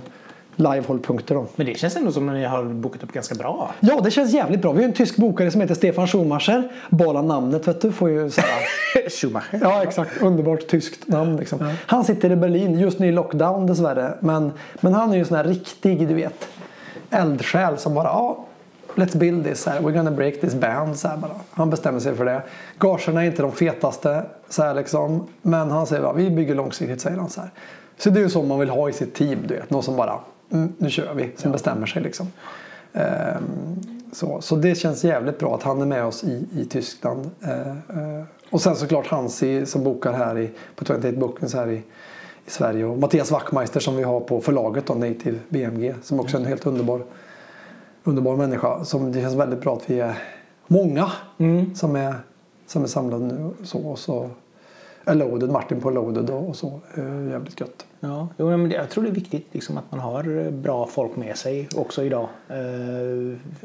[0.59, 1.45] live-hållpunkter då.
[1.55, 3.71] Men det känns ändå som att ni har bokat upp ganska bra.
[3.79, 4.71] Ja, det känns jävligt bra.
[4.71, 6.71] Vi har en tysk bokare som heter Stefan Schumacher.
[6.89, 9.09] Bara namnet vet du får ju här.
[9.09, 9.59] Schumacher.
[9.61, 11.69] Ja exakt, underbart tyskt namn liksom.
[11.85, 14.13] Han sitter i Berlin, just nu i lockdown dessvärre.
[14.19, 14.51] Men,
[14.81, 16.47] men han är ju en sån här riktig, du vet,
[17.09, 18.45] eldsjäl som bara ja,
[18.95, 20.97] Let's build this, här, we're gonna break this band.
[20.97, 21.31] Så här, bara.
[21.51, 22.41] Han bestämmer sig för det.
[22.79, 25.27] Gagerna är inte de fetaste, så här, liksom.
[25.41, 27.29] men han säger bara, vi bygger långsiktigt, säger han.
[27.29, 27.49] Så, här.
[27.97, 29.69] så det är ju så man vill ha i sitt team, du vet.
[29.69, 30.19] Någon som bara,
[30.51, 32.27] mm, nu kör vi, som bestämmer sig liksom.
[32.93, 33.79] Ehm,
[34.11, 37.29] så, så det känns jävligt bra att han är med oss i, i Tyskland.
[37.41, 41.83] Eh, eh, och sen såklart Hansi som bokar här i, på 28 Bookings här i,
[42.45, 42.85] i Sverige.
[42.85, 45.95] Och Mattias Wachtmeister som vi har på förlaget då, Native BMG.
[46.03, 47.01] Som också är en helt underbar,
[48.03, 48.85] underbar människa.
[48.85, 50.17] Som det känns väldigt bra att vi är
[50.67, 51.11] många
[51.75, 52.15] som, är,
[52.67, 53.49] som är samlade nu.
[53.63, 54.29] Så, och så
[55.05, 56.81] Loaded, Martin på Loaded och, och så.
[56.95, 57.85] Eh, jävligt gött.
[57.99, 61.15] Ja, jo, men jag tror det är viktigt liksom, att man har eh, bra folk
[61.15, 62.27] med sig också idag.
[62.47, 62.57] Eh,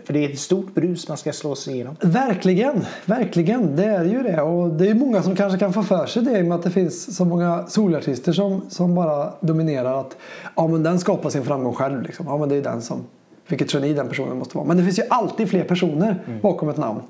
[0.05, 1.97] för det är ett stort brus man ska slå sig igenom.
[2.01, 3.77] Verkligen, verkligen.
[3.77, 4.43] Det är ju det.
[4.43, 6.63] Och det är många som kanske kan få för sig det i och med att
[6.63, 10.01] det finns så många solartister som, som bara dominerar.
[10.01, 10.17] Att
[10.57, 12.03] ja, men den skapar sin framgång själv.
[12.03, 12.27] Liksom.
[12.27, 13.05] Ja, men det är den som,
[13.49, 14.67] vilket geni den personen måste vara.
[14.67, 17.01] Men det finns ju alltid fler personer bakom ett namn.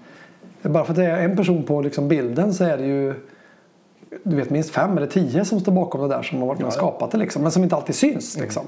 [0.62, 3.14] Bara för att det är en person på liksom bilden så är det ju
[4.22, 6.66] du vet, minst fem eller tio som står bakom det där som har varit med
[6.66, 7.18] och skapat det.
[7.18, 8.38] Liksom, men som inte alltid syns.
[8.38, 8.62] Liksom.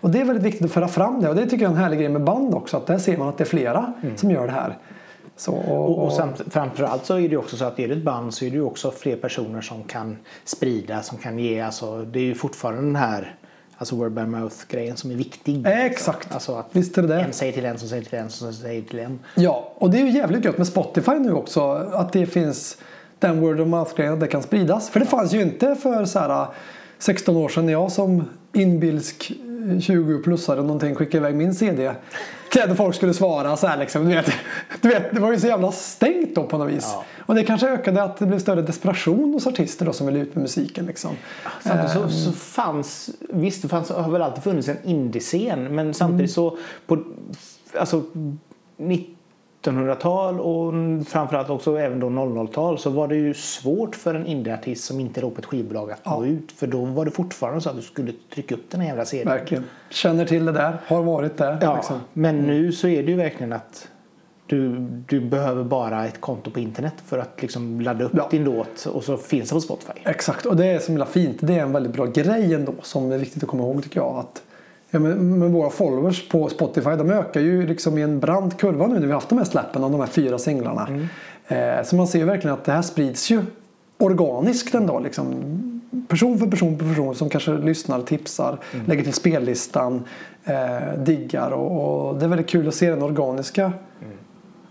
[0.00, 1.28] Och det är väldigt viktigt att föra fram det.
[1.28, 2.76] Och det tycker jag är en härlig grej med band också.
[2.76, 4.78] Att där ser man att det är flera som gör det här.
[5.36, 8.04] Så, och, Och, och samt, framförallt så är det också så att är det ett
[8.04, 11.60] band så är det också fler personer som kan sprida, som kan ge.
[11.60, 13.34] Alltså, det är ju fortfarande den här
[13.78, 15.66] alltså word by mouth grejen som är viktig.
[15.66, 16.34] Exakt.
[16.34, 17.20] Alltså att Visst är det det.
[17.20, 19.18] en säger till en som säger till en som säger till en.
[19.34, 21.90] Ja, och det är ju jävligt gött med Spotify nu också.
[21.92, 22.78] Att det finns
[23.18, 24.90] den word of mouth-grejen, det kan spridas.
[24.90, 26.46] För det fanns ju inte för så här
[26.98, 29.32] 16 år sedan när jag som inbilsk
[29.76, 31.92] 20-plussare någonting skickade iväg min CD.
[32.50, 34.08] Klädde folk skulle svara så här liksom.
[34.08, 34.32] Du vet,
[34.80, 36.90] du vet, det var ju så jävla stängt då på något vis.
[36.92, 37.04] Ja.
[37.18, 40.34] Och det kanske ökade att det blev större desperation hos artister då som vill ut
[40.34, 41.10] med musiken liksom.
[41.62, 46.32] Samtidigt så, så fanns, visst det fanns, har väl alltid funnits en indie-scen men samtidigt
[46.32, 47.04] så på
[47.78, 48.02] alltså
[49.62, 50.72] 1900-tal och
[51.08, 55.20] framförallt också även då 00-tal så var det ju svårt för en indieartist som inte
[55.20, 57.82] låg på ett skivbolag att nå ut för då var det fortfarande så att du
[57.82, 59.28] skulle trycka upp den här jävla serien.
[59.28, 59.64] Verkligen.
[59.90, 61.58] Känner till det där, har varit där.
[61.62, 62.00] Ja, Liksom.
[62.12, 63.88] men nu så är det ju verkligen att
[64.46, 64.76] du,
[65.08, 68.28] du behöver bara ett konto på internet för att liksom ladda upp Ja.
[68.30, 69.92] din låt och så finns det på Spotify.
[70.04, 71.36] Exakt, och det är så himla fint.
[71.40, 74.16] Det är en väldigt bra grej ändå som är viktigt att komma ihåg tycker jag.
[74.18, 74.42] Att,
[74.90, 78.86] ja, men, men våra followers på Spotify de ökar ju liksom i en brant kurva
[78.86, 80.88] nu när vi haft de här släppen av de här fyra singlarna.
[81.48, 83.42] Eh, så man ser ju verkligen att det här sprids ju
[83.98, 84.98] organiskt ändå.
[85.00, 85.34] Liksom.
[86.08, 88.86] person för person för person som kanske lyssnar, tipsar, Mm.
[88.86, 90.04] lägger till spellistan,
[90.44, 93.72] eh, diggar och, och det är väldigt kul att se den organiska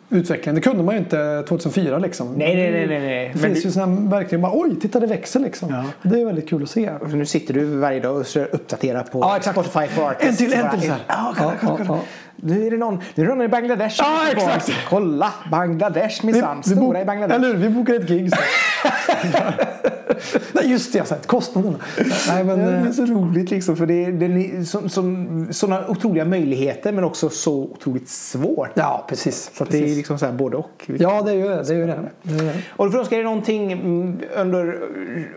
[0.10, 0.56] utvecklingen.
[0.56, 2.34] Det kunde man ju inte 2004 liksom.
[2.34, 3.32] Nej, nej, nej, nej, nej.
[3.34, 5.70] Det finns du- ju sådana verkligen bara oj, titta det växer liksom.
[5.70, 6.10] Ja.
[6.10, 6.92] Det är väldigt kul att se.
[7.00, 9.60] För nu sitter du varje dag och uppdaterar på Ja, exakt.
[9.60, 10.42] Spotify for Artists.
[10.42, 11.00] En till, en till så här.
[11.08, 12.00] Ja, kolla, Ja, kolla.
[12.36, 13.96] Nu är det någon, nu är det någon i Bangladesh.
[14.00, 14.72] Ja, exakt.
[14.90, 16.64] Kolla, Bangladesh minsann.
[16.64, 17.36] Stora i Bangladesh.
[17.40, 18.32] Eller hur, vi bokar ett gig.
[20.52, 21.78] Nej, just det, jag sa kostnaderna.
[22.28, 25.48] Nej, men, det eh, är så roligt liksom för det är, det är som, som,
[25.52, 28.70] sådana otroliga möjligheter men också så otroligt svårt.
[28.74, 29.52] ja, precis.
[29.54, 29.98] Så att det är precis.
[29.98, 30.90] liksom så här både och.
[31.00, 31.64] Ja, det är ju det.
[31.64, 32.10] det, är det.
[32.22, 32.54] det, är det.
[32.76, 34.80] Och du får önska er någonting mm, under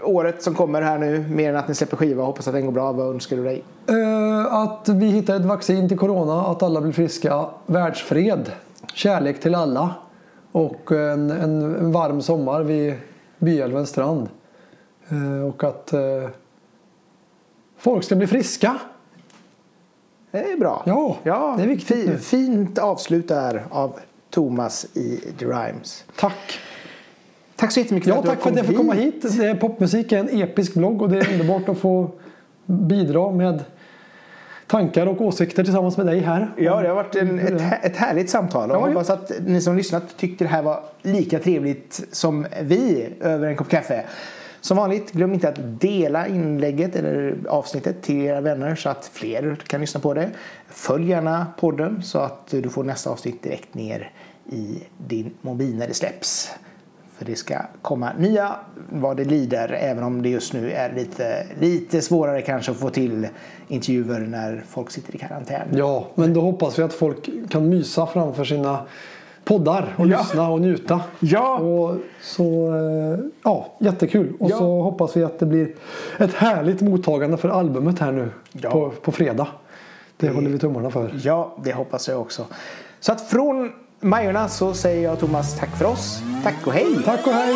[0.02, 2.24] året som kommer här nu mer än att ni släpper skiva.
[2.24, 2.93] Hoppas att den går bra.
[2.93, 3.65] Vad önskar du dig?
[3.89, 8.52] Eh, att vi hittar ett vaccin till corona, att alla blir friska, världsfred,
[8.94, 9.94] kärlek till alla
[10.52, 12.94] och en, en, en varm sommar vid
[13.39, 14.28] Byälvens strand.
[15.11, 16.28] Eh, och att eh,
[17.77, 18.78] folk ska bli friska.
[20.31, 20.82] Det är bra.
[20.87, 22.24] Ja, ja det är viktigt.
[22.24, 23.99] Fint avslut där av
[24.31, 26.05] Thomas i The Rhymes.
[26.16, 26.61] Tack!
[27.57, 29.61] Tack så jättemycket för Ja, att du tack för att jag får komma hit.
[29.61, 32.11] Popmusik är en episk blogg och det är underbart att få
[32.66, 33.65] bidra med
[34.66, 36.51] tankar och åsikter tillsammans med dig här.
[36.57, 38.70] Ja, det har varit en, ett, ett härligt samtal.
[38.70, 38.87] Och ja.
[38.87, 43.57] hoppas att ni som lyssnat tyckte det här var lika trevligt som vi över en
[43.57, 44.05] kopp kaffe.
[44.61, 49.59] Som vanligt, glöm inte att dela inlägget eller avsnittet till era vänner så att fler
[49.66, 50.31] kan lyssna på det.
[50.69, 54.11] Följ gärna podden så att du får nästa avsnitt direkt ner
[54.51, 56.51] i din mobil när det släpps.
[57.19, 58.57] För det ska komma nya
[58.93, 62.91] vad det lider även om det just nu är lite, lite svårare kanske att få
[62.91, 63.28] till
[63.69, 65.69] intervjuer när folk sitter i karantän.
[65.73, 68.87] Ja, men då hoppas vi att folk kan mysa framför sina
[69.45, 70.19] poddar och Ja.
[70.19, 71.01] lyssna och njuta.
[71.21, 71.59] Ja.
[71.59, 74.33] Och så, eh, ja, jättekul.
[74.41, 74.59] Och Ja.
[74.59, 75.75] så hoppas vi att det blir
[76.19, 78.71] ett härligt mottagande för albumet här nu Ja.
[78.71, 79.47] på, på fredag.
[80.17, 81.11] Det håller vi tummarna för.
[81.25, 82.47] Ja, det hoppas jag också.
[83.01, 86.23] Så att från Majorna så säger jag Thomas tack för oss.
[86.45, 86.87] Tack och hej!
[87.05, 87.55] Tack och hej!